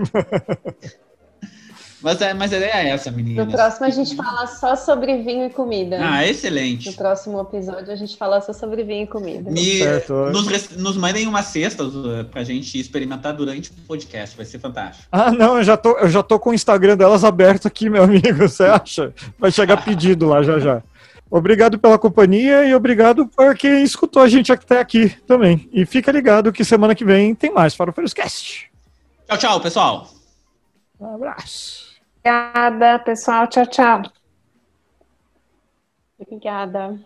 Mas, 2.06 2.22
é, 2.22 2.36
mas 2.36 2.54
a 2.54 2.58
ideia 2.58 2.72
é 2.72 2.90
essa, 2.90 3.10
menina. 3.10 3.44
No 3.44 3.52
próximo 3.52 3.88
a 3.88 3.90
gente 3.90 4.16
fala 4.16 4.46
só 4.46 4.76
sobre 4.76 5.24
vinho 5.24 5.48
e 5.48 5.50
comida. 5.50 5.98
Ah, 6.00 6.24
excelente. 6.24 6.92
No 6.92 6.96
próximo 6.96 7.42
episódio 7.42 7.92
a 7.92 7.96
gente 7.96 8.16
fala 8.16 8.40
só 8.42 8.54
sobre 8.54 8.84
vinho 8.84 9.06
e 9.06 9.08
comida. 9.08 9.50
Me, 9.50 9.80
nos, 10.32 10.70
nos 10.78 10.98
mandem 10.98 11.26
uma 11.26 11.42
cesta 11.42 11.84
uh, 11.84 12.24
pra 12.26 12.44
gente 12.44 12.80
experimentar 12.80 13.34
durante 13.34 13.72
o 13.72 13.74
podcast, 13.88 14.38
vai 14.38 14.46
ser 14.46 14.60
fantástico. 14.60 15.08
Ah, 15.12 15.32
não, 15.32 15.58
eu 15.58 15.64
já 15.64 15.76
tô, 15.76 15.98
eu 15.98 16.08
já 16.08 16.22
tô 16.22 16.38
com 16.38 16.52
o 16.52 16.54
Instagram 16.54 16.96
delas 16.96 17.24
aberto 17.24 17.68
aqui, 17.68 17.90
meu 17.90 18.04
amigo, 18.04 18.38
você 18.48 18.66
acha? 18.66 19.12
Vai 19.40 19.52
chegar 19.52 19.84
pedido 19.84 20.28
lá 20.28 20.44
já 20.44 20.60
já. 20.60 20.84
Obrigado 21.28 21.80
pela 21.80 21.98
companhia 21.98 22.66
e 22.66 22.76
obrigado 22.76 23.26
por 23.26 23.56
quem 23.58 23.82
escutou 23.82 24.22
a 24.22 24.28
gente 24.28 24.52
até 24.52 24.80
aqui 24.80 25.10
também. 25.26 25.68
E 25.74 25.88
fica 25.88 26.12
ligado 26.12 26.54
que 26.54 26.64
semana 26.64 26.94
que 26.94 27.04
vem 27.04 27.34
tem 27.34 27.52
mais 27.52 27.76
para 27.76 27.90
o 27.90 27.94
Feruscast. 27.94 28.70
Tchau, 29.28 29.38
tchau, 29.40 29.60
pessoal. 29.60 30.08
Um 31.00 31.16
abraço. 31.16 31.85
Obrigada, 32.26 32.98
pessoal. 32.98 33.48
Tchau, 33.48 33.68
tchau. 33.68 34.02
Obrigada. 36.18 37.00